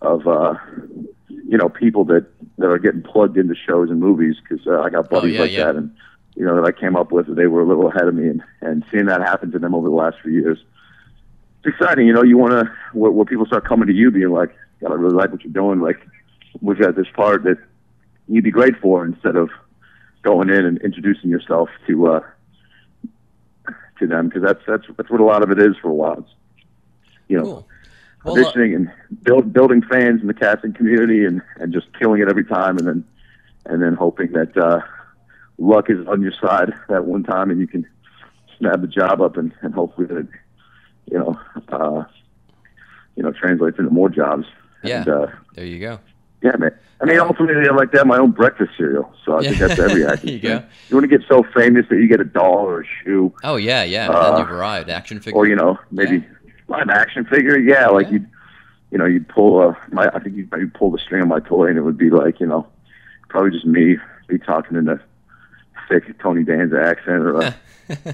of 0.00 0.26
uh, 0.28 0.54
you 1.48 1.56
know 1.56 1.70
people 1.70 2.04
that 2.04 2.26
that 2.58 2.66
are 2.66 2.78
getting 2.78 3.02
plugged 3.02 3.38
into 3.38 3.54
shows 3.54 3.88
and 3.88 3.98
movies 3.98 4.36
because 4.40 4.64
uh, 4.66 4.82
I 4.82 4.90
got 4.90 5.08
buddies 5.08 5.34
yeah, 5.34 5.40
like 5.40 5.50
yeah. 5.50 5.64
that 5.64 5.76
and 5.76 5.96
you 6.36 6.44
know 6.44 6.54
that 6.54 6.64
I 6.64 6.78
came 6.78 6.94
up 6.94 7.10
with 7.10 7.34
they 7.34 7.46
were 7.46 7.62
a 7.62 7.66
little 7.66 7.88
ahead 7.88 8.06
of 8.06 8.14
me 8.14 8.28
and 8.28 8.42
and 8.60 8.84
seeing 8.90 9.06
that 9.06 9.22
happen 9.22 9.50
to 9.52 9.58
them 9.58 9.74
over 9.74 9.88
the 9.88 9.94
last 9.94 10.18
few 10.22 10.30
years 10.30 10.58
it's 11.64 11.74
exciting 11.74 12.06
you 12.06 12.12
know 12.12 12.22
you 12.22 12.36
want 12.36 12.52
to 12.52 12.70
where, 12.92 13.10
where 13.10 13.24
people 13.24 13.46
start 13.46 13.64
coming 13.64 13.86
to 13.86 13.94
you 13.94 14.10
being 14.10 14.30
like 14.30 14.54
God 14.82 14.92
I 14.92 14.94
really 14.96 15.14
like 15.14 15.32
what 15.32 15.42
you're 15.42 15.52
doing 15.52 15.80
like 15.80 16.06
we've 16.60 16.78
got 16.78 16.94
this 16.96 17.08
part 17.14 17.44
that 17.44 17.56
you'd 18.28 18.44
be 18.44 18.50
great 18.50 18.76
for 18.76 19.06
instead 19.06 19.34
of 19.34 19.48
going 20.22 20.50
in 20.50 20.66
and 20.66 20.78
introducing 20.82 21.30
yourself 21.30 21.70
to 21.86 22.08
uh 22.08 22.20
to 24.00 24.06
them 24.06 24.28
because 24.28 24.42
that's 24.42 24.60
that's 24.66 24.84
that's 24.98 25.10
what 25.10 25.20
a 25.20 25.24
lot 25.24 25.42
of 25.42 25.50
it 25.50 25.58
is 25.58 25.76
for 25.80 25.88
a 25.88 25.94
while 25.94 26.18
it's, 26.18 26.30
you 27.26 27.38
know 27.38 27.44
Cool. 27.44 27.68
Well, 28.24 28.36
auditioning 28.36 28.74
and 28.74 28.90
build, 29.22 29.52
building 29.52 29.82
fans 29.82 30.20
in 30.20 30.26
the 30.26 30.34
casting 30.34 30.72
community 30.72 31.24
and, 31.24 31.40
and 31.56 31.72
just 31.72 31.86
killing 31.98 32.20
it 32.20 32.28
every 32.28 32.44
time 32.44 32.76
and 32.78 32.86
then 32.86 33.04
and 33.66 33.82
then 33.82 33.94
hoping 33.94 34.32
that 34.32 34.56
uh, 34.56 34.80
luck 35.58 35.88
is 35.90 36.06
on 36.08 36.20
your 36.22 36.32
side 36.32 36.72
that 36.88 37.04
one 37.04 37.22
time 37.22 37.50
and 37.50 37.60
you 37.60 37.66
can 37.66 37.86
snap 38.58 38.80
the 38.80 38.86
job 38.88 39.20
up 39.20 39.36
and, 39.36 39.52
and 39.62 39.72
hopefully 39.74 40.06
that 40.06 40.16
it, 40.18 40.26
you 41.10 41.18
know 41.18 41.38
uh, 41.68 42.04
you 43.16 43.22
know 43.22 43.32
translates 43.32 43.78
into 43.78 43.90
more 43.90 44.08
jobs. 44.08 44.46
yeah, 44.82 44.98
And, 45.00 45.08
uh, 45.08 45.26
there 45.54 45.64
you 45.66 45.78
go. 45.80 46.00
yeah, 46.42 46.56
man. 46.56 46.72
I 47.00 47.04
mean, 47.04 47.20
ultimately, 47.20 47.68
I 47.68 47.72
like 47.72 47.92
to 47.92 47.98
have 47.98 48.08
my 48.08 48.18
own 48.18 48.32
breakfast 48.32 48.72
cereal. 48.76 49.12
So 49.24 49.38
I 49.38 49.42
think 49.42 49.58
that's 49.58 49.78
every 49.78 50.04
actor. 50.06 50.26
There 50.26 50.34
you 50.34 50.40
go. 50.40 50.64
You 50.88 50.96
want 50.96 51.08
to 51.08 51.18
get 51.18 51.24
so 51.28 51.44
famous 51.54 51.86
that 51.90 51.96
you 51.96 52.08
get 52.08 52.20
a 52.20 52.24
doll 52.24 52.66
or 52.66 52.80
a 52.80 52.84
shoe, 53.04 53.32
Oh 53.44 53.54
yeah, 53.56 53.84
yeah. 53.84 54.08
Uh, 54.08 54.38
you've 54.40 54.50
arrived. 54.50 54.90
Action 54.90 55.20
figure. 55.20 55.38
or 55.38 55.46
you 55.46 55.54
know, 55.54 55.78
maybe 55.92 56.24
an 56.68 56.90
action 56.90 57.24
figure. 57.24 57.58
Yeah, 57.58 57.88
like 57.88 58.06
Yeah. 58.06 58.12
you, 58.18 58.26
you 58.90 58.98
know, 58.98 59.04
you'd 59.06 59.28
pull 59.28 59.62
a. 59.62 59.76
My, 59.90 60.08
I 60.14 60.18
think 60.20 60.36
you 60.36 60.48
you 60.58 60.68
pull 60.68 60.90
the 60.90 60.98
string 60.98 61.22
on 61.22 61.28
my 61.28 61.40
toy, 61.40 61.66
and 61.68 61.76
it 61.78 61.82
would 61.82 61.98
be 61.98 62.10
like 62.10 62.40
you 62.40 62.46
know, 62.46 62.66
probably 63.28 63.50
just 63.50 63.66
me 63.66 63.96
be 64.28 64.38
talking 64.38 64.76
in 64.76 64.88
a 64.88 65.00
thick 65.88 66.18
Tony 66.20 66.42
Danza 66.44 66.80
accent, 66.82 67.22
or 67.22 67.42
uh, 67.42 67.52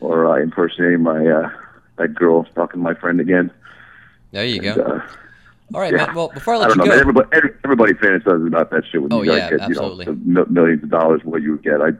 or 0.00 0.26
uh, 0.26 0.42
impersonating 0.42 1.02
my 1.02 1.26
uh, 1.26 1.50
that 1.96 2.14
girl 2.14 2.44
talking 2.54 2.80
to 2.80 2.84
my 2.84 2.94
friend 2.94 3.20
again. 3.20 3.50
there 4.32 4.44
you 4.46 4.56
And, 4.62 4.76
go. 4.76 4.82
uh, 4.82 5.00
All 5.74 5.80
right, 5.80 5.92
yeah. 5.92 6.06
man. 6.06 6.14
Well, 6.14 6.28
before 6.28 6.54
I 6.54 6.56
I 6.58 6.60
let 6.60 6.68
don't 6.68 6.78
you 6.78 6.84
know. 6.84 6.84
go, 6.84 6.90
Man, 6.90 7.00
everybody, 7.00 7.28
every, 7.32 7.50
everybody 7.64 7.92
fantasizes 7.94 8.46
about 8.46 8.70
that 8.70 8.84
shit 8.90 9.02
when 9.02 9.12
Oh, 9.12 9.22
you 9.22 9.30
guys 9.32 9.38
yeah, 9.38 9.50
get 9.50 9.60
absolutely. 9.60 10.06
you 10.06 10.18
know 10.24 10.46
millions 10.48 10.82
of 10.82 10.90
dollars 10.90 11.20
what 11.24 11.42
you 11.42 11.52
would 11.52 11.62
get. 11.62 11.80
I 11.82 11.90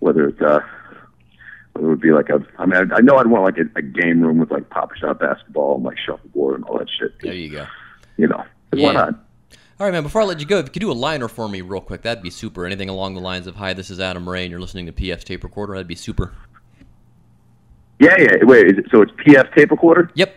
whether 0.00 0.28
it's 0.28 0.40
uh, 0.42 0.60
it 1.80 1.82
would 1.86 2.00
be 2.00 2.12
like 2.12 2.28
a. 2.28 2.44
I 2.58 2.66
mean, 2.66 2.90
I, 2.92 2.96
I 2.96 3.00
know 3.00 3.16
I'd 3.16 3.26
want 3.26 3.44
like 3.44 3.58
a, 3.58 3.78
a 3.78 3.82
game 3.82 4.20
room 4.20 4.38
with 4.38 4.50
like 4.50 4.68
pop 4.70 4.94
shot 4.96 5.18
basketball 5.20 5.76
and 5.76 5.84
like 5.84 5.96
shuffleboard 5.98 6.56
and 6.56 6.64
all 6.64 6.78
that 6.78 6.88
shit. 6.98 7.12
There 7.20 7.32
you 7.34 7.50
go. 7.50 7.66
You 8.16 8.28
know, 8.28 8.44
Yeah. 8.72 8.86
why 8.86 8.92
not? 8.92 9.14
All 9.78 9.86
right, 9.86 9.92
man. 9.92 10.02
Before 10.02 10.22
I 10.22 10.24
let 10.24 10.40
you 10.40 10.46
go, 10.46 10.58
if 10.58 10.66
you 10.66 10.70
could 10.72 10.80
do 10.80 10.90
a 10.90 10.94
liner 10.94 11.28
for 11.28 11.48
me 11.48 11.60
real 11.60 11.82
quick, 11.82 12.02
that'd 12.02 12.22
be 12.22 12.30
super. 12.30 12.64
Anything 12.64 12.88
along 12.88 13.14
the 13.14 13.20
lines 13.20 13.46
of 13.46 13.56
"Hi, 13.56 13.74
this 13.74 13.90
is 13.90 14.00
Adam 14.00 14.28
Ray, 14.28 14.42
and 14.44 14.50
you're 14.50 14.60
listening 14.60 14.86
to 14.86 14.92
PF's 14.92 15.24
tape 15.24 15.44
recorder," 15.44 15.74
that'd 15.74 15.86
be 15.86 15.94
super. 15.94 16.32
Yeah, 17.98 18.14
yeah. 18.18 18.36
Wait, 18.42 18.66
is 18.66 18.78
it, 18.78 18.86
so 18.90 19.02
it's 19.02 19.12
PF 19.12 19.54
tape 19.54 19.70
recorder? 19.70 20.10
Yep. 20.14 20.34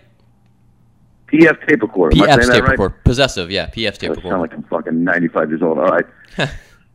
PF 1.31 1.67
tape 1.67 1.81
recorder. 1.81 2.15
PF 2.15 2.27
I 2.29 2.35
tape 2.37 2.63
right? 2.63 2.71
recorder. 2.71 2.95
Possessive, 3.03 3.51
yeah. 3.51 3.67
PF 3.67 3.97
tape 3.97 4.09
I 4.11 4.13
recorder. 4.13 4.29
sound 4.29 4.41
like 4.41 4.53
I'm 4.53 4.63
fucking 4.63 5.03
95 5.03 5.49
years 5.49 5.61
old. 5.61 5.77
All 5.77 5.85
right. 5.85 6.05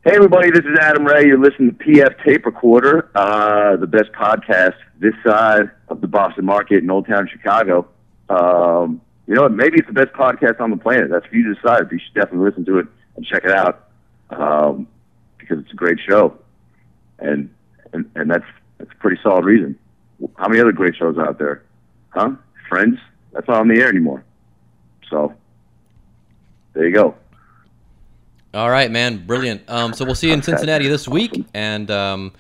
hey, 0.05 0.17
everybody, 0.17 0.51
this 0.51 0.67
is 0.67 0.79
Adam 0.83 1.07
Ray. 1.07 1.25
You're 1.25 1.39
listening 1.39 1.75
to 1.75 1.83
PF 1.83 2.23
Tape 2.23 2.45
Recorder, 2.45 3.11
uh, 3.15 3.77
the 3.77 3.87
best 3.87 4.13
podcast 4.13 4.75
this 4.99 5.15
side 5.27 5.71
of 5.89 6.03
the 6.03 6.07
Boston 6.07 6.45
market 6.45 6.83
in 6.83 6.91
Old 6.91 7.07
Town 7.07 7.27
Chicago. 7.33 7.89
Um, 8.29 9.01
you 9.27 9.35
know? 9.35 9.49
Maybe 9.49 9.79
it's 9.79 9.87
the 9.87 9.95
best 9.95 10.13
podcast 10.13 10.61
on 10.61 10.71
the 10.71 10.77
planet. 10.77 11.09
That's 11.11 11.25
for 11.25 11.35
you 11.35 11.45
to 11.45 11.55
decide. 11.55 11.91
You 11.91 11.99
should 11.99 12.13
definitely 12.13 12.51
listen 12.51 12.67
to 12.67 12.81
it 12.81 12.87
and 13.17 13.25
check 13.25 13.45
it 13.45 13.51
out 13.51 13.89
um, 14.29 14.87
because 15.39 15.61
it's 15.61 15.73
a 15.73 15.77
great 15.77 15.99
show. 16.07 16.39
And, 17.19 17.49
and, 17.95 18.11
and 18.15 18.31
that's, 18.31 18.45
that's 18.77 18.91
a 18.93 18.97
pretty 18.97 19.19
solid 19.23 19.47
reason. 19.47 19.79
How 20.37 20.49
many 20.49 20.61
other 20.61 20.73
great 20.73 20.97
shows 20.97 21.17
out 21.17 21.39
there? 21.39 21.63
Huh? 22.11 22.33
Friends? 22.69 22.99
That's 23.33 23.49
not 23.49 23.61
on 23.61 23.69
the 23.69 23.81
air 23.81 23.89
anymore. 23.89 24.23
So, 25.09 25.33
there 26.75 26.87
you 26.87 26.93
go. 26.95 27.15
All 28.55 28.71
right, 28.71 28.91
man. 28.91 29.27
Brilliant. 29.27 29.69
Um, 29.69 29.93
so 29.93 30.05
we'll 30.05 30.15
see 30.15 30.29
you 30.29 30.35
in 30.35 30.43
Cincinnati 30.43 30.87
this 30.87 31.09
week, 31.09 31.45
and 31.55 31.91
um, 31.91 32.33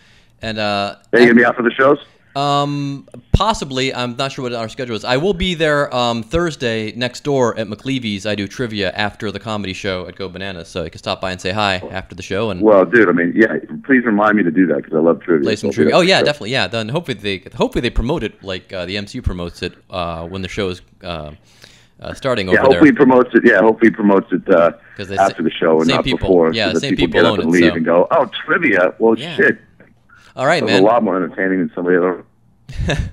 and 0.43 0.59
uh, 0.59 0.97
Are 1.13 1.19
you 1.19 1.27
gonna 1.27 1.35
be 1.35 1.45
out 1.45 1.57
for 1.57 1.63
the 1.63 1.73
shows? 1.73 1.99
Um, 2.37 3.09
possibly. 3.33 3.95
I'm 3.95 4.17
not 4.17 4.33
sure 4.33 4.43
what 4.45 4.53
our 4.53 4.69
schedule 4.69 4.97
is. 4.97 5.05
I 5.05 5.17
will 5.17 5.35
be 5.35 5.55
there 5.55 5.95
um, 5.95 6.23
Thursday 6.23 6.93
next 6.93 7.23
door 7.25 7.57
at 7.59 7.69
McLeavy's. 7.69 8.27
I 8.27 8.35
do 8.35 8.49
trivia 8.49 8.91
after 8.93 9.31
the 9.31 9.39
comedy 9.39 9.73
show 9.73 10.07
at 10.09 10.17
Go 10.17 10.29
Bananas, 10.29 10.69
so 10.69 10.83
you 10.85 10.91
can 10.91 10.99
stop 10.99 11.21
by 11.21 11.31
and 11.33 11.41
say 11.41 11.51
hi 11.53 11.77
after 11.91 12.15
the 12.15 12.23
show 12.23 12.51
and 12.51 12.61
Well, 12.61 12.85
dude, 12.85 13.09
I 13.09 13.13
mean, 13.13 13.33
yeah. 13.37 13.55
Please 13.85 14.05
remind 14.05 14.37
me 14.37 14.43
to 14.43 14.51
do 14.51 14.67
that 14.67 14.77
because 14.79 14.95
I 14.95 14.99
love 15.01 15.21
trivia. 15.21 15.45
play 15.45 15.57
some 15.57 15.71
So 15.71 15.77
trivia. 15.77 15.95
Oh 15.97 16.01
yeah, 16.01 16.23
definitely. 16.23 16.51
Yeah. 16.51 16.67
Then 16.69 16.89
hopefully 16.89 17.19
they 17.19 17.51
hopefully 17.57 17.83
they 17.83 17.91
promote 17.91 18.23
it 18.23 18.43
like 18.43 18.73
uh, 18.73 18.85
the 18.87 18.97
MCU 18.97 19.23
promotes 19.23 19.63
it 19.63 19.75
uh, 19.91 20.27
when 20.27 20.43
the 20.43 20.49
show 20.49 20.69
is 20.71 20.83
uh, 21.03 21.33
uh, 22.01 22.13
starting 22.15 22.49
Yeah, 22.49 22.61
over 22.61 22.63
hopefully 22.69 22.89
he 22.91 22.93
there. 22.93 22.97
promotes 23.07 23.31
it. 23.35 23.43
Yeah, 23.45 23.61
hopefully 23.61 23.91
he 23.91 23.95
promotes 23.95 24.33
it 24.33 24.49
uh, 24.49 24.73
after 25.19 25.43
the 25.43 25.51
show 25.51 25.81
and 25.81 25.89
not 25.89 26.05
people. 26.05 26.19
before. 26.29 26.53
Yeah, 26.53 26.73
so 26.73 26.79
same 26.81 26.97
people, 26.97 27.07
people 27.07 27.21
get 27.23 27.27
up 27.33 27.39
and 27.39 27.49
it, 27.49 27.51
leave 27.51 27.71
so. 27.71 27.77
and 27.77 27.85
go, 27.85 28.07
"Oh, 28.11 28.31
trivia! 28.45 28.95
Well, 28.99 29.19
Yeah. 29.19 29.37
shit." 29.37 29.59
All 30.37 30.47
right, 30.47 30.65
man. 30.65 30.83
a 30.83 30.85
lot 30.87 31.03
more 31.05 31.17
entertaining 31.17 31.59
than 31.61 31.71
somebody 31.75 31.97
else. 31.97 32.99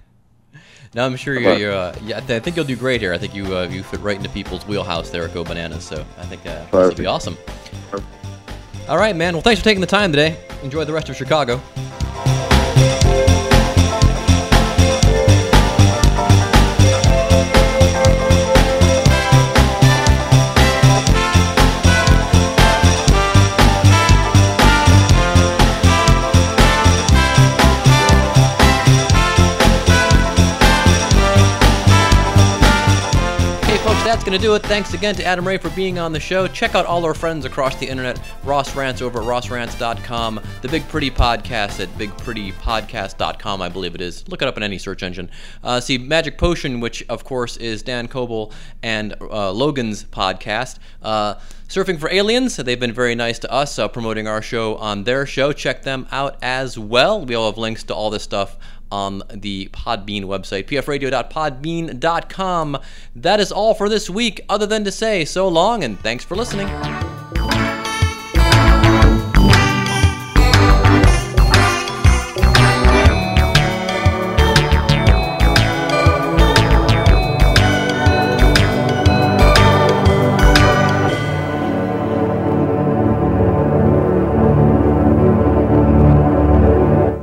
No, 0.93 1.05
I'm 1.05 1.15
sure 1.15 1.39
you're. 1.39 1.55
you're 1.57 1.71
uh, 1.73 1.95
yeah, 2.03 2.17
I 2.17 2.39
think 2.39 2.57
you'll 2.57 2.65
do 2.65 2.75
great 2.75 2.99
here. 2.99 3.13
I 3.13 3.17
think 3.17 3.33
you 3.33 3.55
uh, 3.55 3.63
you 3.71 3.81
fit 3.81 4.01
right 4.01 4.17
into 4.17 4.27
people's 4.27 4.67
wheelhouse 4.67 5.09
there 5.09 5.23
at 5.23 5.33
Go 5.33 5.41
Bananas. 5.45 5.85
So 5.85 6.05
I 6.17 6.25
think 6.25 6.41
uh, 6.45 6.65
this 6.65 6.71
will 6.73 6.89
be 6.89 7.05
Perfect. 7.05 7.07
awesome. 7.07 7.37
All 8.89 8.97
right, 8.97 9.15
man. 9.15 9.33
Well, 9.33 9.41
thanks 9.41 9.61
for 9.61 9.63
taking 9.63 9.79
the 9.79 9.87
time 9.87 10.11
today. 10.11 10.37
Enjoy 10.63 10.83
the 10.83 10.91
rest 10.91 11.07
of 11.07 11.15
Chicago. 11.15 11.61
Going 34.31 34.41
to 34.41 34.47
do 34.47 34.55
it. 34.55 34.63
Thanks 34.63 34.93
again 34.93 35.13
to 35.15 35.25
Adam 35.25 35.45
Ray 35.45 35.57
for 35.57 35.69
being 35.71 35.99
on 35.99 36.13
the 36.13 36.19
show. 36.19 36.47
Check 36.47 36.73
out 36.73 36.85
all 36.85 37.03
our 37.03 37.13
friends 37.13 37.43
across 37.43 37.75
the 37.75 37.85
internet. 37.85 38.17
Ross 38.45 38.73
Rants 38.77 39.01
over 39.01 39.19
at 39.19 39.25
rossrants.com. 39.25 40.39
The 40.61 40.69
Big 40.69 40.87
Pretty 40.87 41.11
Podcast 41.11 41.81
at 41.81 41.89
bigprettypodcast.com, 41.97 43.61
I 43.61 43.67
believe 43.67 43.93
it 43.93 43.99
is. 43.99 44.25
Look 44.29 44.41
it 44.41 44.47
up 44.47 44.55
in 44.55 44.63
any 44.63 44.77
search 44.77 45.03
engine. 45.03 45.29
Uh, 45.61 45.81
see 45.81 45.97
Magic 45.97 46.37
Potion, 46.37 46.79
which, 46.79 47.03
of 47.09 47.25
course, 47.25 47.57
is 47.57 47.83
Dan 47.83 48.07
Coble 48.07 48.53
and 48.81 49.17
uh, 49.19 49.51
Logan's 49.51 50.05
podcast. 50.05 50.79
Uh, 51.01 51.35
Surfing 51.67 51.99
for 51.99 52.09
Aliens, 52.09 52.57
they've 52.57 52.79
been 52.79 52.91
very 52.91 53.15
nice 53.15 53.39
to 53.39 53.49
us, 53.49 53.79
uh, 53.79 53.87
promoting 53.87 54.27
our 54.27 54.41
show 54.41 54.75
on 54.75 55.05
their 55.05 55.25
show. 55.25 55.53
Check 55.53 55.83
them 55.83 56.05
out 56.11 56.37
as 56.41 56.77
well. 56.77 57.25
We 57.25 57.33
all 57.35 57.49
have 57.49 57.57
links 57.57 57.83
to 57.83 57.95
all 57.95 58.09
this 58.09 58.23
stuff 58.23 58.57
on 58.91 59.23
the 59.33 59.69
Podbean 59.71 60.23
website, 60.23 60.65
pfradio.podbean.com. 60.65 62.77
That 63.15 63.39
is 63.39 63.51
all 63.51 63.73
for 63.73 63.89
this 63.89 64.09
week, 64.09 64.41
other 64.49 64.65
than 64.65 64.83
to 64.83 64.91
say 64.91 65.25
so 65.25 65.47
long 65.47 65.83
and 65.83 65.99
thanks 65.99 66.23
for 66.23 66.35
listening. 66.35 67.10